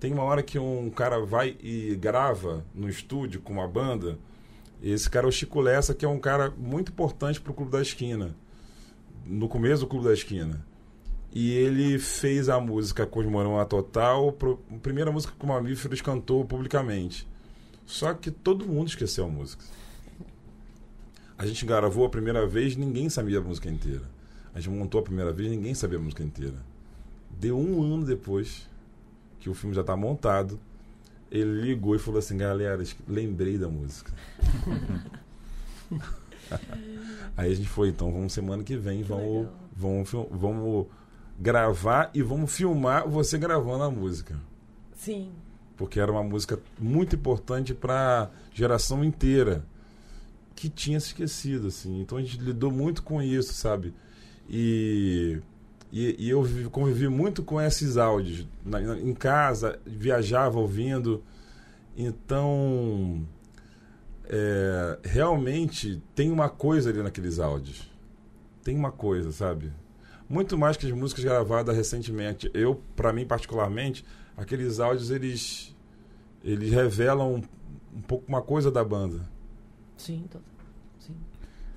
Tem 0.00 0.12
uma 0.12 0.22
hora 0.22 0.42
que 0.42 0.58
um 0.58 0.90
cara 0.90 1.24
vai 1.24 1.56
e 1.62 1.96
grava 1.96 2.64
no 2.74 2.88
estúdio 2.88 3.40
com 3.40 3.54
uma 3.54 3.68
banda 3.68 4.18
esse 4.82 5.08
cara 5.08 5.26
é 5.26 5.28
o 5.28 5.32
Chico 5.32 5.62
Lessa, 5.62 5.94
que 5.94 6.04
é 6.04 6.08
um 6.08 6.18
cara 6.18 6.50
muito 6.58 6.92
importante 6.92 7.40
para 7.40 7.50
o 7.50 7.54
Clube 7.54 7.72
da 7.72 7.80
Esquina. 7.80 8.36
No 9.24 9.48
começo 9.48 9.80
do 9.80 9.86
Clube 9.86 10.04
da 10.04 10.12
Esquina. 10.12 10.62
E 11.32 11.52
ele 11.52 11.98
fez 11.98 12.50
a 12.50 12.60
música 12.60 13.06
Cosmorão 13.06 13.58
a 13.58 13.64
Total, 13.64 14.28
a 14.28 14.78
primeira 14.78 15.10
música 15.10 15.32
que 15.36 15.42
o 15.42 15.48
Mamíferos 15.48 16.02
cantou 16.02 16.44
publicamente. 16.44 17.26
Só 17.86 18.12
que 18.12 18.30
todo 18.30 18.66
mundo 18.66 18.88
esqueceu 18.88 19.24
a 19.24 19.28
música. 19.28 19.64
A 21.38 21.46
gente 21.46 21.64
gravou 21.64 22.04
a 22.04 22.10
primeira 22.10 22.46
vez, 22.46 22.76
ninguém 22.76 23.08
sabia 23.08 23.38
a 23.38 23.42
música 23.42 23.70
inteira. 23.70 24.13
A 24.54 24.60
gente 24.60 24.74
montou 24.74 25.00
a 25.00 25.02
primeira 25.02 25.32
vez, 25.32 25.50
ninguém 25.50 25.74
sabia 25.74 25.98
a 25.98 26.00
música 26.00 26.22
inteira. 26.22 26.56
Deu 27.30 27.58
um 27.58 27.82
ano 27.82 28.04
depois 28.04 28.68
que 29.40 29.50
o 29.50 29.54
filme 29.54 29.74
já 29.74 29.80
está 29.80 29.96
montado, 29.96 30.58
ele 31.30 31.62
ligou 31.62 31.96
e 31.96 31.98
falou 31.98 32.18
assim, 32.18 32.36
galera, 32.36 32.82
lembrei 33.08 33.58
da 33.58 33.68
música. 33.68 34.12
Aí 37.36 37.50
a 37.50 37.54
gente 37.54 37.68
foi, 37.68 37.88
então 37.88 38.12
vamos 38.12 38.32
semana 38.32 38.62
que 38.62 38.76
vem, 38.76 38.98
que 38.98 39.08
vamos, 39.08 39.48
vamos, 39.76 40.08
vamos 40.30 40.86
gravar 41.38 42.10
e 42.14 42.22
vamos 42.22 42.54
filmar 42.54 43.08
você 43.08 43.36
gravando 43.36 43.82
a 43.82 43.90
música. 43.90 44.38
Sim. 44.94 45.32
Porque 45.76 45.98
era 45.98 46.12
uma 46.12 46.22
música 46.22 46.60
muito 46.78 47.16
importante 47.16 47.74
para 47.74 48.30
geração 48.52 49.04
inteira 49.04 49.64
que 50.54 50.68
tinha 50.68 51.00
se 51.00 51.08
esquecido, 51.08 51.66
assim. 51.66 52.00
Então 52.00 52.16
a 52.18 52.22
gente 52.22 52.38
lidou 52.38 52.70
muito 52.70 53.02
com 53.02 53.20
isso, 53.20 53.52
sabe? 53.54 53.92
E, 54.48 55.40
e, 55.92 56.16
e 56.26 56.30
eu 56.30 56.42
vi- 56.42 56.64
convivi 56.68 57.08
muito 57.08 57.42
com 57.42 57.60
esses 57.60 57.96
áudios. 57.96 58.46
Na- 58.64 58.80
na- 58.80 58.98
em 58.98 59.14
casa, 59.14 59.78
viajava 59.86 60.58
ouvindo. 60.58 61.22
Então, 61.96 63.24
é, 64.28 64.98
realmente 65.04 66.02
tem 66.14 66.30
uma 66.30 66.48
coisa 66.48 66.90
ali 66.90 67.02
naqueles 67.02 67.38
áudios. 67.38 67.90
Tem 68.62 68.76
uma 68.76 68.90
coisa, 68.90 69.30
sabe? 69.32 69.72
Muito 70.28 70.56
mais 70.56 70.76
que 70.76 70.86
as 70.86 70.92
músicas 70.92 71.24
gravadas 71.24 71.76
recentemente. 71.76 72.50
Eu, 72.54 72.80
para 72.96 73.12
mim 73.12 73.26
particularmente, 73.26 74.04
aqueles 74.36 74.80
áudios 74.80 75.10
eles 75.10 75.74
eles 76.42 76.70
revelam 76.72 77.34
um, 77.36 77.42
um 77.96 78.00
pouco 78.02 78.24
uma 78.28 78.42
coisa 78.42 78.70
da 78.70 78.82
banda. 78.84 79.20
Sim, 79.96 80.24
sim. 80.30 80.40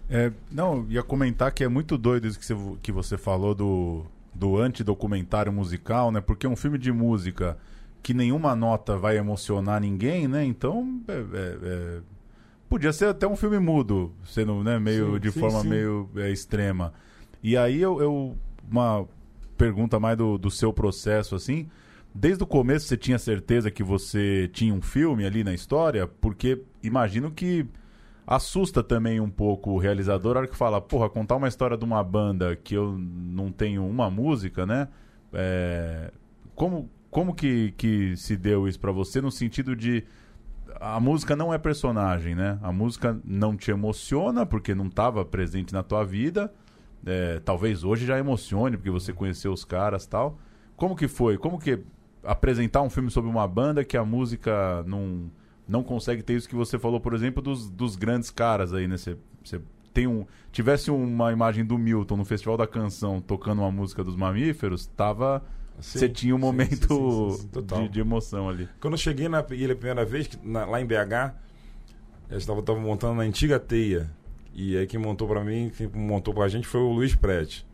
É, 0.10 0.32
não, 0.51 0.86
ia 0.89 1.03
comentar 1.03 1.51
que 1.51 1.64
é 1.64 1.68
muito 1.68 1.97
doido 1.97 2.28
isso 2.28 2.39
que 2.39 2.45
você, 2.45 2.55
que 2.82 2.91
você 2.91 3.18
falou 3.18 3.53
do, 3.53 4.05
do 4.34 4.58
antidocumentário 4.58 5.51
musical, 5.51 6.12
né? 6.12 6.22
Porque 6.22 6.47
um 6.47 6.55
filme 6.55 6.78
de 6.78 6.91
música 6.91 7.58
que 8.01 8.14
nenhuma 8.14 8.55
nota 8.55 8.97
vai 8.97 9.18
emocionar 9.18 9.82
ninguém, 9.82 10.28
né? 10.28 10.45
Então, 10.45 11.01
é- 11.08 11.12
é- 11.14 11.58
é- 11.62 11.99
podia 12.70 12.93
ser 12.93 13.05
até 13.10 13.28
um 13.28 13.36
filme 13.36 13.60
mudo, 13.60 14.14
sendo 14.26 14.64
né, 14.64 14.80
meio 14.80 15.16
Sim, 15.16 15.20
de 15.20 15.32
sim, 15.32 15.39
forma 15.41 15.62
sim. 15.62 15.68
meio 15.70 16.10
é, 16.16 16.32
extrema. 16.32 16.93
E 17.43 17.58
aí 17.58 17.82
eu, 17.82 18.01
eu- 18.01 18.38
uma 18.70 19.05
pergunta 19.58 19.99
mais 19.99 20.18
do, 20.18 20.38
do 20.38 20.49
seu 20.51 20.72
processo, 20.72 21.36
assim. 21.36 21.68
Desde 22.14 22.43
o 22.43 22.47
começo 22.47 22.88
você 22.88 22.95
tinha 22.97 23.20
certeza 23.20 23.70
que 23.70 23.84
você 23.84 24.49
tinha 24.53 24.74
um 24.74 24.82
filme 24.82 25.26
ali 25.26 25.43
na 25.43 25.53
história? 25.53 26.08
Porque 26.08 26.62
imagino 26.82 27.30
que 27.32 27.66
assusta 28.28 28.84
também 28.84 29.21
um 29.21 29.30
pouco 29.30 29.71
o 29.71 29.78
realizador 29.78 30.36
a 30.36 30.39
hora 30.41 30.47
que 30.47 30.55
fala, 30.55 30.82
porra, 30.82 31.09
contar 31.09 31.38
uma 31.38 31.47
história 31.47 31.78
de 31.78 31.86
uma 31.86 32.03
banda 32.03 32.57
que 32.57 32.75
eu 32.75 32.97
não 32.97 33.51
tenho 33.53 33.88
uma 33.88 34.11
música, 34.11 34.65
né? 34.65 34.89
É, 35.32 36.11
Como, 36.53 36.89
como 37.09 37.34
que, 37.34 37.73
que 37.78 38.17
se 38.17 38.36
deu 38.36 38.67
isso 38.67 38.80
pra 38.80 38.91
você 38.91 39.21
no 39.21 39.32
sentido 39.32 39.75
de 39.75 40.03
a 40.80 40.99
música 40.99 41.36
não 41.36 41.53
é 41.53 41.57
personagem, 41.57 42.36
né? 42.36 42.59
A 42.61 42.71
música 42.71 43.17
não 43.23 43.55
te 43.55 43.71
emociona 43.71 44.45
porque 44.45 44.75
não 44.75 44.88
estava 44.88 45.23
presente 45.23 45.73
na 45.73 45.82
tua 45.82 46.03
vida. 46.03 46.53
É, 47.05 47.39
talvez 47.39 47.84
hoje 47.84 48.05
já 48.05 48.19
emocione 48.19 48.75
porque 48.75 48.91
você 48.91 49.13
conheceu 49.13 49.53
os 49.53 49.63
caras 49.63 50.05
tal. 50.05 50.38
Como 50.75 50.95
que 50.95 51.07
foi? 51.07 51.38
Como 51.38 51.57
que 51.57 51.80
apresentar 52.23 52.82
um 52.82 52.89
filme 52.89 53.09
sobre 53.09 53.30
uma 53.30 53.47
banda 53.47 53.86
que 53.86 53.95
a 53.95 54.03
música 54.03 54.84
não, 54.86 55.32
não 55.68 55.84
consegue 55.84 56.24
ter 56.24 56.34
isso 56.36 56.47
que 56.47 56.55
você 56.55 56.78
falou, 56.80 56.99
por 56.99 57.13
exemplo, 57.13 57.41
dos, 57.41 57.70
dos 57.70 57.95
grandes 57.95 58.30
caras 58.32 58.74
aí, 58.74 58.88
né? 58.88 58.97
Você, 58.97 59.18
você 59.43 59.61
tem 59.93 60.07
um, 60.07 60.26
tivesse 60.51 60.89
uma 60.91 61.32
imagem 61.32 61.65
do 61.65 61.78
Milton 61.78 62.18
no 62.18 62.26
Festival 62.26 62.55
da 62.57 62.68
Canção 62.68 63.20
tocando 63.20 63.59
uma 63.59 63.72
música 63.72 64.03
dos 64.03 64.15
mamíferos, 64.15 64.86
tava, 64.86 65.43
você 65.80 66.07
tinha 66.07 66.36
um 66.36 66.39
momento 66.39 67.32
sim, 67.32 67.41
sim, 67.41 67.49
sim, 67.53 67.84
de, 67.84 67.89
de 67.89 67.99
emoção 67.99 68.47
ali. 68.49 68.70
Quando 68.80 68.93
eu 68.93 68.97
cheguei 68.99 69.28
na 69.28 69.43
ilha 69.51 69.74
a 69.74 69.76
primeira 69.76 70.05
vez, 70.05 70.30
na- 70.43 70.65
lá 70.65 70.80
em 70.82 70.86
BH, 70.86 71.34
eu 72.30 72.38
estava 72.38 72.61
tava 72.61 72.80
montando 72.80 73.15
na 73.15 73.24
antiga 73.24 73.59
teia. 73.59 74.09
E 74.53 74.76
aí 74.78 74.88
quem 74.88 74.99
montou 74.99 75.28
pra 75.28 75.43
mim, 75.43 75.72
quem 75.76 75.88
montou 75.88 76.34
pra 76.34 76.47
gente 76.47 76.68
foi 76.68 76.82
o 76.82 76.91
Luiz 76.91 77.15
Prete. 77.15 77.65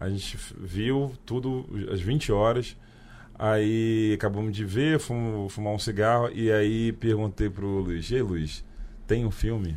A 0.00 0.08
gente 0.08 0.36
viu 0.58 1.12
tudo 1.24 1.66
às 1.92 2.00
20 2.00 2.32
horas. 2.32 2.76
Aí 3.44 4.12
acabamos 4.14 4.54
de 4.54 4.64
ver, 4.64 5.00
fomos 5.00 5.52
fumar 5.52 5.72
um 5.72 5.78
cigarro. 5.78 6.30
E 6.32 6.52
aí 6.52 6.92
perguntei 6.92 7.50
pro 7.50 7.66
Luiz: 7.66 8.08
Ei, 8.12 8.22
Luiz, 8.22 8.64
tem 9.04 9.26
um 9.26 9.32
filme? 9.32 9.76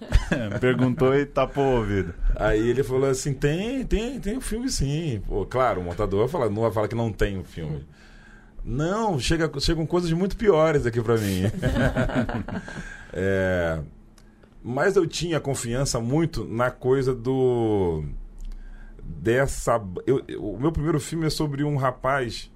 Perguntou 0.58 1.14
e 1.14 1.26
tapou 1.26 1.64
o 1.64 1.76
ouvido. 1.80 2.14
Aí 2.34 2.66
ele 2.66 2.82
falou 2.82 3.10
assim: 3.10 3.34
tem, 3.34 3.84
tem, 3.84 4.18
tem 4.18 4.38
um 4.38 4.40
filme 4.40 4.70
sim. 4.70 5.20
Pô, 5.26 5.44
claro, 5.44 5.82
o 5.82 5.84
montador 5.84 6.20
vai 6.20 6.28
falar, 6.28 6.48
não 6.48 6.62
vai 6.62 6.72
falar 6.72 6.88
que 6.88 6.94
não 6.94 7.12
tem 7.12 7.36
um 7.36 7.44
filme. 7.44 7.86
Não, 8.64 9.20
chega, 9.20 9.50
chegam 9.60 9.84
coisas 9.84 10.10
muito 10.12 10.34
piores 10.34 10.86
aqui 10.86 11.02
pra 11.02 11.18
mim. 11.18 11.42
É, 13.18 13.80
mas 14.62 14.94
eu 14.94 15.06
tinha 15.06 15.40
confiança 15.40 15.98
muito 16.00 16.44
na 16.44 16.70
coisa 16.70 17.14
do. 17.14 18.04
Dessa. 19.08 19.80
eu- 20.06 20.22
eu- 20.26 20.44
o 20.44 20.58
meu 20.60 20.72
primeiro 20.72 20.98
filme 21.00 21.26
é 21.26 21.30
sobre 21.30 21.62
um 21.64 21.76
rapaz 21.76 22.50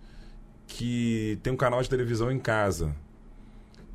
que 0.66 1.38
tem 1.42 1.52
um 1.52 1.56
canal 1.56 1.80
de 1.82 1.88
televisão 1.88 2.30
em 2.30 2.38
casa. 2.38 2.94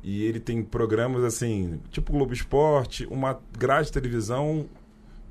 E 0.02 0.22
ele 0.24 0.38
tem 0.40 0.62
programas 0.62 1.24
assim, 1.24 1.80
tipo 1.90 2.12
Globo 2.12 2.32
Esporte, 2.32 3.06
uma 3.10 3.40
grade 3.58 3.88
de 3.88 3.92
televisão 3.92 4.66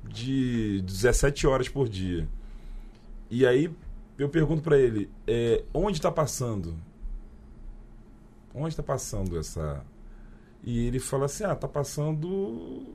de 0.08 0.82
17 0.82 1.46
horas 1.46 1.68
por 1.68 1.88
dia. 1.88 2.28
E 3.30 3.46
aí 3.46 3.70
eu 4.18 4.28
pergunto 4.28 4.62
pra 4.62 4.76
ele, 4.78 5.10
é, 5.26 5.64
onde 5.72 6.00
tá 6.00 6.10
passando? 6.12 6.74
Onde 8.54 8.76
tá 8.76 8.82
passando 8.82 9.38
essa. 9.38 9.84
E 10.62 10.86
ele 10.86 10.98
fala 10.98 11.26
assim: 11.26 11.44
ah, 11.44 11.54
tá 11.54 11.68
passando 11.68 12.94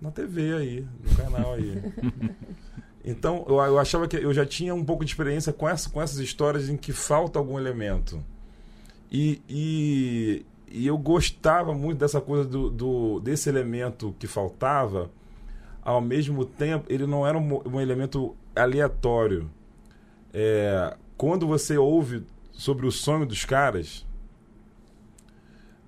na 0.00 0.10
TV 0.10 0.54
aí, 0.54 0.86
no 1.04 1.16
canal 1.16 1.54
aí. 1.54 1.80
então 3.04 3.44
eu, 3.48 3.56
eu 3.56 3.78
achava 3.78 4.06
que 4.06 4.16
eu 4.16 4.32
já 4.32 4.46
tinha 4.46 4.74
um 4.74 4.84
pouco 4.84 5.04
de 5.04 5.10
experiência 5.10 5.52
com, 5.52 5.68
essa, 5.68 5.90
com 5.90 6.00
essas 6.00 6.18
histórias 6.18 6.68
em 6.68 6.76
que 6.76 6.92
falta 6.92 7.38
algum 7.38 7.58
elemento. 7.58 8.22
E, 9.10 9.42
e, 9.48 10.46
e 10.68 10.86
eu 10.86 10.96
gostava 10.96 11.74
muito 11.74 11.98
dessa 11.98 12.20
coisa 12.20 12.48
do, 12.48 12.70
do, 12.70 13.20
desse 13.20 13.48
elemento 13.48 14.14
que 14.18 14.26
faltava, 14.26 15.10
ao 15.82 16.00
mesmo 16.00 16.44
tempo, 16.44 16.86
ele 16.88 17.06
não 17.06 17.26
era 17.26 17.36
um, 17.36 17.60
um 17.68 17.80
elemento 17.80 18.36
aleatório. 18.54 19.50
É, 20.32 20.96
quando 21.16 21.46
você 21.46 21.76
ouve 21.76 22.24
sobre 22.52 22.86
o 22.86 22.92
sonho 22.92 23.26
dos 23.26 23.44
caras, 23.44 24.06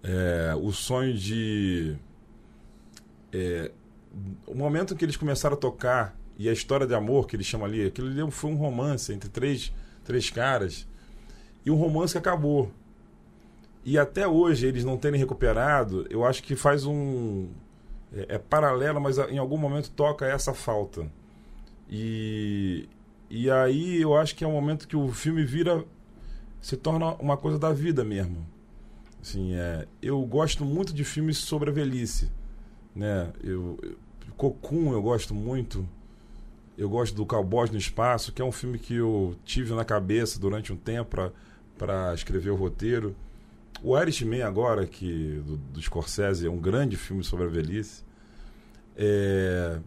é, 0.02 0.54
o 0.60 0.70
sonho 0.72 1.14
de. 1.14 1.96
é, 3.32 3.70
o 4.46 4.54
momento 4.54 4.94
que 4.94 5.04
eles 5.04 5.16
começaram 5.16 5.54
a 5.54 5.58
tocar 5.58 6.14
e 6.38 6.48
a 6.48 6.52
história 6.52 6.86
de 6.86 6.94
amor 6.94 7.26
que 7.26 7.36
eles 7.36 7.46
chamam 7.46 7.66
ali, 7.66 7.86
aquilo 7.86 8.08
ali 8.08 8.30
foi 8.30 8.50
um 8.50 8.56
romance 8.56 9.12
entre 9.12 9.28
três, 9.28 9.72
três 10.04 10.30
caras 10.30 10.86
e 11.64 11.70
um 11.70 11.76
romance 11.76 12.12
que 12.12 12.18
acabou. 12.18 12.70
E 13.84 13.98
até 13.98 14.26
hoje 14.26 14.66
eles 14.66 14.84
não 14.84 14.96
terem 14.96 15.18
recuperado, 15.18 16.06
eu 16.08 16.24
acho 16.24 16.42
que 16.42 16.56
faz 16.56 16.86
um. 16.86 17.48
É, 18.12 18.36
é 18.36 18.38
paralelo, 18.38 19.00
mas 19.00 19.18
em 19.18 19.38
algum 19.38 19.58
momento 19.58 19.90
toca 19.90 20.26
essa 20.26 20.54
falta. 20.54 21.06
E, 21.88 22.88
e 23.28 23.50
aí 23.50 24.00
eu 24.00 24.16
acho 24.16 24.34
que 24.34 24.42
é 24.42 24.46
um 24.46 24.52
momento 24.52 24.88
que 24.88 24.96
o 24.96 25.12
filme 25.12 25.44
vira. 25.44 25.84
se 26.60 26.76
torna 26.76 27.14
uma 27.14 27.36
coisa 27.36 27.58
da 27.58 27.72
vida 27.72 28.02
mesmo. 28.02 28.46
Assim, 29.20 29.54
é, 29.54 29.86
eu 30.02 30.20
gosto 30.22 30.64
muito 30.64 30.92
de 30.92 31.04
filmes 31.04 31.38
sobre 31.38 31.70
a 31.70 31.72
velhice. 31.72 32.30
Né? 32.94 33.32
Eu, 33.42 33.78
eu, 33.82 33.96
Cocum 34.36 34.92
eu 34.92 35.02
gosto 35.02 35.34
muito. 35.34 35.86
Eu 36.76 36.88
gosto 36.88 37.14
do 37.14 37.24
Cowboys 37.24 37.70
no 37.70 37.78
Espaço, 37.78 38.32
que 38.32 38.42
é 38.42 38.44
um 38.44 38.50
filme 38.50 38.78
que 38.78 38.96
eu 38.96 39.36
tive 39.44 39.72
na 39.74 39.84
cabeça 39.84 40.40
durante 40.40 40.72
um 40.72 40.76
tempo 40.76 41.32
para 41.78 42.14
escrever 42.14 42.50
o 42.50 42.56
roteiro. 42.56 43.14
O 43.82 43.98
Irishman 43.98 44.42
agora, 44.42 44.86
que 44.86 45.40
do, 45.46 45.56
do 45.56 45.80
Scorsese, 45.80 46.46
é 46.46 46.50
um 46.50 46.58
grande 46.58 46.96
filme 46.96 47.22
sobre 47.22 47.46
a 47.46 47.48
velhice. 47.48 48.02
É, 48.96 49.78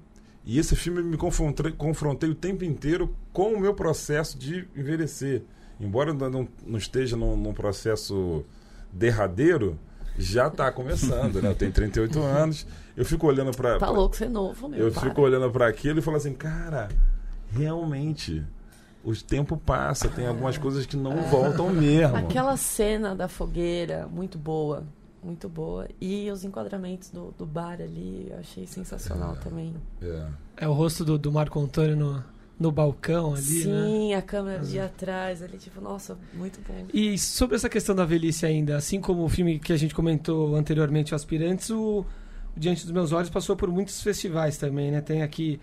e 0.46 0.58
esse 0.58 0.76
filme 0.78 1.04
me 1.04 1.18
confrontei, 1.18 1.72
confrontei 1.74 2.30
o 2.30 2.36
tempo 2.36 2.64
inteiro 2.64 3.14
com 3.34 3.54
o 3.54 3.60
meu 3.60 3.74
processo 3.74 4.38
de 4.38 4.66
envelhecer. 4.76 5.44
Embora 5.80 6.14
não, 6.14 6.48
não 6.66 6.78
esteja 6.78 7.18
num, 7.18 7.36
num 7.36 7.54
processo 7.54 8.46
derradeiro, 8.94 9.78
já 10.18 10.48
está 10.48 10.72
começando, 10.72 11.42
né? 11.42 11.50
Eu 11.50 11.56
tenho 11.56 11.72
38 11.72 12.20
anos, 12.22 12.66
eu 12.96 13.06
fico 13.06 13.28
olhando 13.28 13.52
para... 13.52 13.78
Tá 13.78 13.90
louco, 13.90 14.16
você 14.16 14.26
é 14.26 14.30
novo, 14.30 14.68
meu. 14.68 14.80
Eu 14.80 14.92
para. 14.92 15.02
fico 15.04 15.22
olhando 15.22 15.50
para 15.52 15.68
aquilo 15.68 16.00
e 16.00 16.02
falo 16.02 16.18
assim, 16.18 16.34
cara, 16.34 16.90
realmente, 17.52 18.44
o 19.04 19.16
tempo 19.16 19.58
passa, 19.58 20.10
tem 20.10 20.28
algumas 20.28 20.58
coisas 20.58 20.86
que 20.86 20.98
não 20.98 21.16
voltam 21.24 21.70
mesmo. 21.70 22.16
Aquela 22.16 22.58
cena 22.58 23.16
da 23.16 23.28
fogueira, 23.28 24.08
muito 24.08 24.38
boa. 24.38 24.84
Muito 25.24 25.50
boa. 25.50 25.88
E 26.00 26.30
os 26.32 26.44
enquadramentos 26.44 27.10
do, 27.10 27.34
do 27.38 27.46
bar 27.46 27.82
ali, 27.82 28.28
eu 28.30 28.40
achei 28.40 28.66
sensacional 28.66 29.36
também. 29.38 29.76
É. 30.02 30.28
É 30.58 30.68
o 30.68 30.74
rosto 30.74 31.04
do, 31.04 31.18
do 31.18 31.32
Marco 31.32 31.60
Antônio 31.60 31.96
no, 31.98 32.24
no 32.60 32.72
balcão 32.72 33.36
ali, 33.36 33.66
né? 33.66 33.86
Sim, 33.86 34.14
a 34.14 34.22
câmera 34.22 34.64
de 34.64 34.80
atrás 34.80 35.44
ali, 35.44 35.58
tipo, 35.58 35.80
nossa, 35.80 36.18
muito 36.34 36.60
bom. 36.68 36.88
E 36.94 37.18
sobre 37.18 37.56
essa 37.56 37.70
questão 37.70 37.96
da 37.96 38.04
velhice 38.04 38.46
ainda, 38.46 38.76
assim 38.76 39.00
como 39.00 39.24
o 39.24 39.30
filme 39.30 39.60
que 39.60 39.72
a 39.72 39.78
gente 39.78 39.94
comentou 39.94 40.56
anteriormente, 40.56 41.14
o 41.14 41.16
Aspirantes, 41.16 41.70
o, 41.70 42.00
o 42.56 42.60
Diante 42.60 42.84
dos 42.84 42.92
Meus 42.92 43.12
Olhos 43.12 43.30
passou 43.30 43.56
por 43.56 43.70
muitos 43.70 44.02
festivais 44.02 44.58
também, 44.58 44.90
né? 44.90 45.02
Tem 45.02 45.22
aqui 45.22 45.60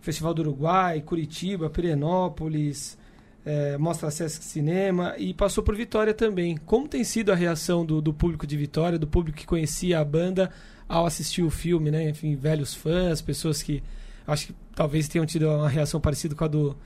o 0.00 0.04
Festival 0.04 0.34
do 0.34 0.42
Uruguai, 0.42 1.00
Curitiba, 1.00 1.70
Pirenópolis, 1.70 2.98
é, 3.44 3.78
Mostra 3.78 4.10
Sesc 4.10 4.44
Cinema 4.44 5.14
e 5.16 5.32
passou 5.32 5.64
por 5.64 5.74
Vitória 5.74 6.12
também. 6.12 6.58
Como 6.58 6.86
tem 6.86 7.04
sido 7.04 7.32
a 7.32 7.34
reação 7.34 7.86
do, 7.86 8.02
do 8.02 8.12
público 8.12 8.46
de 8.46 8.56
Vitória, 8.56 8.98
do 8.98 9.06
público 9.06 9.38
que 9.38 9.46
conhecia 9.46 9.98
a 9.98 10.04
banda 10.04 10.50
ao 10.86 11.06
assistir 11.06 11.42
o 11.42 11.50
filme, 11.50 11.90
né? 11.90 12.10
Enfim, 12.10 12.36
velhos 12.36 12.74
fãs, 12.74 13.22
pessoas 13.22 13.62
que 13.62 13.82
Acho 14.26 14.48
que 14.48 14.54
talvez 14.74 15.08
tenham 15.08 15.26
tido 15.26 15.48
uma 15.48 15.68
reação 15.68 16.00
parecida 16.00 16.34
com 16.34 16.44
a 16.44 16.48
do, 16.48 16.76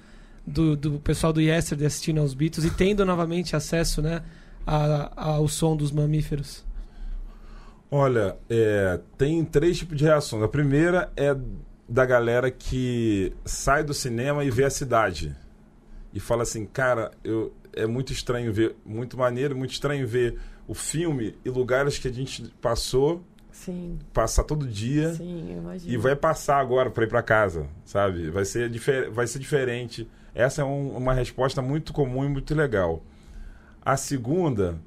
do, 0.46 0.76
do 0.76 1.00
pessoal 1.00 1.32
do 1.32 1.40
Yesterday 1.40 1.86
assistindo 1.86 2.20
aos 2.20 2.34
Beatles 2.34 2.66
e 2.66 2.70
tendo 2.70 3.04
novamente 3.04 3.54
acesso 3.54 4.02
né, 4.02 4.22
a, 4.66 5.12
ao 5.14 5.48
som 5.48 5.76
dos 5.76 5.92
mamíferos. 5.92 6.66
Olha, 7.90 8.36
é, 8.50 9.00
tem 9.16 9.44
três 9.44 9.78
tipos 9.78 9.96
de 9.96 10.04
reações. 10.04 10.42
A 10.42 10.48
primeira 10.48 11.10
é 11.16 11.34
da 11.88 12.04
galera 12.04 12.50
que 12.50 13.32
sai 13.44 13.82
do 13.82 13.94
cinema 13.94 14.44
e 14.44 14.50
vê 14.50 14.64
a 14.64 14.70
cidade. 14.70 15.34
E 16.12 16.20
fala 16.20 16.42
assim, 16.42 16.66
cara, 16.66 17.10
eu, 17.24 17.54
é 17.72 17.86
muito 17.86 18.12
estranho 18.12 18.52
ver, 18.52 18.76
muito 18.84 19.16
maneiro, 19.16 19.56
muito 19.56 19.72
estranho 19.72 20.06
ver 20.06 20.38
o 20.66 20.74
filme 20.74 21.34
e 21.44 21.48
lugares 21.48 21.98
que 21.98 22.08
a 22.08 22.12
gente 22.12 22.42
passou, 22.60 23.24
Sim, 23.70 23.98
passar 24.14 24.44
todo 24.44 24.66
dia 24.66 25.12
sim, 25.14 25.52
eu 25.52 25.58
imagino. 25.58 25.92
e 25.92 25.96
vai 25.98 26.16
passar 26.16 26.58
agora 26.58 26.90
para 26.90 27.04
ir 27.04 27.06
para 27.08 27.22
casa, 27.22 27.66
sabe? 27.84 28.30
Vai 28.30 28.46
ser, 28.46 28.70
difer 28.70 29.10
vai 29.10 29.26
ser 29.26 29.38
diferente. 29.38 30.08
Essa 30.34 30.62
é 30.62 30.64
um- 30.64 30.96
uma 30.96 31.12
resposta 31.12 31.60
muito 31.60 31.92
comum 31.92 32.24
e 32.24 32.28
muito 32.30 32.54
legal. 32.54 33.02
A 33.84 33.94
segunda 33.98 34.78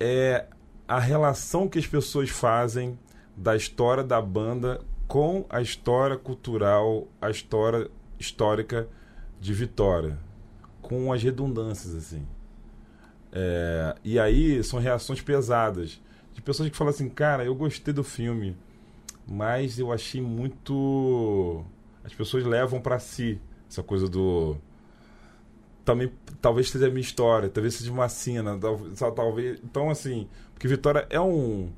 é 0.00 0.46
a 0.88 0.98
relação 0.98 1.68
que 1.68 1.78
as 1.78 1.86
pessoas 1.86 2.30
fazem 2.30 2.98
da 3.36 3.54
história 3.54 4.02
da 4.02 4.20
banda 4.20 4.80
com 5.06 5.46
a 5.48 5.60
história 5.62 6.16
cultural, 6.16 7.06
a 7.20 7.30
história 7.30 7.88
histórica 8.18 8.88
de 9.40 9.54
Vitória, 9.54 10.18
com 10.82 11.12
as 11.12 11.22
redundâncias 11.22 11.94
assim. 11.94 12.26
É, 13.32 13.94
e 14.02 14.18
aí 14.18 14.64
são 14.64 14.80
reações 14.80 15.20
pesadas 15.20 16.00
de 16.38 16.42
pessoas 16.42 16.70
que 16.70 16.76
falam 16.76 16.90
assim, 16.94 17.08
cara, 17.08 17.44
eu 17.44 17.52
gostei 17.52 17.92
do 17.92 18.04
filme, 18.04 18.56
mas 19.26 19.76
eu 19.76 19.92
achei 19.92 20.20
muito. 20.20 21.64
As 22.04 22.14
pessoas 22.14 22.44
levam 22.44 22.80
pra 22.80 23.00
si 23.00 23.40
essa 23.68 23.82
coisa 23.82 24.08
do. 24.08 24.56
Também, 25.84 26.12
talvez 26.40 26.70
seja 26.70 26.86
a 26.86 26.90
minha 26.90 27.00
história, 27.00 27.48
talvez 27.48 27.74
seja 27.74 27.90
uma 27.90 28.08
cena, 28.08 28.56
tal- 28.56 28.78
tal- 28.96 29.12
talvez. 29.12 29.58
Então, 29.64 29.90
assim, 29.90 30.28
porque 30.54 30.68
Vitória 30.68 31.08
é 31.10 31.20
um. 31.20 31.72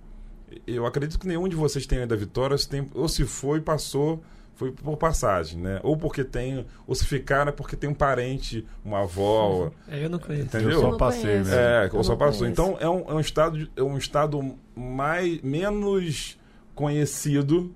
Eu 0.66 0.84
acredito 0.84 1.18
que 1.18 1.26
nenhum 1.26 1.48
de 1.48 1.56
vocês 1.56 1.86
tem 1.86 2.00
ainda 2.00 2.14
Vitória, 2.14 2.58
se 2.58 2.68
tem, 2.68 2.86
ou 2.94 3.08
se 3.08 3.24
foi, 3.24 3.62
passou, 3.62 4.22
foi 4.60 4.70
por 4.72 4.94
passagem, 4.98 5.58
né? 5.58 5.80
Ou 5.82 5.96
porque 5.96 6.22
tem, 6.22 6.66
ou 6.86 6.94
se 6.94 7.06
ficaram 7.06 7.48
é 7.48 7.52
porque 7.52 7.74
tem 7.74 7.88
um 7.88 7.94
parente, 7.94 8.66
uma 8.84 9.04
avó, 9.04 9.70
É, 9.88 10.04
eu 10.04 10.10
não 10.10 10.18
conheço. 10.18 10.44
entendeu? 10.44 10.72
Eu 10.72 10.80
só 10.82 10.96
passei 10.98 11.38
mesmo. 11.38 11.54
É, 11.54 11.86
Eu 11.90 11.96
ou 11.96 12.04
só 12.04 12.14
passou. 12.14 12.40
conheço. 12.40 12.52
Então 12.62 12.76
é 12.78 12.86
um, 12.86 13.10
é 13.10 13.14
um 13.14 13.20
estado 13.20 13.70
é 13.74 13.82
um 13.82 13.96
estado 13.96 14.54
mais 14.76 15.40
menos 15.40 16.38
conhecido 16.74 17.74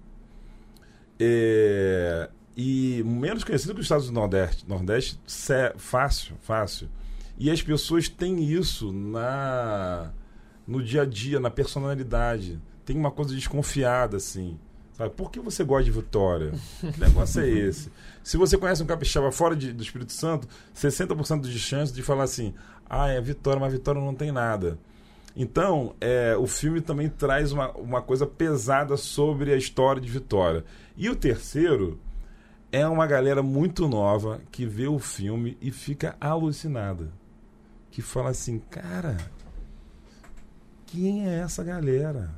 é, 1.19 2.29
e 2.55 3.03
menos 3.07 3.45
conhecido 3.45 3.73
que 3.73 3.81
os 3.81 3.87
estados 3.87 4.09
do 4.09 4.13
Nordeste. 4.13 4.69
Nordeste 4.69 5.19
fácil, 5.79 6.35
fácil. 6.43 6.91
E 7.39 7.51
as 7.51 7.63
pessoas 7.63 8.11
têm 8.11 8.45
isso 8.45 8.93
na 8.93 10.13
no 10.67 10.83
dia 10.83 11.01
a 11.01 11.07
dia, 11.07 11.41
na 11.41 11.51
personalidade. 11.51 12.61
Tem 12.85 12.95
uma 12.95 13.11
coisa 13.11 13.35
desconfiada 13.35 14.19
assim. 14.19 14.59
Sabe? 14.95 15.11
Por 15.11 15.31
que 15.31 15.41
você 15.41 15.65
gosta 15.65 15.85
de 15.85 15.91
Vitória? 15.91 16.53
Que 16.81 17.01
negócio 17.01 17.41
é 17.43 17.49
esse? 17.49 17.91
Se 18.23 18.37
você 18.37 18.57
conhece 18.57 18.83
um 18.83 18.87
capixaba 18.87 19.31
fora 19.33 19.55
de- 19.57 19.73
do 19.73 19.83
Espírito 19.83 20.13
Santo, 20.13 20.49
60% 20.75 21.43
de 21.43 21.59
chance 21.59 21.93
de 21.93 22.03
falar 22.03 22.25
assim: 22.25 22.55
ah, 22.89 23.09
é 23.09 23.21
Vitória, 23.21 23.61
mas 23.61 23.73
Vitória 23.73 24.01
não 24.01 24.15
tem 24.15 24.31
nada. 24.33 24.79
Então, 25.37 25.97
é, 26.01 26.37
o 26.37 26.47
filme 26.47 26.81
também 26.81 27.09
traz 27.09 27.51
uma, 27.51 27.73
uma 27.73 28.01
coisa 28.01 28.25
pesada 28.25 28.97
sobre 28.97 29.53
a 29.53 29.57
história 29.57 30.01
de 30.01 30.09
Vitória. 30.09 30.65
E 30.97 31.11
o 31.11 31.17
terceiro 31.17 31.99
é 32.71 32.87
uma 32.87 33.05
galera 33.05 33.43
muito 33.43 33.89
nova 33.89 34.41
que 34.53 34.65
vê 34.65 34.87
o 34.87 35.01
filme 35.01 35.59
e 35.61 35.73
fica 35.73 36.17
alucinada. 36.21 37.11
Que 37.91 38.01
fala 38.01 38.31
assim, 38.31 38.61
cara, 38.71 39.17
quem 40.87 41.29
é 41.29 41.41
essa 41.41 41.65
galera? 41.65 42.31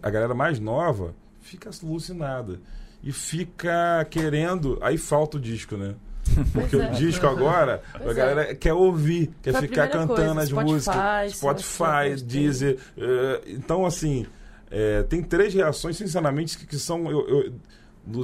A 0.00 0.10
galera 0.10 0.34
mais 0.34 0.60
nova 0.60 1.12
fica 1.44 1.70
alucinada. 1.82 2.58
E 3.02 3.12
fica 3.12 4.04
querendo. 4.10 4.78
Aí 4.80 4.96
falta 4.98 5.36
o 5.36 5.40
disco, 5.40 5.76
né? 5.76 5.94
Porque 6.52 6.76
Pois 6.76 6.82
é. 6.82 6.90
o 6.90 6.94
disco 6.94 7.26
agora, 7.26 7.82
a 7.92 7.98
Pois 7.98 8.16
é. 8.16 8.20
galera 8.20 8.54
quer 8.54 8.72
ouvir, 8.72 9.30
quer 9.42 9.52
Foi 9.52 9.58
a 9.58 9.62
ficar 9.62 9.88
cantando 9.88 10.14
coisa, 10.14 10.40
as 10.40 10.48
Spotify, 10.48 10.72
músicas. 10.72 11.36
Spotify, 11.36 12.22
Deezer. 12.24 12.78
eh, 12.96 13.42
então, 13.48 13.84
assim, 13.84 14.24
eh, 14.70 15.02
tem 15.02 15.22
três 15.22 15.52
reações, 15.52 15.96
sinceramente, 15.98 16.56
que, 16.58 16.66
que 16.66 16.78
são. 16.78 17.10
Eu, 17.10 17.28
eu- 17.28 17.52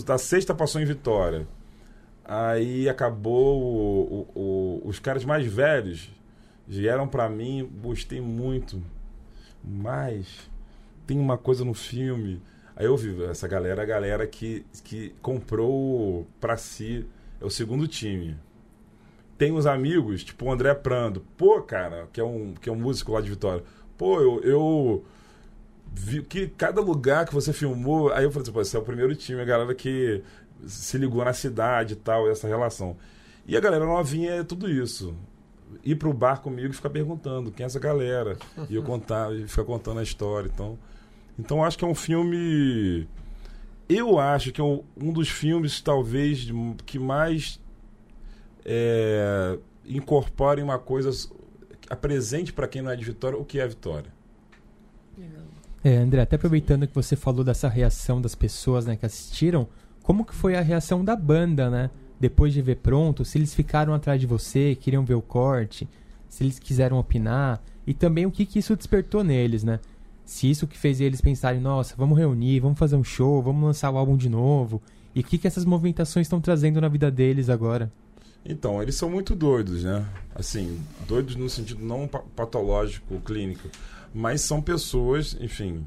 da 0.04 0.16
sexta 0.18 0.54
passou 0.54 0.80
em 0.80 0.84
Vitória. 0.86 1.46
Aí 2.24 2.88
acabou. 2.88 3.60
o- 3.60 4.28
o- 4.34 4.40
o- 4.40 4.88
os 4.88 4.98
caras 4.98 5.24
mais 5.24 5.44
velhos 5.46 6.10
vieram 6.66 7.06
pra 7.06 7.28
mim, 7.28 7.68
gostei 7.82 8.20
muito. 8.20 8.82
Mas 9.62 10.26
tem 11.06 11.18
uma 11.18 11.36
coisa 11.36 11.64
no 11.64 11.74
filme. 11.74 12.40
Aí 12.81 12.87
eu 12.87 12.97
vi 12.97 13.24
essa 13.24 13.47
galera, 13.47 13.83
a 13.83 13.85
galera 13.85 14.26
que, 14.26 14.64
que 14.83 15.14
comprou 15.20 16.26
pra 16.41 16.57
si. 16.57 17.05
É 17.39 17.45
o 17.45 17.51
segundo 17.51 17.87
time. 17.87 18.39
Tem 19.37 19.53
uns 19.53 19.66
amigos, 19.66 20.24
tipo 20.24 20.47
o 20.47 20.51
André 20.51 20.72
Prando. 20.72 21.20
Pô, 21.37 21.61
cara, 21.61 22.09
que 22.11 22.18
é 22.18 22.24
um, 22.24 22.55
que 22.55 22.70
é 22.70 22.72
um 22.72 22.76
músico 22.76 23.12
lá 23.12 23.20
de 23.20 23.28
Vitória. 23.28 23.62
Pô, 23.99 24.18
eu, 24.22 24.41
eu 24.41 25.05
vi 25.93 26.22
que 26.22 26.47
cada 26.49 26.81
lugar 26.81 27.26
que 27.26 27.35
você 27.35 27.53
filmou. 27.53 28.14
Aí 28.14 28.24
eu 28.24 28.31
falei 28.31 28.45
assim, 28.45 28.53
pô, 28.53 28.62
esse 28.62 28.74
é 28.74 28.78
o 28.78 28.83
primeiro 28.83 29.14
time, 29.14 29.43
a 29.43 29.45
galera 29.45 29.74
que 29.74 30.22
se 30.66 30.97
ligou 30.97 31.22
na 31.22 31.35
cidade 31.35 31.93
e 31.93 31.97
tal, 31.97 32.31
essa 32.31 32.49
relação. 32.49 32.97
E 33.47 33.59
a 33.59 33.61
galera 33.61 33.85
novinha 33.85 34.37
é 34.37 34.43
tudo 34.43 34.70
isso. 34.70 35.14
Ir 35.85 35.97
pro 35.97 36.14
bar 36.14 36.41
comigo 36.41 36.70
e 36.70 36.76
ficar 36.76 36.89
perguntando 36.89 37.51
quem 37.51 37.62
é 37.62 37.66
essa 37.66 37.78
galera. 37.78 38.39
E 38.70 38.74
eu 38.74 38.83
contar, 38.83 39.35
e 39.35 39.47
ficar 39.47 39.64
contando 39.64 40.01
a 40.01 40.03
história. 40.03 40.51
Então, 40.51 40.78
então 41.41 41.64
acho 41.64 41.78
que 41.78 41.84
é 41.84 41.88
um 41.88 41.95
filme. 41.95 43.09
Eu 43.88 44.18
acho 44.18 44.53
que 44.53 44.61
é 44.61 44.64
um, 44.64 45.12
dos 45.12 45.28
filmes, 45.28 45.80
talvez, 45.80 46.49
que 46.84 46.99
mais 46.99 47.61
é, 48.64 49.59
incorporem 49.86 50.62
uma 50.62 50.78
coisa. 50.78 51.11
apresente 51.88 52.53
para 52.53 52.68
quem 52.68 52.82
não 52.82 52.91
é 52.91 52.97
de 52.97 53.05
Vitória 53.05 53.38
o 53.38 53.45
que 53.45 53.59
é 53.59 53.66
Vitória. 53.66 54.12
É, 55.82 55.97
André, 55.97 56.20
até 56.20 56.36
aproveitando 56.36 56.86
que 56.86 56.95
você 56.95 57.16
falou 57.16 57.43
dessa 57.43 57.68
reação 57.68 58.20
das 58.20 58.34
pessoas 58.34 58.84
né, 58.84 58.97
que 58.97 59.07
assistiram, 59.07 59.66
como 60.03 60.26
que 60.26 60.34
foi 60.34 60.55
a 60.55 60.61
reação 60.61 61.03
da 61.03 61.16
banda, 61.16 61.70
né? 61.70 61.91
Depois 62.18 62.53
de 62.53 62.61
ver 62.61 62.76
pronto, 62.76 63.24
se 63.24 63.38
eles 63.38 63.55
ficaram 63.55 63.95
atrás 63.95 64.20
de 64.20 64.26
você, 64.26 64.74
queriam 64.74 65.07
ver 65.07 65.14
o 65.14 65.22
corte, 65.22 65.88
se 66.28 66.45
eles 66.45 66.59
quiseram 66.59 66.99
opinar, 66.99 67.62
e 67.86 67.95
também 67.95 68.26
o 68.26 68.30
que, 68.30 68.45
que 68.45 68.59
isso 68.59 68.76
despertou 68.76 69.24
neles, 69.24 69.64
né? 69.64 69.80
Se 70.31 70.49
isso 70.49 70.64
que 70.68 70.78
fez 70.78 71.01
eles 71.01 71.20
pensarem, 71.20 71.61
nossa, 71.61 71.97
vamos 71.97 72.16
reunir, 72.16 72.61
vamos 72.61 72.78
fazer 72.78 72.95
um 72.95 73.03
show, 73.03 73.43
vamos 73.43 73.64
lançar 73.64 73.91
o 73.91 73.99
álbum 73.99 74.16
de 74.16 74.28
novo, 74.28 74.81
e 75.12 75.22
o 75.22 75.24
que, 75.24 75.37
que 75.37 75.49
essas 75.49 75.64
movimentações 75.64 76.26
estão 76.26 76.41
trazendo 76.41 76.81
na 76.81 76.87
vida 76.87 77.11
deles 77.11 77.51
agora? 77.51 77.91
Então, 78.47 78.81
eles 78.81 78.95
são 78.95 79.11
muito 79.11 79.35
doidos, 79.35 79.83
né? 79.83 80.07
Assim, 80.33 80.78
doidos 81.09 81.35
no 81.35 81.51
sentido 81.51 81.85
não 81.85 82.07
pa- 82.07 82.22
patológico, 82.37 83.18
clínico. 83.22 83.68
Mas 84.14 84.41
são 84.43 84.62
pessoas, 84.62 85.37
enfim. 85.41 85.85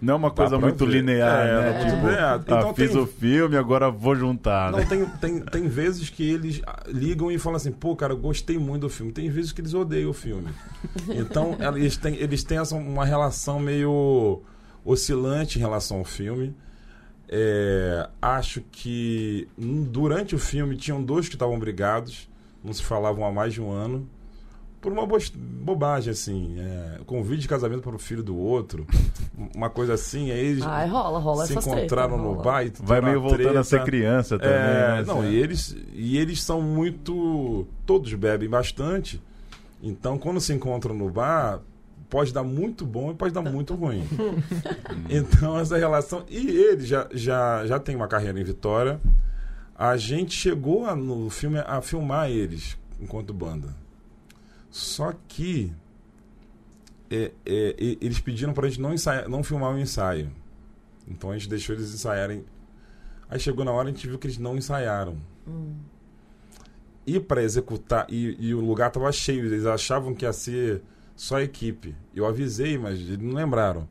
Não 0.00 0.14
é 0.14 0.16
uma 0.16 0.30
coisa 0.30 0.58
muito 0.58 0.84
ver. 0.86 0.92
linear, 0.92 1.46
É, 1.46 1.56
né? 1.56 1.68
é 1.68 1.72
muito 1.72 1.90
Tipo, 1.94 2.06
linear. 2.06 2.34
ah, 2.38 2.42
Então 2.42 2.74
fiz 2.74 2.90
tem- 2.92 3.00
o 3.00 3.06
filme, 3.06 3.56
agora 3.56 3.90
vou 3.90 4.14
juntar, 4.14 4.70
Não, 4.70 4.78
né? 4.78 4.86
tem, 4.86 5.06
tem, 5.06 5.40
tem 5.40 5.68
vezes 5.68 6.10
que 6.10 6.28
eles 6.28 6.60
ah, 6.66 6.82
ligam 6.88 7.30
e 7.30 7.38
falam 7.38 7.56
assim, 7.56 7.72
pô, 7.72 7.94
cara, 7.96 8.12
eu 8.12 8.18
gostei 8.18 8.58
muito 8.58 8.82
do 8.82 8.88
filme. 8.90 9.12
Tem 9.12 9.28
vezes 9.30 9.52
que 9.52 9.60
eles 9.60 9.74
odeiam 9.74 10.10
o 10.10 10.14
filme. 10.14 10.48
Então, 11.08 11.56
eles 11.74 11.96
têm, 11.96 12.14
eles 12.16 12.42
têm 12.44 12.58
essa, 12.58 12.74
uma 12.76 13.04
relação 13.04 13.58
meio 13.58 14.42
oscilante 14.84 15.58
em 15.58 15.60
relação 15.60 15.98
ao 15.98 16.04
filme. 16.04 16.54
É, 17.28 18.08
acho 18.22 18.60
que 18.70 19.48
hum, 19.58 19.82
durante 19.84 20.34
o 20.34 20.38
filme 20.38 20.76
tinham 20.76 21.02
dois 21.02 21.28
que 21.28 21.34
estavam 21.34 21.58
brigados, 21.58 22.28
não 22.62 22.72
se 22.72 22.82
falavam 22.82 23.24
há 23.26 23.32
mais 23.32 23.52
de 23.52 23.60
um 23.60 23.70
ano, 23.72 24.08
por 24.86 24.92
uma 24.92 25.04
bos- 25.04 25.30
bobagem, 25.34 26.12
assim. 26.12 26.54
É, 26.60 27.00
convite 27.04 27.40
de 27.40 27.48
casamento 27.48 27.82
para 27.82 27.96
o 27.96 27.98
filho 27.98 28.22
do 28.22 28.36
outro, 28.36 28.86
uma 29.52 29.68
coisa 29.68 29.94
assim. 29.94 30.30
Aí 30.30 30.38
eles 30.38 30.62
Ai, 30.64 30.88
rola, 30.88 31.18
rola 31.18 31.44
se 31.44 31.54
encontraram 31.54 32.16
no 32.16 32.36
bar 32.36 32.64
e 32.64 32.72
Vai 32.80 33.00
meio 33.00 33.20
voltando 33.20 33.58
a 33.58 33.64
ser 33.64 33.78
treta. 33.78 33.84
criança 33.84 34.38
também. 34.38 34.54
É, 34.54 34.96
né? 34.98 35.04
não, 35.04 35.22
Assim, 35.22 35.30
e 35.30 35.34
eles, 35.34 35.76
e 35.92 36.18
eles 36.18 36.40
são 36.40 36.62
muito. 36.62 37.66
Todos 37.84 38.14
bebem 38.14 38.48
bastante. 38.48 39.20
Então, 39.82 40.18
quando 40.18 40.40
se 40.40 40.52
encontram 40.54 40.94
no 40.94 41.10
bar, 41.10 41.58
pode 42.08 42.32
dar 42.32 42.44
muito 42.44 42.86
bom 42.86 43.10
e 43.10 43.14
pode 43.14 43.34
dar 43.34 43.42
muito 43.42 43.74
ruim. 43.74 44.04
então, 45.10 45.58
essa 45.58 45.76
relação. 45.76 46.22
E 46.28 46.46
ele 46.46 46.86
já, 46.86 47.08
já, 47.12 47.66
já 47.66 47.80
tem 47.80 47.96
uma 47.96 48.06
carreira 48.06 48.40
em 48.40 48.44
Vitória. 48.44 49.00
A 49.74 49.96
gente 49.96 50.32
chegou 50.32 50.86
a, 50.86 50.94
no 50.94 51.28
filme 51.28 51.58
a 51.58 51.82
filmar 51.82 52.30
eles 52.30 52.78
enquanto 53.00 53.34
banda. 53.34 53.84
Só 54.76 55.14
que. 55.26 55.72
é, 57.10 57.32
é, 57.46 57.74
eles 57.98 58.20
pediram 58.20 58.52
pra 58.52 58.68
gente 58.68 58.78
não, 58.80 58.92
ensaiar, 58.92 59.26
não 59.26 59.42
filmar 59.42 59.74
o 59.74 59.78
ensaio. 59.78 60.30
Então 61.08 61.30
a 61.30 61.38
gente 61.38 61.48
deixou 61.48 61.74
eles 61.74 61.94
ensaiarem 61.94 62.44
Aí 63.28 63.40
chegou 63.40 63.64
na 63.64 63.72
hora 63.72 63.88
a 63.88 63.90
gente 63.90 64.06
viu 64.06 64.18
que 64.18 64.26
eles 64.26 64.38
não 64.38 64.54
ensaiaram. 64.54 65.16
E 67.06 67.18
para 67.18 67.42
executar, 67.42 68.06
e, 68.10 68.36
e 68.38 68.54
o 68.54 68.60
lugar 68.60 68.90
tava 68.90 69.10
cheio, 69.10 69.46
eles 69.46 69.64
achavam 69.64 70.14
que 70.14 70.26
ia 70.26 70.32
ser 70.32 70.82
só 71.16 71.36
a 71.36 71.42
equipe. 71.42 71.94
Eu 72.14 72.26
avisei, 72.26 72.76
mas 72.76 73.00
eles 73.00 73.18
não 73.18 73.32
lembraram. 73.34 73.88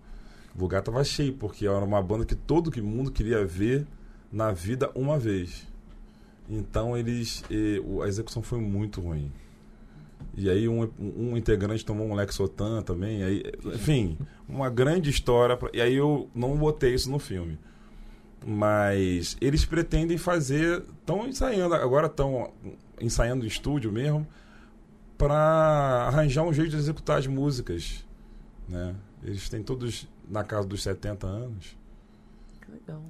O 0.55 0.61
lugar 0.61 0.83
tava 0.83 1.03
cheio, 1.03 1.33
porque 1.33 1.65
era 1.65 1.83
uma 1.83 2.01
banda 2.01 2.25
que 2.25 2.35
todo 2.35 2.71
mundo 2.83 3.11
queria 3.11 3.43
ver 3.43 3.87
na 4.31 4.51
vida 4.51 4.91
uma 4.93 5.17
vez. 5.17 5.67
Então 6.47 6.95
eles. 6.95 7.43
eh, 7.49 7.81
a 8.03 8.07
execução 8.07 8.43
foi 8.43 8.59
muito 8.59 9.01
ruim. 9.01 9.31
E 10.37 10.49
aí 10.49 10.67
um, 10.67 10.89
um 10.99 11.37
integrante 11.37 11.85
tomou 11.85 12.07
um 12.07 12.13
Lexotan 12.13 12.81
também. 12.81 13.23
Aí, 13.23 13.43
enfim, 13.65 14.17
uma 14.49 14.69
grande 14.69 15.09
história. 15.09 15.55
pra- 15.55 15.69
e 15.73 15.79
aí 15.81 15.95
eu 15.95 16.29
não 16.35 16.57
botei 16.57 16.93
isso 16.93 17.09
no 17.09 17.19
filme. 17.19 17.57
Mas 18.45 19.37
eles 19.41 19.65
pretendem 19.65 20.17
fazer. 20.17 20.83
Estão 20.99 21.27
ensaiando, 21.27 21.73
agora 21.75 22.07
estão 22.07 22.51
ensaiando 23.01 23.43
em 23.45 23.47
estúdio 23.47 23.91
mesmo, 23.91 24.27
para 25.17 25.35
arranjar 26.07 26.43
um 26.43 26.53
jeito 26.53 26.71
de 26.71 26.77
executar 26.77 27.17
as 27.17 27.27
músicas. 27.27 28.05
Né? 28.67 28.93
Eles 29.23 29.47
têm 29.49 29.63
todos 29.63 30.07
na 30.29 30.43
casa 30.43 30.67
dos 30.67 30.83
70 30.83 31.25
anos. 31.25 31.77
Que 32.61 32.71
legal. 32.71 33.01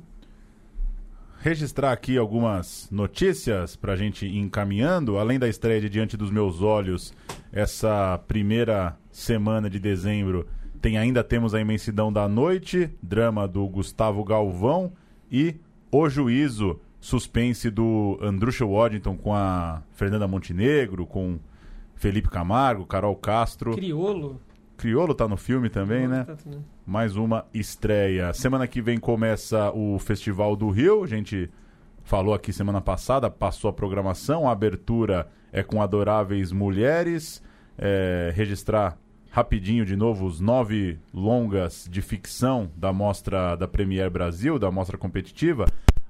Registrar 1.45 1.91
aqui 1.91 2.17
algumas 2.17 2.89
notícias 2.89 3.75
para 3.75 3.93
a 3.93 3.95
gente 3.95 4.25
ir 4.25 4.39
encaminhando. 4.39 5.19
Além 5.19 5.37
da 5.37 5.47
estreia 5.47 5.79
de 5.79 5.87
Diante 5.87 6.17
dos 6.17 6.31
Meus 6.31 6.63
Olhos, 6.63 7.13
essa 7.53 8.19
primeira 8.27 8.97
semana 9.11 9.69
de 9.69 9.77
dezembro, 9.77 10.47
tem 10.81 10.97
ainda 10.97 11.23
temos 11.23 11.53
a 11.53 11.61
Imensidão 11.61 12.11
da 12.11 12.27
Noite, 12.27 12.89
drama 12.99 13.47
do 13.47 13.67
Gustavo 13.67 14.23
Galvão 14.23 14.93
e 15.31 15.53
O 15.91 16.09
Juízo, 16.09 16.79
suspense 16.99 17.69
do 17.69 18.17
Andrusha 18.23 18.65
Waddington 18.65 19.15
com 19.15 19.31
a 19.31 19.83
Fernanda 19.91 20.27
Montenegro, 20.27 21.05
com 21.05 21.37
Felipe 21.93 22.27
Camargo, 22.27 22.87
Carol 22.87 23.15
Castro. 23.15 23.75
Criolo. 23.75 24.41
Criolo 24.77 25.13
tá 25.13 25.27
no 25.27 25.37
filme 25.37 25.69
também, 25.69 26.07
né? 26.07 26.23
Tá 26.25 26.35
mais 26.85 27.15
uma 27.15 27.45
estreia. 27.53 28.33
Semana 28.33 28.67
que 28.67 28.81
vem 28.81 28.99
começa 28.99 29.71
o 29.71 29.97
Festival 29.99 30.55
do 30.55 30.69
Rio. 30.69 31.03
A 31.03 31.07
gente 31.07 31.49
falou 32.03 32.33
aqui 32.33 32.53
semana 32.53 32.81
passada, 32.81 33.29
passou 33.29 33.69
a 33.69 33.73
programação. 33.73 34.47
A 34.47 34.51
abertura 34.51 35.27
é 35.51 35.63
com 35.63 35.81
Adoráveis 35.81 36.51
Mulheres. 36.51 37.41
É, 37.77 38.31
registrar 38.35 38.97
rapidinho 39.29 39.85
de 39.85 39.97
novo 39.97 40.25
os 40.25 40.39
nove 40.39 40.97
longas 41.13 41.89
de 41.91 42.01
ficção 42.01 42.71
da 42.73 42.93
mostra 42.93 43.55
da 43.57 43.67
Premier 43.67 44.09
Brasil, 44.09 44.57
da 44.57 44.71
mostra 44.71 44.97
competitiva. 44.97 45.65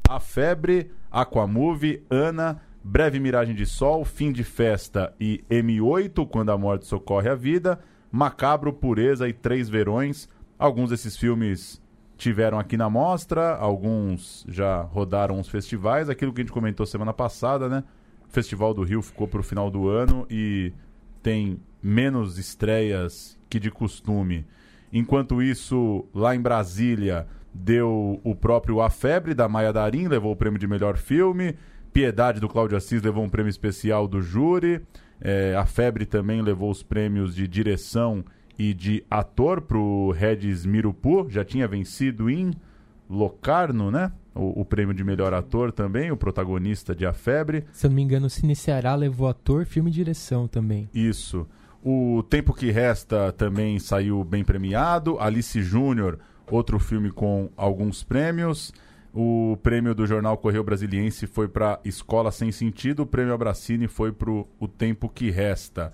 A 0.07 0.19
Febre, 0.19 0.91
Aquamove, 1.09 2.03
Ana, 2.07 2.61
Breve 2.83 3.19
Miragem 3.19 3.55
de 3.55 3.65
Sol, 3.65 4.05
Fim 4.05 4.31
de 4.31 4.43
Festa 4.43 5.11
e 5.19 5.43
M8, 5.49 6.27
Quando 6.27 6.51
a 6.51 6.57
Morte 6.57 6.85
Socorre 6.85 7.27
a 7.27 7.33
Vida, 7.33 7.79
Macabro, 8.15 8.71
Pureza 8.71 9.27
e 9.27 9.33
Três 9.33 9.67
Verões. 9.67 10.29
Alguns 10.57 10.89
desses 10.89 11.17
filmes 11.17 11.81
tiveram 12.17 12.57
aqui 12.57 12.77
na 12.77 12.89
mostra, 12.89 13.57
alguns 13.57 14.45
já 14.47 14.81
rodaram 14.83 15.37
os 15.37 15.49
festivais. 15.49 16.09
Aquilo 16.09 16.31
que 16.31 16.39
a 16.39 16.43
gente 16.45 16.53
comentou 16.53 16.85
semana 16.85 17.11
passada, 17.11 17.67
né? 17.67 17.83
O 18.25 18.31
Festival 18.31 18.73
do 18.73 18.83
Rio 18.83 19.01
ficou 19.01 19.27
para 19.27 19.41
o 19.41 19.43
final 19.43 19.69
do 19.69 19.89
ano 19.89 20.25
e 20.29 20.71
tem 21.21 21.59
menos 21.83 22.37
estreias 22.37 23.37
que 23.49 23.59
de 23.59 23.69
costume. 23.69 24.45
Enquanto 24.93 25.41
isso, 25.43 26.05
lá 26.13 26.33
em 26.33 26.39
Brasília, 26.39 27.27
deu 27.53 28.21
o 28.23 28.33
próprio 28.33 28.79
A 28.79 28.89
Febre, 28.89 29.33
da 29.33 29.49
Maia 29.49 29.73
Darim, 29.73 30.07
levou 30.07 30.31
o 30.31 30.37
prêmio 30.37 30.57
de 30.57 30.67
melhor 30.67 30.95
filme. 30.95 31.57
Piedade, 31.91 32.39
do 32.39 32.47
Cláudio 32.47 32.77
Assis, 32.77 33.01
levou 33.01 33.25
um 33.25 33.29
prêmio 33.29 33.49
especial 33.49 34.07
do 34.07 34.21
júri. 34.21 34.81
É, 35.21 35.55
a 35.55 35.65
Febre 35.65 36.05
também 36.05 36.41
levou 36.41 36.69
os 36.69 36.83
prêmios 36.83 37.35
de 37.35 37.47
direção 37.47 38.23
e 38.57 38.73
de 38.73 39.03
ator 39.09 39.61
pro 39.61 40.11
Regis 40.11 40.65
Mirupu. 40.65 41.27
Já 41.29 41.43
tinha 41.43 41.67
vencido 41.67 42.29
em 42.29 42.51
Locarno, 43.09 43.91
né? 43.91 44.11
O, 44.33 44.61
o 44.61 44.65
prêmio 44.65 44.93
de 44.93 45.03
melhor 45.03 45.33
ator 45.33 45.71
também, 45.71 46.11
o 46.11 46.17
protagonista 46.17 46.95
de 46.95 47.05
A 47.05 47.13
Febre. 47.13 47.65
Se 47.71 47.85
eu 47.85 47.89
não 47.89 47.95
me 47.95 48.01
engano, 48.01 48.25
o 48.25 48.29
Cine 48.29 48.55
Ceará 48.55 48.95
levou 48.95 49.27
ator, 49.27 49.65
filme 49.65 49.89
e 49.89 49.93
direção 49.93 50.47
também. 50.47 50.89
Isso. 50.93 51.47
O 51.83 52.23
Tempo 52.23 52.53
que 52.53 52.71
Resta 52.71 53.31
também 53.31 53.77
saiu 53.79 54.23
bem 54.23 54.43
premiado. 54.43 55.19
Alice 55.19 55.61
Júnior, 55.61 56.19
outro 56.49 56.79
filme 56.79 57.11
com 57.11 57.49
alguns 57.55 58.03
prêmios. 58.03 58.73
O 59.17 59.57
prêmio 59.63 59.95
do 59.95 60.05
jornal 60.05 60.37
Correio 60.37 60.61
Brasiliense 60.61 61.25
foi 61.25 61.47
para 61.47 61.79
Escola 61.85 62.33
Sem 62.33 62.51
Sentido. 62.51 63.03
O 63.03 63.05
prêmio 63.05 63.33
Abracine 63.33 63.87
foi 63.87 64.11
para 64.11 64.29
O 64.29 64.67
Tempo 64.67 65.07
que 65.07 65.29
Resta. 65.29 65.93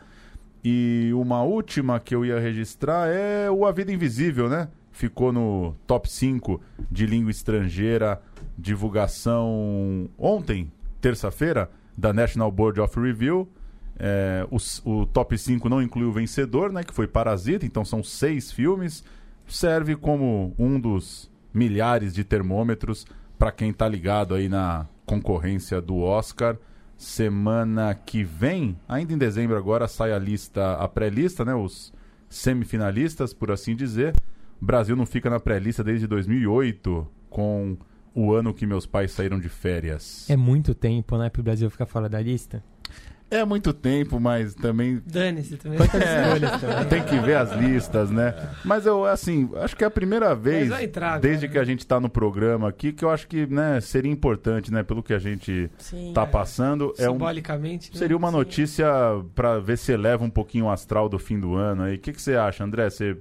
E 0.64 1.12
uma 1.14 1.44
última 1.44 2.00
que 2.00 2.16
eu 2.16 2.26
ia 2.26 2.40
registrar 2.40 3.08
é 3.10 3.48
o 3.48 3.64
A 3.64 3.72
Vida 3.72 3.94
Invisível, 3.94 4.50
né? 4.50 4.70
Ficou 4.92 5.32
no 5.32 5.76
top 5.86 6.12
5 6.12 6.60
de 6.90 7.06
língua 7.06 7.30
estrangeira, 7.30 8.20
divulgação 8.58 10.10
ontem, 10.18 10.72
terça-feira, 11.00 11.70
da 11.96 12.12
National 12.12 12.52
Board 12.52 12.82
of 12.82 13.00
Review. 13.00 13.48
É, 14.00 14.48
o, 14.50 14.58
o 14.90 15.06
top 15.06 15.38
5 15.38 15.70
não 15.70 15.80
inclui 15.80 16.06
o 16.06 16.12
vencedor, 16.12 16.72
né? 16.74 16.84
Que 16.84 16.92
foi 16.92 17.06
Parasita, 17.06 17.68
então 17.68 17.86
são 17.86 18.02
seis 18.02 18.52
filmes. 18.52 19.04
Serve 19.48 19.96
como 19.96 20.56
um 20.58 20.80
dos 20.80 21.31
milhares 21.54 22.14
de 22.14 22.24
termômetros 22.24 23.06
para 23.38 23.52
quem 23.52 23.74
tá 23.74 23.88
ligado 23.88 24.36
aí 24.36 24.48
na 24.48 24.88
concorrência 25.06 25.82
do 25.82 25.98
Oscar. 25.98 26.58
Semana 26.98 27.96
que 27.96 28.24
vem, 28.24 28.78
ainda 28.88 29.14
em 29.14 29.18
dezembro 29.18 29.58
agora, 29.58 29.88
sai 29.88 30.14
a 30.14 30.20
lista, 30.20 30.74
a 30.74 30.88
pré-lista, 30.88 31.44
né? 31.44 31.56
Os 31.56 31.92
semifinalistas, 32.30 33.34
por 33.34 33.52
assim 33.52 33.76
dizer. 33.76 34.16
O 34.62 34.66
Brasil 34.66 34.96
não 34.96 35.06
fica 35.06 35.30
na 35.30 35.40
pré-lista 35.40 35.84
desde 35.84 36.06
2008, 36.06 37.08
com 37.30 37.76
o 38.14 38.34
ano 38.34 38.54
que 38.54 38.68
meus 38.68 38.86
pais 38.86 39.12
saíram 39.12 39.40
de 39.40 39.50
férias. 39.50 40.30
É 40.30 40.38
muito 40.38 40.76
tempo, 40.76 41.18
né, 41.18 41.30
pro 41.30 41.42
Brasil 41.42 41.70
ficar 41.70 41.86
fora 41.86 42.08
da 42.08 42.22
lista? 42.22 42.64
É 43.32 43.46
muito 43.46 43.72
tempo, 43.72 44.20
mas 44.20 44.54
também 44.54 45.02
Dane-se 45.06 45.56
também. 45.56 45.80
É. 45.80 46.38
também? 46.60 46.86
tem 46.90 47.02
que 47.04 47.18
ver 47.20 47.38
as 47.38 47.52
listas, 47.54 48.12
né? 48.12 48.36
Mas 48.66 48.86
eu, 48.86 49.06
assim, 49.06 49.50
acho 49.56 49.76
que 49.76 49.86
é 49.86 49.88
a 49.88 49.92
primeira 49.92 50.36
vez, 50.36 50.70
entrar 50.82 51.18
desde 51.20 51.46
agora, 51.46 51.52
que 51.54 51.58
a 51.60 51.64
gente 51.64 51.88
tá 51.88 51.98
no 51.98 52.10
programa 52.10 52.68
aqui, 52.68 52.92
que 52.92 53.06
eu 53.06 53.10
acho 53.10 53.28
que 53.30 53.48
né, 53.48 53.80
seria 53.80 54.12
importante, 54.12 54.72
né? 54.72 54.84
Pelo 54.84 55.02
que 55.02 55.14
a 55.14 55.20
gente 55.20 55.72
Sim. 55.78 56.12
tá 56.14 56.26
passando. 56.26 56.94
É 56.98 57.10
um, 57.10 57.14
Simbolicamente. 57.14 57.92
né? 57.94 57.98
seria 57.98 58.18
uma 58.18 58.30
Sim. 58.30 58.36
notícia 58.36 58.86
para 59.34 59.60
ver 59.60 59.78
se 59.78 59.94
eleva 59.94 60.26
um 60.26 60.30
pouquinho 60.30 60.66
o 60.66 60.70
astral 60.70 61.08
do 61.08 61.18
fim 61.18 61.40
do 61.40 61.56
ano 61.56 61.84
aí. 61.84 61.96
O 61.96 62.00
que, 62.00 62.12
que 62.12 62.22
você 62.22 62.36
acha, 62.36 62.64
André? 62.66 62.90
Você 62.90 63.16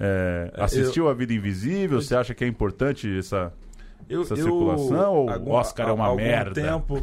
é, 0.00 0.50
É, 0.52 0.64
assistiu 0.64 1.08
A 1.08 1.14
Vida 1.14 1.32
Invisível? 1.32 2.02
Você 2.02 2.16
acha 2.16 2.34
que 2.34 2.42
é 2.44 2.48
importante 2.48 3.08
essa. 3.18 3.52
Eu, 4.08 4.22
Essa 4.22 4.36
circulação 4.36 5.14
ou 5.14 5.30
algum- 5.30 5.50
Oscar 5.52 5.88
é 5.88 5.92
uma 5.92 6.06
algum 6.06 6.22
merda? 6.22 6.60
Tempo, 6.60 7.02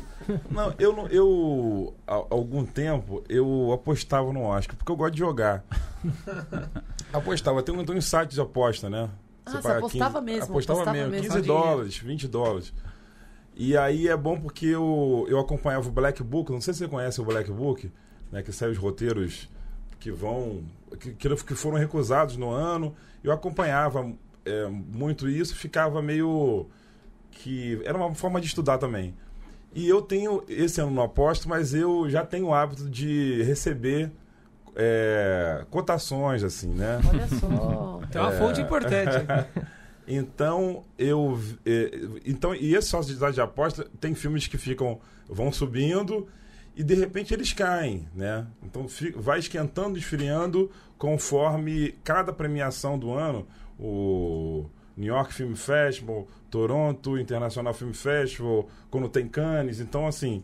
não, 0.49 0.73
eu 0.77 0.95
não, 0.95 1.07
eu 1.07 1.93
há 2.05 2.13
algum 2.29 2.63
tempo 2.65 3.23
eu 3.27 3.71
apostava 3.73 4.31
no 4.31 4.43
Oscar 4.43 4.75
porque 4.77 4.91
eu 4.91 4.95
gosto 4.95 5.13
de 5.13 5.19
jogar. 5.19 5.63
apostava, 7.11 7.61
tem 7.63 7.75
um, 7.75 7.83
tem 7.83 7.95
um 7.97 8.01
site 8.01 8.31
de 8.31 8.41
aposta, 8.41 8.89
né? 8.89 9.09
Ah, 9.45 9.61
você 9.61 9.71
apostava 9.71 10.21
mesmo, 10.21 10.43
Apostava, 10.51 10.79
apostava 10.81 10.97
mesmo, 10.97 11.11
mesmo. 11.11 11.27
15 11.27 11.33
Só 11.35 11.41
dinheiro. 11.41 11.63
dólares, 11.67 11.97
20 11.97 12.27
dólares. 12.27 12.73
E 13.55 13.75
aí 13.75 14.07
é 14.07 14.15
bom 14.15 14.39
porque 14.39 14.65
eu, 14.67 15.25
eu 15.27 15.39
acompanhava 15.39 15.87
o 15.87 15.91
Black 15.91 16.23
Book, 16.23 16.51
não 16.51 16.61
sei 16.61 16.73
se 16.73 16.79
você 16.79 16.87
conhece 16.87 17.19
o 17.19 17.25
Black 17.25 17.51
Book, 17.51 17.91
né, 18.31 18.41
que 18.41 18.51
sai 18.51 18.69
os 18.69 18.77
roteiros 18.77 19.49
que 19.99 20.11
vão 20.11 20.63
que, 20.99 21.13
que 21.13 21.35
que 21.35 21.55
foram 21.55 21.77
recusados 21.77 22.37
no 22.37 22.49
ano. 22.49 22.95
Eu 23.23 23.31
acompanhava 23.31 24.11
é, 24.45 24.67
muito 24.67 25.29
isso, 25.29 25.55
ficava 25.55 26.01
meio 26.01 26.67
que 27.31 27.81
era 27.83 27.97
uma 27.97 28.13
forma 28.13 28.39
de 28.39 28.47
estudar 28.47 28.77
também. 28.77 29.15
E 29.73 29.87
eu 29.87 30.01
tenho 30.01 30.43
esse 30.49 30.81
ano 30.81 30.91
não 30.91 31.03
aposto, 31.03 31.47
mas 31.47 31.73
eu 31.73 32.09
já 32.09 32.25
tenho 32.25 32.47
o 32.47 32.53
hábito 32.53 32.89
de 32.89 33.41
receber 33.43 34.11
é, 34.75 35.65
cotações 35.69 36.43
assim, 36.43 36.69
né? 36.69 36.99
Olha 37.09 37.27
só. 37.39 38.01
Tem 38.11 38.21
uma 38.21 38.31
fonte 38.33 38.61
importante. 38.61 39.15
Então, 40.07 40.83
eu. 40.97 41.39
eh, 41.65 41.91
então, 42.25 42.53
e 42.53 42.75
esse 42.75 42.89
sociedade 42.89 43.35
de 43.35 43.41
aposta 43.41 43.87
tem 43.99 44.13
filmes 44.13 44.47
que 44.47 44.57
ficam. 44.57 44.99
vão 45.29 45.53
subindo 45.53 46.27
e 46.75 46.83
de 46.83 46.95
repente 46.95 47.33
eles 47.33 47.53
caem, 47.53 48.07
né? 48.15 48.45
Então 48.63 48.85
vai 49.15 49.39
esquentando, 49.39 49.97
esfriando 49.97 50.71
conforme 50.97 51.93
cada 52.03 52.31
premiação 52.31 52.97
do 52.97 53.11
ano, 53.13 53.47
o 53.79 54.65
New 54.95 55.13
York 55.13 55.33
Film 55.33 55.53
Festival, 55.53 56.27
Toronto 56.51 57.17
International 57.17 57.73
Film 57.73 57.93
Festival, 57.93 58.67
quando 58.91 59.09
tem 59.09 59.27
Cannes, 59.27 59.79
então 59.79 60.05
assim, 60.05 60.43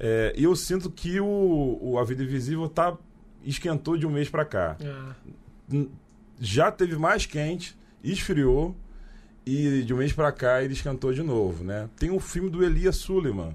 eh, 0.00 0.32
eu 0.36 0.56
sinto 0.56 0.90
que 0.90 1.20
o, 1.20 1.78
o 1.80 1.98
A 1.98 2.04
Vida 2.04 2.24
Invisível 2.24 2.68
tá 2.68 2.96
esquentou 3.44 3.96
de 3.96 4.04
um 4.06 4.10
mês 4.10 4.28
para 4.28 4.44
cá 4.44 4.76
Ah, 4.82 5.14
já 6.40 6.72
teve 6.72 6.96
mais 6.96 7.26
quente, 7.26 7.76
esfriou 8.02 8.74
E 9.46 9.82
de 9.82 9.94
um 9.94 9.98
mês 9.98 10.12
pra 10.12 10.32
cá 10.32 10.62
ele 10.62 10.72
esquentou 10.72 11.12
de 11.12 11.22
novo, 11.22 11.62
né? 11.62 11.88
Tem 11.96 12.10
o 12.10 12.18
filme 12.18 12.50
do 12.50 12.64
Elias 12.64 12.96
Suleiman, 12.96 13.54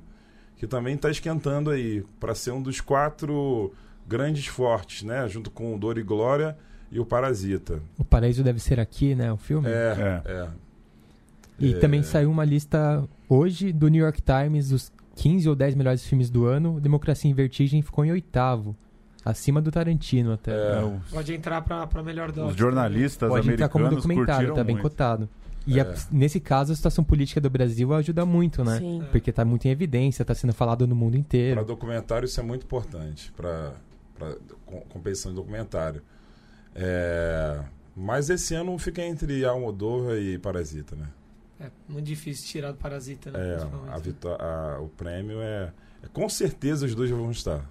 que 0.56 0.66
também 0.66 0.96
tá 0.96 1.10
esquentando 1.10 1.70
aí, 1.70 2.06
para 2.20 2.34
ser 2.34 2.52
um 2.52 2.62
dos 2.62 2.80
quatro 2.80 3.74
grandes 4.08 4.46
fortes, 4.46 5.04
né? 5.04 5.28
Junto 5.28 5.52
com 5.52 5.78
Dor 5.78 5.98
e 5.98 6.04
Glória 6.04 6.56
e 6.92 7.00
o 7.00 7.06
Parasita. 7.06 7.82
O 7.98 8.04
Paraíso 8.06 8.44
Deve 8.44 8.60
Ser 8.60 8.80
Aqui, 8.80 9.16
né? 9.16 9.32
O 9.34 9.38
filme. 9.38 9.68
É, 9.68 10.22
é. 10.26 10.48
E 11.62 11.74
É. 11.74 11.78
também 11.80 12.02
saiu 12.04 12.30
uma 12.32 12.44
lista 12.46 13.04
hoje 13.30 13.72
do 13.72 13.88
New 13.88 14.04
York 14.04 14.22
Times 14.22 14.70
dos 14.70 14.92
15 15.16 15.48
ou 15.50 15.56
10 15.56 15.76
melhores 15.76 16.06
filmes 16.06 16.30
do 16.30 16.46
ano. 16.46 16.80
Democracia 16.80 17.30
em 17.30 17.34
Vertigem 17.34 17.82
ficou 17.82 18.04
em 18.04 18.12
oitavo. 18.12 18.76
Acima 19.24 19.62
do 19.62 19.70
Tarantino 19.72 20.34
até. 20.34 20.52
É. 20.52 20.80
É, 20.80 20.84
os, 20.84 21.12
Pode 21.12 21.34
entrar 21.34 21.62
pra, 21.62 21.86
pra 21.86 22.02
melhor 22.02 22.32
dose. 22.32 22.52
os 22.54 22.58
jornalistas 22.58 23.30
Pode 23.30 23.52
entrar 23.52 23.70
como 23.70 23.86
americanos 23.86 24.08
documentário, 24.18 24.54
tá 24.56 24.64
bem 24.64 24.76
muito. 24.76 24.90
cotado. 24.90 25.30
E 25.68 25.80
a- 25.80 25.84
É. 25.84 25.96
nesse 26.12 26.40
caso, 26.40 26.74
a 26.74 26.76
situação 26.76 27.04
política 27.04 27.40
do 27.40 27.48
Brasil 27.48 27.94
ajuda 27.94 28.26
muito, 28.26 28.64
né? 28.64 28.80
Sim. 28.80 29.04
Porque 29.12 29.32
tá 29.32 29.46
muito 29.46 29.68
em 29.68 29.70
evidência, 29.70 30.26
tá 30.26 30.34
sendo 30.34 30.54
falado 30.54 30.88
no 30.88 30.96
mundo 30.96 31.12
Para 31.12 31.20
inteiro. 31.20 31.64
documentário 31.64 32.26
isso 32.26 32.40
é 32.40 32.44
muito 32.44 32.64
importante, 32.64 33.32
para 33.38 33.74
competição 34.90 35.32
de 35.32 35.36
documentário. 35.36 36.02
É, 36.74 37.60
mas 37.96 38.30
esse 38.32 38.56
ano 38.56 38.76
fica 38.80 39.04
entre 39.04 39.46
Almodóvar 39.46 40.18
e 40.18 40.38
Parasita, 40.40 40.96
né? 40.96 41.06
É 41.62 41.70
muito 41.88 42.06
difícil 42.06 42.48
tirar 42.48 42.72
do 42.72 42.78
Parasita, 42.78 43.30
né? 43.32 43.40
É, 43.40 43.94
a 43.94 43.98
vitó- 43.98 44.38
a- 44.40 44.80
o 44.82 44.88
prêmio 44.90 45.40
é, 45.42 45.72
é- 46.04 46.08
Com 46.12 46.28
certeza 46.28 46.86
os 46.86 46.96
dois 46.96 47.10
vão 47.12 47.30
estar. 47.32 47.70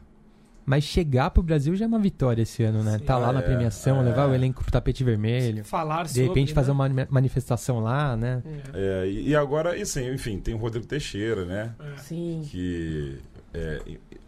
Mas 0.65 0.85
chegar 0.85 1.31
pro 1.31 1.43
Brasil 1.43 1.75
já 1.75 1.85
é 1.87 1.89
uma 1.89 1.99
vitória 1.99 2.43
esse 2.43 2.63
ano, 2.63 2.85
né? 2.85 2.99
Sim. 2.99 3.05
tá 3.05 3.19
lá 3.19 3.33
na 3.33 3.41
É, 3.41 3.43
premiação, 3.43 3.99
é. 4.01 4.03
levar 4.05 4.29
o 4.29 4.35
elenco 4.35 4.63
pro 4.63 4.71
tapete 4.71 5.03
vermelho. 5.03 5.65
Falar 5.65 6.05
De 6.05 6.11
sobre, 6.11 6.29
repente 6.29 6.53
fazer 6.55 6.69
né? 6.69 6.75
uma 6.75 6.89
mani- 6.89 7.07
manifestação 7.11 7.81
lá, 7.81 8.17
né? 8.17 8.41
É, 8.73 9.03
É, 9.05 9.09
e, 9.11 9.29
e 9.31 9.35
agora, 9.37 9.77
e 9.77 9.85
sim, 9.85 10.09
enfim, 10.13 10.39
tem 10.39 10.55
o 10.55 10.59
Rodrigo 10.59 10.87
Teixeira, 10.87 11.45
né? 11.45 11.75
é. 11.81 11.97
Sim. 11.99 12.47
Que 12.49 13.19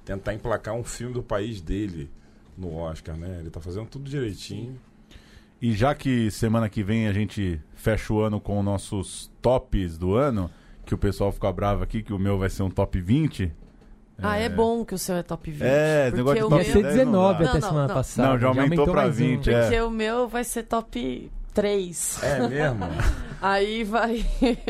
tentar 0.04 0.34
emplacar 0.34 0.74
um 0.74 0.82
filme 0.82 1.14
do 1.14 1.22
país 1.22 1.60
dele 1.60 2.10
no 2.58 2.74
Oscar, 2.74 3.16
né? 3.16 3.36
Ele 3.38 3.50
tá 3.50 3.60
fazendo 3.60 3.86
tudo 3.86 4.10
direitinho. 4.10 4.76
E 5.62 5.72
já 5.72 5.94
que 5.94 6.28
semana 6.30 6.68
que 6.68 6.82
vem 6.82 7.06
a 7.06 7.12
gente 7.12 7.60
fecha 7.74 8.12
o 8.12 8.20
ano 8.20 8.40
com 8.40 8.60
nossos 8.64 9.30
tops 9.40 9.96
do 9.96 10.16
ano, 10.16 10.50
que 10.84 10.92
o 10.92 10.98
pessoal 10.98 11.30
fica 11.30 11.52
bravo 11.52 11.84
aqui, 11.84 12.02
que 12.02 12.12
o 12.12 12.18
meu 12.18 12.36
vai 12.36 12.50
ser 12.50 12.64
um 12.64 12.68
top 12.70 13.00
20. 13.00 13.52
Ah, 14.20 14.36
é 14.36 14.48
bom 14.48 14.84
que 14.84 14.92
o 14.94 14.98
seu 14.98 15.14
é 15.16 15.22
top 15.22 15.50
20. 15.50 15.62
É, 15.62 16.08
esse 16.08 16.16
negócio 16.16 16.42
de 16.42 16.48
top 16.48 16.54
Ia 16.56 16.62
meu- 16.64 16.72
ser 16.72 16.82
10 16.82 16.96
não 16.96 17.04
19 17.04 17.44
dá. 17.44 17.50
até 17.50 17.60
Não, 17.60 17.68
semana 17.68 17.88
não. 17.88 17.94
passada. 17.94 18.28
Não, 18.28 18.38
já 18.40 18.48
aumentou 18.48 18.84
pra 18.86 18.94
mais 19.02 19.14
um. 19.14 19.18
20, 19.18 19.50
é. 19.50 19.60
Porque 19.62 19.80
o 19.80 19.90
meu 19.90 20.28
vai 20.28 20.44
ser 20.44 20.62
top 20.64 21.30
3. 21.54 22.22
É 22.22 22.48
mesmo? 22.48 22.80
Aí 23.40 23.84
vai. 23.84 24.24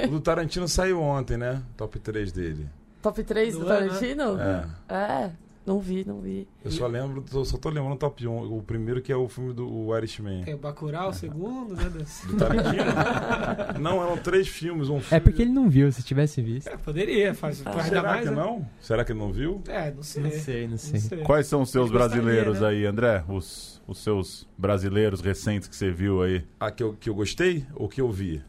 o 0.06 0.10
do 0.10 0.20
Tarantino 0.20 0.68
saiu 0.68 1.00
ontem, 1.02 1.36
né? 1.36 1.62
Top 1.76 1.98
3 1.98 2.32
dele. 2.32 2.68
top 3.02 3.22
3 3.24 3.54
do, 3.54 3.60
Do 3.60 3.66
né? 3.66 3.74
Tarantino? 3.76 4.40
É. 4.40 4.64
É. 4.94 5.30
Não 5.64 5.78
vi, 5.78 6.04
não 6.04 6.20
vi. 6.20 6.48
Eu 6.64 6.72
só 6.72 6.88
lembro, 6.88 7.22
tô- 7.22 7.44
só 7.44 7.56
tô 7.56 7.68
lembrando 7.68 7.92
o 7.94 7.96
top 7.96 8.26
1. 8.26 8.56
O 8.58 8.62
primeiro 8.62 9.00
que 9.00 9.12
é 9.12 9.16
o 9.16 9.28
filme 9.28 9.52
do 9.52 9.68
o 9.72 9.96
Irishman. 9.96 10.42
Tem 10.42 10.54
o 10.54 10.58
Bacurau, 10.58 11.10
o 11.10 11.14
segundo, 11.14 11.76
né? 11.76 11.84
Do 11.84 12.36
Tarantino? 12.36 12.82
não, 13.80 14.02
eram 14.02 14.16
três 14.16 14.48
filmes. 14.48 14.88
Um 14.88 14.96
É 14.96 15.00
filme... 15.00 15.20
porque 15.20 15.42
ele 15.42 15.52
não 15.52 15.68
viu, 15.70 15.90
se 15.92 16.02
tivesse 16.02 16.42
visto. 16.42 16.66
É, 16.68 16.76
poderia, 16.76 17.32
faz 17.32 17.62
Ah. 17.64 17.80
Será 17.84 18.02
mais. 18.02 18.24
que 18.24 18.30
né? 18.34 18.36
não? 18.42 18.66
Será 18.80 19.04
que 19.04 19.12
ele 19.12 19.20
não 19.20 19.32
viu? 19.32 19.62
É, 19.68 19.92
não 19.92 20.02
sei. 20.02 20.22
Não 20.24 20.30
sei, 20.32 20.68
não 20.68 20.76
sei. 20.78 21.18
Quais 21.18 21.46
são 21.46 21.62
os 21.62 21.70
seus 21.70 21.90
Eu 21.90 21.92
gostaria, 21.96 22.20
brasileiros 22.22 22.60
né? 22.60 22.66
aí, 22.68 22.84
André? 22.84 23.24
Os, 23.28 23.80
os 23.86 23.98
seus 24.02 24.48
brasileiros 24.58 25.20
recentes 25.20 25.68
que 25.68 25.76
você 25.76 25.92
viu 25.92 26.22
aí? 26.22 26.44
A 26.58 26.72
que 26.72 26.82
eu, 26.82 26.94
que 26.94 27.08
eu 27.08 27.14
gostei 27.14 27.64
ou 27.76 27.88
que 27.88 28.00
eu 28.00 28.10
vi? 28.10 28.42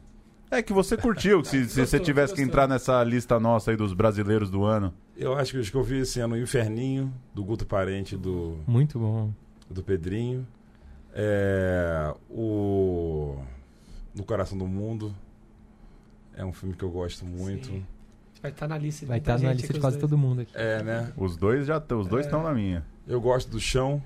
É 0.49 0.61
que 0.61 0.73
você 0.73 0.95
curtiu, 0.97 1.43
se, 1.43 1.51
se 1.69 1.79
Gostou, 1.81 1.85
você 1.85 1.99
tivesse 1.99 2.33
que 2.33 2.41
entrar 2.41 2.67
nessa 2.67 3.03
lista 3.03 3.39
nossa 3.39 3.71
aí 3.71 3.77
dos 3.77 3.93
brasileiros 3.93 4.49
do 4.51 4.63
ano. 4.63 4.93
Eu 5.15 5.35
acho 5.35 5.51
que 5.51 5.57
os 5.59 5.69
que 5.69 5.75
eu 5.75 5.83
vi 5.83 5.99
esse 5.99 6.19
ano, 6.19 6.35
o 6.35 6.37
Inferninho, 6.37 7.13
do 7.33 7.43
Guto 7.43 7.65
Parente 7.65 8.17
do, 8.17 8.57
Muito 8.65 8.97
bom. 8.99 9.31
do 9.69 9.83
Pedrinho. 9.83 10.45
É, 11.13 12.13
o 12.29 13.37
No 14.15 14.23
Coração 14.23 14.57
do 14.57 14.65
Mundo. 14.67 15.13
É 16.35 16.43
um 16.43 16.51
filme 16.51 16.75
que 16.75 16.83
eu 16.83 16.89
gosto 16.89 17.23
muito. 17.25 17.67
Sim. 17.67 17.85
Vai 18.41 18.49
estar 18.51 18.67
na 18.67 18.77
lista. 18.77 19.01
de 19.01 19.09
Vai 19.09 19.19
estar 19.19 19.33
na 19.33 19.49
gente 19.51 19.57
lista 19.57 19.73
de 19.73 19.79
quase 19.79 19.97
dois. 19.97 20.09
todo 20.09 20.17
mundo 20.17 20.41
aqui. 20.41 20.51
É, 20.55 20.81
né? 20.81 21.13
Os 21.15 21.37
dois 21.37 21.67
já 21.67 21.77
estão, 21.77 21.99
os 21.99 22.07
dois 22.07 22.25
É. 22.25 22.27
estão 22.29 22.41
na 22.41 22.51
minha. 22.53 22.83
Eu 23.07 23.21
gosto 23.21 23.51
do 23.51 23.59
Chão, 23.59 24.01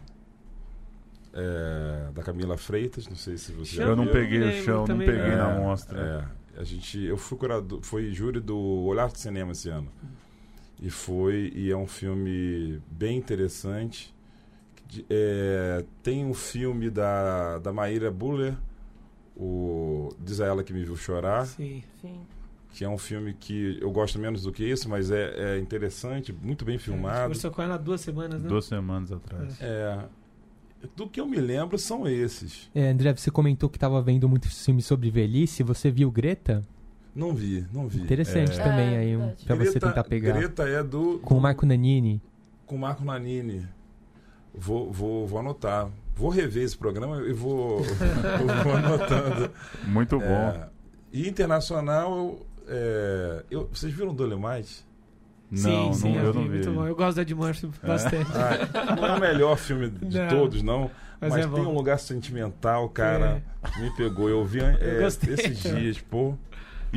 é, 1.33 2.11
da 2.13 2.21
Camila 2.21 2.57
Freitas. 2.57 3.07
Não 3.07 3.15
sei 3.15 3.37
se 3.37 3.53
você 3.53 3.77
já 3.77 3.83
eu 3.83 3.95
não 3.95 4.07
peguei 4.07 4.41
o 4.41 4.45
lembro 4.47 4.63
chão, 4.65 4.77
não 4.79 4.85
também. 4.85 5.07
peguei 5.07 5.23
É, 5.31 5.35
na 5.37 5.55
mostra. 5.57 6.29
É, 6.55 6.59
a 6.59 6.63
gente, 6.65 6.99
eu 7.01 7.15
fui 7.17 7.37
curador, 7.37 7.79
foi 7.81 8.11
júri 8.11 8.39
do 8.41 8.57
Olhar 8.57 9.09
de 9.09 9.19
Cinema 9.19 9.53
esse 9.53 9.69
ano. 9.69 9.87
E 10.81 10.89
foi, 10.89 11.51
e 11.55 11.71
é 11.71 11.77
um 11.77 11.87
filme 11.87 12.79
bem 12.89 13.17
interessante. 13.17 14.13
É, 15.09 15.83
tem 16.03 16.23
um 16.25 16.33
filme 16.33 16.89
da, 16.89 17.57
da 17.57 17.73
Maíra 17.73 18.11
Buller, 18.11 18.55
o 19.35 20.09
Diz 20.19 20.39
a 20.39 20.45
Ela 20.45 20.63
Que 20.63 20.71
Me 20.71 20.83
Viu 20.83 20.95
Chorar, 20.95 21.45
Sim. 21.45 21.83
Sim. 22.01 22.21
que 22.71 22.85
é 22.85 22.89
um 22.89 22.97
filme 22.97 23.33
que 23.33 23.77
eu 23.81 23.91
gosto 23.91 24.17
menos 24.17 24.43
do 24.43 24.51
que 24.51 24.63
isso, 24.63 24.87
mas 24.87 25.11
é, 25.11 25.55
é 25.55 25.59
interessante, 25.59 26.31
muito 26.31 26.63
bem 26.63 26.77
filmado. 26.77 27.21
conversou 27.23 27.51
com 27.51 27.61
ela 27.61 27.75
há 27.75 27.77
duas 27.77 28.01
semanas, 28.01 28.41
né? 28.41 28.47
Duas 28.47 28.65
semanas 28.65 29.11
atrás. 29.11 29.59
É, 29.59 30.05
do 30.95 31.07
que 31.09 31.19
eu 31.19 31.27
me 31.27 31.37
lembro 31.37 31.77
são 31.77 32.07
esses. 32.07 32.69
É, 32.73 32.89
André, 32.89 33.13
você 33.15 33.31
comentou 33.31 33.69
que 33.69 33.79
tava 33.79 34.01
vendo 34.01 34.29
muitos 34.29 34.63
filmes 34.63 34.85
sobre 34.85 35.09
velhice. 35.09 35.63
Você 35.63 35.89
viu 35.91 36.09
Greta? 36.11 36.63
Não 37.17 37.33
vi, 37.33 37.65
não 37.73 37.87
vi. 37.87 38.01
Interessante 38.01 38.59
É. 38.59 38.63
também 38.63 38.93
É, 38.95 38.97
aí, 38.99 39.17
um, 39.17 39.31
pra 39.45 39.55
você 39.55 39.71
Greta- 39.71 39.87
tentar 39.87 40.03
pegar. 40.03 40.33
Greta 40.33 40.63
é 40.69 40.83
do. 40.83 41.17
Com 41.23 41.35
o 41.37 41.41
Marco 41.41 41.65
Nanini. 41.65 42.21
com 42.67 42.75
o 42.75 42.79
Marco 42.79 43.03
Nanini. 43.03 43.67
Vou, 44.53 44.91
vou, 44.91 45.25
vou 45.27 45.39
anotar. 45.39 45.89
Vou 46.15 46.29
rever 46.29 46.63
esse 46.63 46.77
programa 46.77 47.21
e 47.21 47.33
vou, 47.33 47.79
vou 48.63 48.73
anotando. 48.75 49.51
Muito 49.87 50.19
bom. 50.19 50.25
É, 50.25 50.67
e 51.13 51.27
internacional, 51.27 52.37
é, 52.67 53.43
eu, 53.51 53.67
vocês 53.73 53.93
viram 53.93 54.13
Dolemite? 54.13 54.85
Não, 55.49 55.93
sim, 55.93 55.93
sim, 55.93 56.13
não, 56.15 56.19
eu, 56.21 56.25
eu 56.25 56.33
vi, 56.33 56.39
não 56.39 56.43
vi. 56.45 56.49
muito 56.55 56.71
bom. 56.73 56.85
Eu 56.87 56.95
gosto 56.95 57.15
do 57.15 57.21
Ed 57.21 57.33
Murphy 57.35 57.69
bastante. 57.83 58.29
Ah, 58.35 58.95
não 58.95 59.05
é 59.07 59.13
o 59.13 59.19
melhor 59.19 59.57
filme 59.57 59.89
de 59.89 60.17
Não, 60.19 60.27
todos, 60.27 60.61
não. 60.61 60.91
Mas, 61.21 61.31
Mas, 61.31 61.45
é 61.45 61.49
tem 61.49 61.63
bom. 61.63 61.71
um 61.71 61.73
lugar 61.75 61.97
sentimental, 61.99 62.89
cara. 62.89 63.41
Me 63.79 63.89
pegou. 63.95 64.29
Eu 64.29 64.43
vi 64.45 64.59
é, 64.59 64.77
Eu 64.97 65.01
gostei. 65.03 65.33
esses 65.33 65.63
dias, 65.63 65.99
pô. 65.99 66.35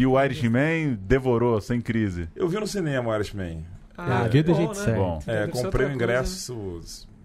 E 0.00 0.06
o 0.06 0.18
Irishman 0.18 0.98
devorou, 1.02 1.60
sem 1.60 1.78
crise. 1.78 2.26
Eu 2.34 2.48
vi 2.48 2.58
no 2.58 2.66
cinema 2.66 3.10
o 3.10 3.14
Irishman. 3.14 3.66
Ah, 3.98 4.26
viu 4.26 4.42
do 4.42 4.52
bom, 4.52 4.56
jeito 4.56 4.78
né? 4.78 4.84
certo. 4.86 4.96
Bom. 4.98 5.22
É, 5.26 5.46
comprei 5.46 5.86
o 5.88 5.92
ingresso 5.92 6.80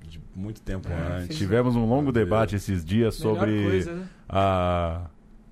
de 0.05 0.19
muito 0.35 0.59
tempo 0.59 0.89
É, 0.89 1.19
antes. 1.19 1.37
Tivemos 1.37 1.77
um 1.77 1.85
longo 1.85 2.11
debate 2.11 2.57
esses 2.57 2.83
dias 2.83 3.17
Melhor 3.17 3.33
sobre 3.35 3.63
coisa, 3.63 3.93
né? 3.93 4.03
a, 4.27 5.03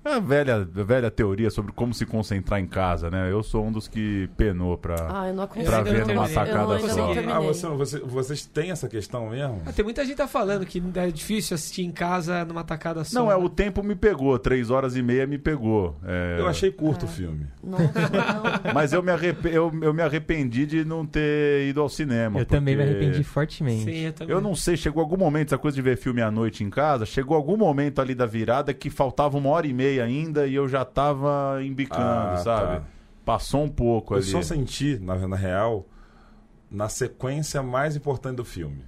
a 0.04 0.18
velha, 0.20 0.56
a 0.56 0.82
velha 0.82 1.10
teoria 1.10 1.50
sobre 1.50 1.72
como 1.72 1.94
se 1.94 2.04
concentrar 2.06 2.60
em 2.60 2.66
casa, 2.66 3.10
né? 3.10 3.30
Eu 3.30 3.42
sou 3.42 3.64
um 3.64 3.72
dos 3.72 3.88
que 3.88 4.28
penou 4.36 4.76
pra. 4.76 4.94
Ah, 5.08 5.28
eu 5.28 5.34
não 5.34 5.44
acompanhei. 5.44 5.68
Pra 5.68 5.82
ver 5.82 6.06
numa 6.06 6.28
eu 6.28 6.70
ainda 6.70 6.88
só. 6.88 7.12
Ah, 7.30 7.40
você, 7.40 7.66
você- 7.68 7.98
vocês 8.00 8.44
têm 8.46 8.70
essa 8.70 8.88
questão 8.88 9.30
mesmo? 9.30 9.62
Ah, 9.66 9.72
tem 9.72 9.84
muita 9.84 10.04
gente 10.04 10.16
tá 10.16 10.28
falando 10.28 10.66
que 10.66 10.82
é 10.96 11.06
difícil 11.10 11.54
assistir 11.54 11.82
em 11.82 11.90
casa 11.90 12.44
numa 12.44 12.62
tacada 12.64 13.02
só. 13.04 13.18
Não, 13.18 13.30
é 13.32 13.36
né? 13.36 13.42
o 13.42 13.48
tempo 13.48 13.82
me 13.82 13.94
pegou, 13.94 14.38
três 14.38 14.70
horas 14.70 14.96
e 14.96 15.02
meia 15.02 15.26
me 15.26 15.38
pegou. 15.38 15.96
É, 16.04 16.36
Eu 16.38 16.46
achei 16.46 16.70
curto 16.70 17.06
É. 17.06 17.08
o 17.08 17.12
filme. 17.12 17.46
Nossa, 17.62 17.84
não. 17.84 18.72
Mas 18.74 18.92
eu 18.92 19.02
me, 19.02 19.10
arrep... 19.10 19.44
eu, 19.46 19.72
eu 19.82 19.94
me 19.94 20.02
arrependi 20.02 20.66
de 20.66 20.84
não 20.84 21.06
ter 21.06 21.68
ido 21.68 21.80
ao 21.80 21.88
cinema. 21.88 22.38
Eu 22.40 22.46
também 22.46 22.76
me 22.76 22.82
porque 22.84 22.96
arrependi 22.96 23.24
fortemente. 23.24 23.84
Sim, 23.84 23.98
eu 24.06 24.12
também. 24.12 24.34
Eu 24.34 24.40
não 24.40 24.54
sei, 24.54 24.76
chegou 24.76 25.00
algum 25.02 25.16
momento, 25.16 25.48
essa 25.48 25.58
coisa 25.58 25.74
de 25.74 25.82
ver 25.82 25.96
filme 25.96 26.20
à 26.20 26.30
noite 26.30 26.62
em 26.64 26.70
casa, 26.70 27.06
chegou 27.06 27.36
algum 27.36 27.56
momento 27.56 28.00
ali 28.00 28.14
da 28.14 28.26
virada 28.26 28.74
que 28.74 28.90
faltava 28.90 29.36
uma 29.38 29.48
hora 29.50 29.66
e 29.66 29.72
meia 29.72 29.93
ainda 30.00 30.46
e 30.46 30.54
eu 30.54 30.68
já 30.68 30.84
tava 30.84 31.58
embicando, 31.62 32.02
Ah, 32.34 32.36
sabe? 32.38 32.76
tá. 32.80 32.82
Passou 33.24 33.64
um 33.64 33.68
pouco 33.68 34.14
Eu 34.14 34.18
ali. 34.18 34.26
só 34.26 34.42
senti, 34.42 34.98
na, 34.98 35.16
na 35.26 35.36
real, 35.36 35.86
na 36.70 36.88
sequência 36.88 37.62
mais 37.62 37.96
importante 37.96 38.36
do 38.36 38.44
filme. 38.44 38.84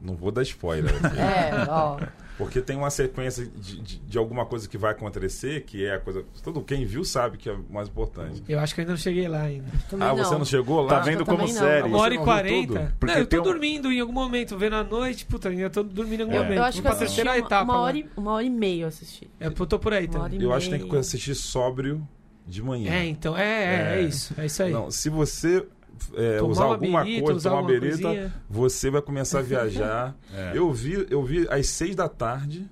Não 0.00 0.14
vou 0.14 0.30
dar 0.30 0.42
spoiler 0.42 0.94
aqui. 1.04 1.16
É, 1.18 1.50
ó. 1.68 1.98
Porque 2.38 2.60
tem 2.62 2.76
uma 2.76 2.88
sequência 2.88 3.44
de, 3.44 3.80
de, 3.82 3.98
de 3.98 4.16
alguma 4.16 4.46
coisa 4.46 4.68
que 4.68 4.78
vai 4.78 4.92
acontecer, 4.92 5.64
que 5.64 5.84
é 5.84 5.96
a 5.96 5.98
coisa. 5.98 6.24
Todo 6.42 6.62
quem 6.62 6.84
viu 6.84 7.02
sabe 7.04 7.36
que 7.36 7.48
é 7.48 7.52
o 7.52 7.64
mais 7.68 7.88
importante. 7.88 8.42
Eu 8.48 8.60
acho 8.60 8.72
que 8.74 8.80
eu 8.80 8.82
ainda 8.84 8.92
não 8.92 8.96
cheguei 8.98 9.26
lá 9.26 9.42
ainda. 9.42 9.66
Também 9.90 10.06
Ah, 10.08 10.14
você 10.14 10.34
não 10.36 10.44
chegou 10.44 10.82
lá? 10.82 10.88
Tá 10.88 11.00
vendo 11.00 11.20
eu 11.22 11.26
como 11.26 11.38
não. 11.40 11.48
série? 11.48 11.88
Uma 11.88 11.98
hora 11.98 12.14
e 12.14 12.16
não 12.16 12.24
quarenta. 12.24 12.94
Não, 13.02 13.14
eu 13.14 13.26
tô 13.26 13.40
um- 13.40 13.42
dormindo 13.42 13.90
em 13.90 13.98
algum 14.00 14.12
momento, 14.12 14.56
vendo 14.56 14.76
à 14.76 14.84
noite, 14.84 15.26
puta, 15.26 15.50
eu 15.52 15.68
tô 15.68 15.82
dormindo 15.82 16.20
em 16.20 16.22
algum 16.24 16.36
É. 16.36 16.38
momento. 16.38 16.56
Eu 16.58 16.62
acho 16.64 16.80
que 16.80 16.86
eu 16.86 16.92
assisti 16.92 17.06
terceira 17.16 17.30
uma, 17.32 17.38
etapa. 17.38 17.64
uma, 17.64 17.74
lá. 17.74 17.80
hora 17.80 17.98
e, 17.98 18.06
uma 18.16 18.32
hora 18.34 18.44
e 18.44 18.50
meia 18.50 18.82
eu 18.84 18.88
assisti. 18.88 19.28
É, 19.40 19.46
eu 19.48 19.52
tô 19.52 19.78
por 19.78 19.92
aí 19.92 20.06
também. 20.06 20.40
Eu 20.40 20.52
acho 20.52 20.70
que 20.70 20.78
tem 20.78 20.88
que 20.88 20.96
assistir 20.96 21.34
sóbrio 21.34 22.06
de 22.46 22.62
manhã. 22.62 22.92
É, 22.92 23.04
então, 23.04 23.36
é, 23.36 23.42
é, 23.42 23.96
é 23.96 23.98
É. 23.98 24.02
isso. 24.02 24.32
É 24.38 24.46
isso 24.46 24.62
aí. 24.62 24.72
Não, 24.72 24.90
se 24.92 25.10
você 25.10 25.66
é, 26.14 26.42
usar 26.42 26.64
uma 26.66 26.74
alguma 26.74 27.02
birita, 27.04 27.22
coisa, 27.24 27.36
usar 27.38 27.50
tomar 27.50 27.62
uma 27.62 27.78
coisinha. 27.80 28.34
você 28.48 28.90
vai 28.90 29.02
começar 29.02 29.38
a 29.40 29.42
viajar. 29.42 30.16
É. 30.34 30.52
Eu 30.54 30.72
vi, 30.72 31.06
eu 31.10 31.22
vi 31.24 31.46
às 31.50 31.66
seis 31.68 31.94
da 31.96 32.08
tarde, 32.08 32.68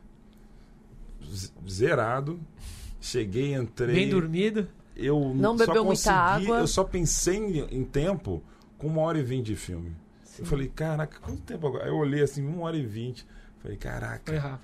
zerado. 1.68 2.40
Cheguei, 3.00 3.54
entrei. 3.54 3.94
Bem 3.94 4.08
dormido. 4.08 4.68
Eu 4.96 5.32
Não 5.34 5.56
só 5.58 5.66
bebeu 5.66 5.84
muita 5.84 6.10
consegui- 6.10 6.46
água. 6.46 6.58
Eu 6.60 6.66
só 6.66 6.82
pensei 6.84 7.36
em, 7.36 7.78
em 7.80 7.84
tempo 7.84 8.42
com 8.78 8.86
uma 8.86 9.02
hora 9.02 9.18
e 9.18 9.22
vinte 9.22 9.46
de 9.46 9.56
filme. 9.56 9.94
Sim. 10.24 10.42
Eu 10.42 10.46
falei, 10.46 10.68
caraca, 10.68 11.18
quanto 11.20 11.42
tempo 11.42 11.66
agora? 11.66 11.86
Eu 11.86 11.96
olhei 11.96 12.22
assim, 12.22 12.44
uma 12.46 12.62
hora 12.64 12.76
e 12.76 12.84
vinte. 12.84 13.26
Falei, 13.58 13.76
caraca, 13.76 14.58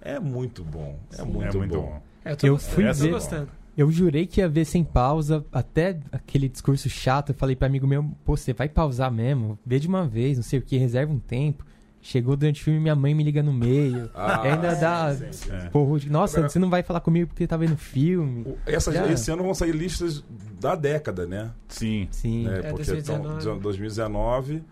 é 0.00 0.18
muito 0.18 0.64
bom. 0.64 0.98
É 1.12 1.16
Sim. 1.16 1.24
muito, 1.26 1.54
é 1.56 1.58
muito 1.58 1.76
bom. 1.76 1.82
bom. 1.86 2.02
É, 2.24 2.32
eu 2.32 2.36
tô 2.36 2.46
Eu 2.46 2.58
fui 2.58 2.88
eu 2.88 2.92
tô 2.92 3.00
ver- 3.00 3.10
gostando. 3.10 3.48
Eu 3.78 3.90
jurei 3.92 4.26
que 4.26 4.40
ia 4.40 4.48
ver 4.48 4.64
sem 4.64 4.82
pausa, 4.82 5.46
até 5.52 6.00
aquele 6.10 6.48
discurso 6.48 6.90
chato. 6.90 7.30
Eu 7.30 7.34
falei 7.36 7.54
pra 7.54 7.68
amigo 7.68 7.86
meu, 7.86 8.02
pô, 8.24 8.36
você 8.36 8.52
vai 8.52 8.68
pausar 8.68 9.08
mesmo? 9.12 9.56
Vê 9.64 9.78
de 9.78 9.86
uma 9.86 10.04
vez, 10.04 10.36
não 10.36 10.42
sei 10.42 10.58
o 10.58 10.62
que, 10.62 10.76
reserva 10.76 11.12
um 11.12 11.20
tempo. 11.20 11.64
Chegou 12.00 12.36
durante 12.36 12.60
o 12.60 12.64
filme, 12.64 12.80
minha 12.80 12.94
mãe 12.96 13.14
me 13.14 13.22
liga 13.22 13.40
no 13.42 13.52
meio. 13.52 14.10
Ah, 14.14 14.42
ainda 14.42 14.74
dá. 14.74 15.14
sim, 15.14 15.26
sim. 15.32 15.50
É. 15.52 15.68
Porra, 15.70 16.00
nossa, 16.10 16.38
Agora- 16.38 16.48
você 16.48 16.58
não 16.58 16.68
vai 16.70 16.82
falar 16.82 17.00
comigo 17.00 17.28
porque 17.28 17.46
tá 17.46 17.56
vendo 17.56 17.76
filme. 17.76 18.46
Essas, 18.66 18.94
Já. 18.94 19.06
Esse 19.12 19.30
ano 19.30 19.44
vão 19.44 19.54
sair 19.54 19.72
listas 19.72 20.24
da 20.60 20.74
década, 20.74 21.24
né? 21.26 21.50
Sim. 21.68 22.08
Sim. 22.10 22.44
né? 22.46 22.58
É, 22.58 22.62
Porque 22.70 22.84
2019. 22.84 23.44
tão- 23.44 23.58
2019. 23.60 24.62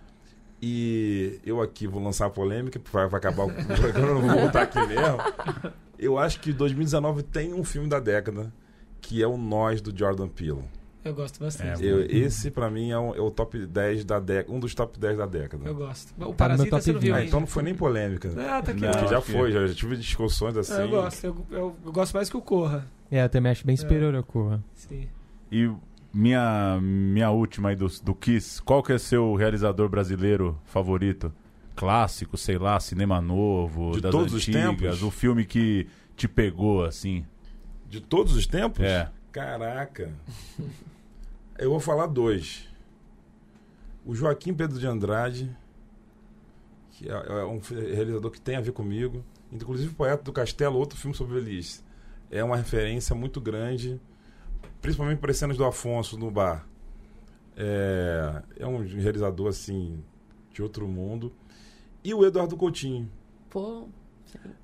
E 0.60 1.38
eu 1.44 1.60
aqui 1.60 1.86
vou 1.86 2.02
lançar 2.02 2.26
a 2.26 2.30
polêmica, 2.30 2.80
vai, 2.90 3.06
vai 3.08 3.18
acabar 3.18 3.44
o 3.44 3.50
programa, 3.76 4.08
eu 4.08 4.14
não 4.14 4.22
vou 4.28 4.40
voltar 4.40 4.62
aqui 4.62 4.78
mesmo. 4.86 5.18
Eu 5.98 6.18
acho 6.18 6.40
que 6.40 6.52
2019 6.52 7.22
tem 7.22 7.52
um 7.52 7.62
filme 7.62 7.88
da 7.88 8.00
década, 8.00 8.52
que 9.06 9.22
é 9.22 9.26
o 9.26 9.36
Nós, 9.36 9.80
do 9.80 9.96
Jordan 9.96 10.28
Peele. 10.28 10.62
Eu 11.04 11.14
gosto 11.14 11.38
bastante. 11.38 11.86
É, 11.86 11.88
Eu- 11.92 12.04
esse, 12.04 12.50
pra 12.50 12.68
mim, 12.68 12.90
é, 12.90 12.98
um- 12.98 13.14
é 13.14 13.20
o 13.20 13.30
top 13.30 13.64
10 13.64 14.04
da 14.04 14.18
década, 14.18 14.52
um 14.52 14.58
dos 14.58 14.74
top 14.74 14.98
10 14.98 15.16
da 15.16 15.24
década. 15.26 15.62
Eu 15.68 15.74
gosto. 15.76 16.12
O 16.18 16.24
no 16.24 16.34
Parasita 16.34 16.70
top 16.70 16.82
você 16.82 16.92
não 16.92 16.98
viu 17.00 17.14
20. 17.14 17.22
Ah, 17.22 17.26
então 17.26 17.38
não 17.40 17.46
foi 17.46 17.62
nem 17.62 17.74
polêmica. 17.76 18.28
Ah, 18.36 18.60
tá 18.60 18.72
aqui. 18.72 18.80
Não. 18.80 18.90
Porque 18.90 19.06
já 19.06 19.22
que- 19.22 19.30
foi, 19.32 19.52
já, 19.52 19.66
já 19.68 19.74
tive 19.74 19.96
discussões 19.96 20.56
assim. 20.56 20.82
Eu 20.82 20.88
gosto. 20.88 21.24
Eu, 21.24 21.46
eu- 21.52 21.76
eu 21.84 21.92
gosto 21.92 22.12
mais 22.14 22.28
que 22.28 22.36
o 22.36 22.42
Corra. 22.42 22.88
É, 23.08 23.22
eu 23.22 23.28
também 23.28 23.52
acho 23.52 23.64
bem 23.64 23.76
superior 23.76 24.12
ao 24.16 24.24
Corra. 24.24 24.60
Sim. 24.74 25.06
E 25.52 25.70
minha, 26.12 26.80
minha 26.82 27.30
última 27.30 27.68
aí 27.68 27.76
do, 27.76 27.86
do 28.02 28.12
Kiss, 28.12 28.60
qual 28.60 28.82
que 28.82 28.92
é 28.92 28.98
seu 28.98 29.34
realizador 29.36 29.88
brasileiro 29.88 30.58
favorito? 30.64 31.32
Clássico, 31.76 32.36
sei 32.36 32.58
lá, 32.58 32.80
cinema 32.80 33.20
novo, 33.20 33.92
De 33.92 34.00
das 34.00 34.10
todos 34.10 34.32
os 34.32 34.42
antigas, 34.42 34.62
tempos? 34.80 35.02
o 35.02 35.10
filme 35.12 35.44
que 35.44 35.86
te 36.16 36.26
pegou, 36.26 36.84
assim. 36.84 37.24
De 37.88 38.00
todos 38.00 38.34
os 38.34 38.46
tempos? 38.46 38.84
É. 38.84 39.10
Caraca. 39.30 40.12
Eu 41.58 41.70
vou 41.70 41.80
falar 41.80 42.06
dois. 42.06 42.68
O 44.04 44.14
Joaquim 44.14 44.54
Pedro 44.54 44.78
de 44.78 44.86
Andrade, 44.86 45.54
que 46.92 47.08
é, 47.08 47.12
é 47.12 47.44
um 47.44 47.58
realizador 47.58 48.30
que 48.30 48.40
tem 48.40 48.56
a 48.56 48.60
ver 48.60 48.72
comigo. 48.72 49.24
Inclusive, 49.52 49.92
o 49.92 49.94
Poeta 49.94 50.22
do 50.22 50.32
Castelo, 50.32 50.78
outro 50.78 50.98
filme 50.98 51.14
sobre 51.14 51.40
velhice. 51.40 51.82
É 52.30 52.42
uma 52.42 52.56
referência 52.56 53.14
muito 53.14 53.40
grande, 53.40 54.00
principalmente 54.80 55.18
para 55.18 55.30
as 55.30 55.36
cenas 55.36 55.56
do 55.56 55.64
Afonso 55.64 56.18
no 56.18 56.30
bar. 56.30 56.66
É, 57.56 58.42
é 58.58 58.66
um 58.66 58.78
realizador, 58.78 59.48
assim, 59.48 60.02
de 60.52 60.62
outro 60.62 60.88
mundo. 60.88 61.32
E 62.02 62.12
o 62.12 62.24
Eduardo 62.24 62.56
Coutinho. 62.56 63.10
Pô, 63.50 63.88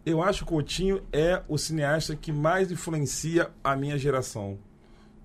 Eu 0.04 0.22
acho 0.22 0.44
que 0.44 0.52
o 0.52 0.56
Coutinho 0.56 1.02
é 1.12 1.42
o 1.48 1.56
cineasta 1.56 2.16
que 2.16 2.32
mais 2.32 2.70
influencia 2.72 3.50
a 3.62 3.76
minha 3.76 3.96
geração. 3.96 4.58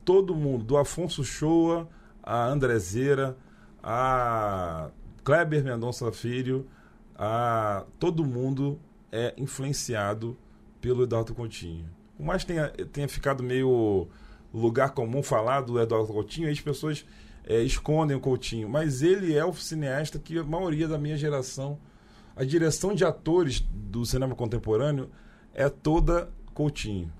Todo 0.05 0.35
mundo, 0.35 0.63
do 0.63 0.77
Afonso 0.77 1.23
Shoa, 1.23 1.89
a 2.21 2.45
Andrezeira, 2.45 3.35
a 3.81 4.89
Kleber 5.23 5.63
Mendonça 5.63 6.11
Filho, 6.11 6.67
a 7.15 7.85
todo 7.99 8.23
mundo 8.23 8.79
é 9.11 9.33
influenciado 9.37 10.37
pelo 10.79 11.03
Eduardo 11.03 11.33
Coutinho. 11.33 11.89
Por 12.15 12.25
mais 12.25 12.43
tenha, 12.43 12.69
tenha 12.69 13.07
ficado 13.07 13.43
meio 13.43 14.07
lugar 14.53 14.91
comum 14.91 15.23
falar 15.23 15.61
do 15.61 15.79
Eduardo 15.79 16.13
Coutinho, 16.13 16.51
as 16.51 16.59
pessoas 16.59 17.05
é, 17.45 17.61
escondem 17.61 18.15
o 18.15 18.19
Coutinho. 18.19 18.69
Mas 18.69 19.01
ele 19.01 19.35
é 19.35 19.43
o 19.43 19.53
cineasta 19.53 20.19
que 20.19 20.37
a 20.37 20.43
maioria 20.43 20.87
da 20.87 20.97
minha 20.97 21.17
geração 21.17 21.79
a 22.38 22.43
direção 22.45 22.93
de 22.93 23.03
atores 23.03 23.65
do 23.71 24.05
cinema 24.05 24.35
contemporâneo 24.35 25.09
é 25.53 25.67
toda 25.67 26.29
Coutinho. 26.53 27.11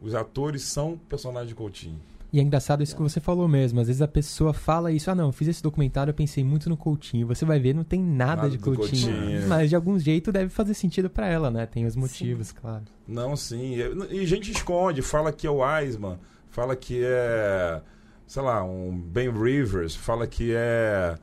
Os 0.00 0.14
atores 0.14 0.62
são 0.62 0.98
personagens 1.08 1.48
de 1.48 1.54
Coutinho. 1.54 1.98
E 2.32 2.38
é 2.38 2.42
engraçado 2.42 2.82
isso 2.82 2.96
que 2.96 3.02
você 3.02 3.20
falou 3.20 3.46
mesmo. 3.46 3.78
Às 3.80 3.88
vezes 3.88 4.00
a 4.00 4.08
pessoa 4.08 4.54
fala 4.54 4.90
isso, 4.90 5.10
ah 5.10 5.14
não, 5.14 5.26
eu 5.26 5.32
fiz 5.32 5.48
esse 5.48 5.62
documentário, 5.62 6.10
eu 6.10 6.14
pensei 6.14 6.42
muito 6.42 6.70
no 6.70 6.76
Coutinho. 6.78 7.26
Você 7.26 7.44
vai 7.44 7.60
ver, 7.60 7.74
não 7.74 7.84
tem 7.84 8.02
nada, 8.02 8.42
Nada 8.42 8.50
de 8.50 8.58
Coutinho. 8.58 9.14
Coutinho. 9.14 9.48
Mas 9.48 9.68
de 9.68 9.76
algum 9.76 9.98
jeito 9.98 10.32
deve 10.32 10.48
fazer 10.48 10.72
sentido 10.72 11.10
pra 11.10 11.26
ela, 11.26 11.50
né? 11.50 11.66
Tem 11.66 11.84
os 11.84 11.94
motivos, 11.94 12.50
claro. 12.50 12.84
Não, 13.06 13.36
sim. 13.36 13.74
E 14.10 14.22
e 14.22 14.26
gente 14.26 14.50
esconde, 14.50 15.02
fala 15.02 15.30
que 15.30 15.46
é 15.46 15.50
o 15.50 15.60
Eisman, 15.78 16.18
fala 16.48 16.74
que 16.74 17.02
é, 17.04 17.82
sei 18.26 18.42
lá, 18.42 18.64
um 18.64 18.96
Ben 18.96 19.30
Rivers, 19.30 19.94
fala 19.94 20.26
que 20.26 20.54
é, 20.54 21.18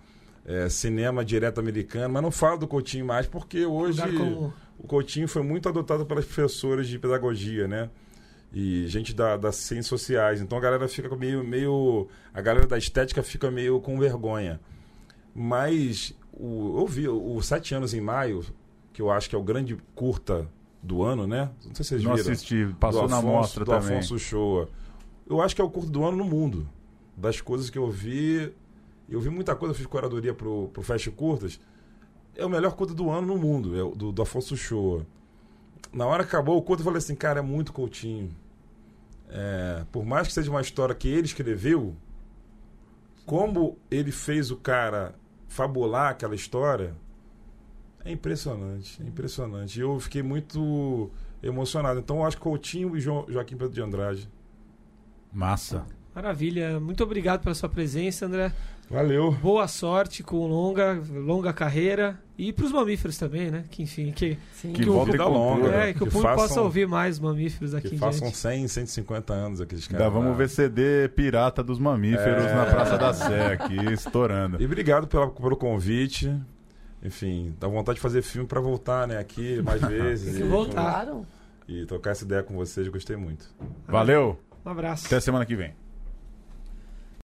é 0.50 0.68
cinema 0.68 1.24
direto 1.24 1.60
americano, 1.60 2.12
mas 2.12 2.24
não 2.24 2.32
fala 2.32 2.58
do 2.58 2.68
Coutinho 2.68 3.06
mais, 3.06 3.28
porque 3.28 3.68
hoje 3.68 4.02
comum. 4.02 4.52
o 4.80 4.88
Coutinho 4.88 5.28
foi 5.28 5.44
muito 5.44 5.70
adotado 5.70 6.08
pelas 6.08 6.26
professoras 6.26 6.88
de 6.88 6.98
pedagogia, 6.98 7.68
né? 7.68 7.88
E 8.52 8.88
gente 8.88 9.14
da, 9.14 9.38
das 9.38 9.58
ciências 9.58 9.86
sociais. 9.86 10.42
Então 10.42 10.58
a 10.58 10.62
galera 10.62 10.88
fica 10.88 11.16
meio, 11.16 11.44
meio. 11.44 12.08
A 12.34 12.42
galera 12.42 12.66
da 12.66 12.80
estética 12.80 13.22
fica 13.22 13.52
meio 13.52 13.80
com 13.80 14.00
vergonha. 14.00 14.60
Mas 15.36 16.16
o, 16.34 16.80
eu 16.80 16.88
vi 16.88 17.08
o 17.08 17.40
Sete 17.44 17.76
Anos 17.76 17.94
em 17.94 18.02
Maio, 18.02 18.44
que 18.92 19.04
eu 19.04 19.12
acho 19.12 19.30
que 19.30 19.36
é 19.36 19.38
o 19.38 19.44
grande 19.44 19.78
curta 19.94 20.50
do 20.82 21.04
ano, 21.04 21.28
né? 21.28 21.52
Não 21.64 21.76
sei 21.76 21.84
se 21.84 21.90
vocês 21.90 22.04
Não 22.04 22.16
viram. 22.16 22.32
assisti, 22.32 22.76
passou 22.80 23.04
do 23.04 23.10
na 23.10 23.20
Afonso, 23.20 23.34
mostra 23.34 23.66
do 23.66 23.72
também. 23.72 23.98
Afonso 24.00 24.18
Shoa. 24.18 24.68
Eu 25.30 25.42
acho 25.42 25.56
que 25.56 25.62
é 25.62 25.64
o 25.64 25.70
curto 25.70 25.92
do 25.92 26.04
ano 26.04 26.18
no 26.18 26.26
mundo. 26.26 26.68
Das 27.16 27.40
coisas 27.40 27.70
que 27.70 27.78
eu 27.78 27.92
vi. 27.92 28.52
Eu 29.10 29.20
vi 29.20 29.30
muita 29.30 29.56
coisa, 29.56 29.72
eu 29.74 29.76
fiz 29.78 29.86
curadoria 29.86 30.34
pro, 30.34 30.70
pro 30.70 30.82
Fast 30.84 31.10
Curtas. 31.12 31.60
É 32.36 32.46
o 32.46 32.50
melhor 32.50 32.74
curto 32.76 32.94
do 32.94 33.10
ano 33.10 33.28
no 33.28 33.38
mundo, 33.38 33.78
é 33.78 33.84
o 33.84 33.92
do, 33.96 34.12
do 34.12 34.22
Afonso 34.22 34.56
Shoa. 34.56 35.06
Na 35.92 36.06
hora 36.06 36.24
que 36.24 36.30
acabou 36.30 36.58
o 36.58 36.62
curto, 36.62 36.82
eu 36.82 36.86
falei 36.86 37.00
assim, 37.00 37.16
cara, 37.16 37.40
é 37.40 37.42
muito 37.42 37.74
Coutinho. 37.74 38.30
É, 39.30 39.84
por 39.92 40.06
mais 40.06 40.28
que 40.28 40.34
seja 40.34 40.50
uma 40.50 40.62
história 40.62 40.94
que 40.96 41.08
ele 41.08 41.26
escreveu, 41.26 41.96
como 43.26 43.78
ele 43.92 44.12
fez 44.12 44.52
o 44.52 44.58
cara 44.58 45.14
fabular 45.48 46.10
aquela 46.12 46.36
história, 46.36 46.96
é 48.04 48.12
impressionante, 48.12 49.02
é 49.02 49.06
impressionante. 49.06 49.78
E 49.78 49.82
eu 49.82 50.00
fiquei 50.00 50.24
muito 50.24 51.12
emocionado. 51.44 52.00
Então 52.00 52.18
eu 52.18 52.26
acho 52.26 52.38
que 52.38 52.44
Coutinho 52.44 52.96
e 52.96 53.00
Jo- 53.02 53.26
Joaquim 53.30 53.58
Pedro 53.58 53.74
de 53.74 53.82
Andrade. 53.82 54.30
Massa. 55.32 55.86
Maravilha. 56.16 56.80
Muito 56.80 57.04
obrigado 57.04 57.42
pela 57.44 57.54
sua 57.54 57.70
presença, 57.70 58.26
André. 58.26 58.52
Valeu. 58.90 59.32
Boa 59.34 59.68
sorte 59.68 60.24
com 60.24 60.48
longa, 60.48 61.00
longa 61.12 61.54
carreira. 61.54 62.20
E 62.38 62.52
pros 62.54 62.72
mamíferos 62.72 63.18
também, 63.18 63.52
né? 63.52 63.66
Que 63.70 63.84
enfim, 63.84 64.12
que, 64.12 64.38
sim. 64.54 64.72
Que 64.72 64.84
Que 64.84 64.90
vida 64.90 64.94
continua. 64.94 65.26
longa. 65.28 65.70
é, 65.76 65.94
que, 65.94 66.02
o 66.04 66.06
que 66.08 66.12
público 66.12 66.22
façam- 66.22 66.48
possa 66.48 66.62
ouvir 66.62 66.88
mais 66.88 67.20
mamíferos 67.20 67.74
aqui 67.76 67.90
Que 67.90 67.96
em 67.96 68.00
façam 68.00 68.22
diante. 68.22 68.38
100, 68.38 68.68
150 68.70 69.34
anos 69.34 69.60
aqueles 69.62 69.86
caras. 69.88 70.08
Ainda 70.08 70.18
vamos 70.20 70.38
ver 70.38 70.50
CD 70.50 71.10
pirata 71.10 71.62
dos 71.62 71.78
mamíferos 71.78 72.46
É. 72.46 72.56
na 72.56 72.66
Praça 72.66 72.98
da 72.98 73.14
Sé 73.14 73.54
aqui, 73.54 73.76
estourando. 73.94 74.60
E 74.62 74.66
obrigado 74.66 75.06
pela, 75.06 75.30
pelo 75.30 75.58
convite. 75.58 76.34
Enfim, 77.04 77.54
dá 77.60 77.68
vontade 77.68 77.98
de 77.98 78.02
fazer 78.02 78.22
filme 78.22 78.48
pra 78.48 78.60
voltar, 78.62 79.06
né? 79.08 79.18
Aqui 79.20 79.62
mais 79.62 79.82
vezes. 79.86 80.36
Que 80.38 80.42
e- 80.44 80.48
voltar. 80.48 80.74
Claro. 81.06 81.26
E 81.68 81.86
trocar 81.86 82.12
essa 82.12 82.24
ideia 82.24 82.42
com 82.42 82.56
vocês, 82.56 82.88
eu 82.88 82.92
gostei 82.94 83.16
muito. 83.18 83.46
Valeu, 83.88 84.40
Um 84.66 84.70
abraço. 84.70 85.06
até 85.06 85.20
semana 85.20 85.46
que 85.46 85.56
vem. 85.56 85.74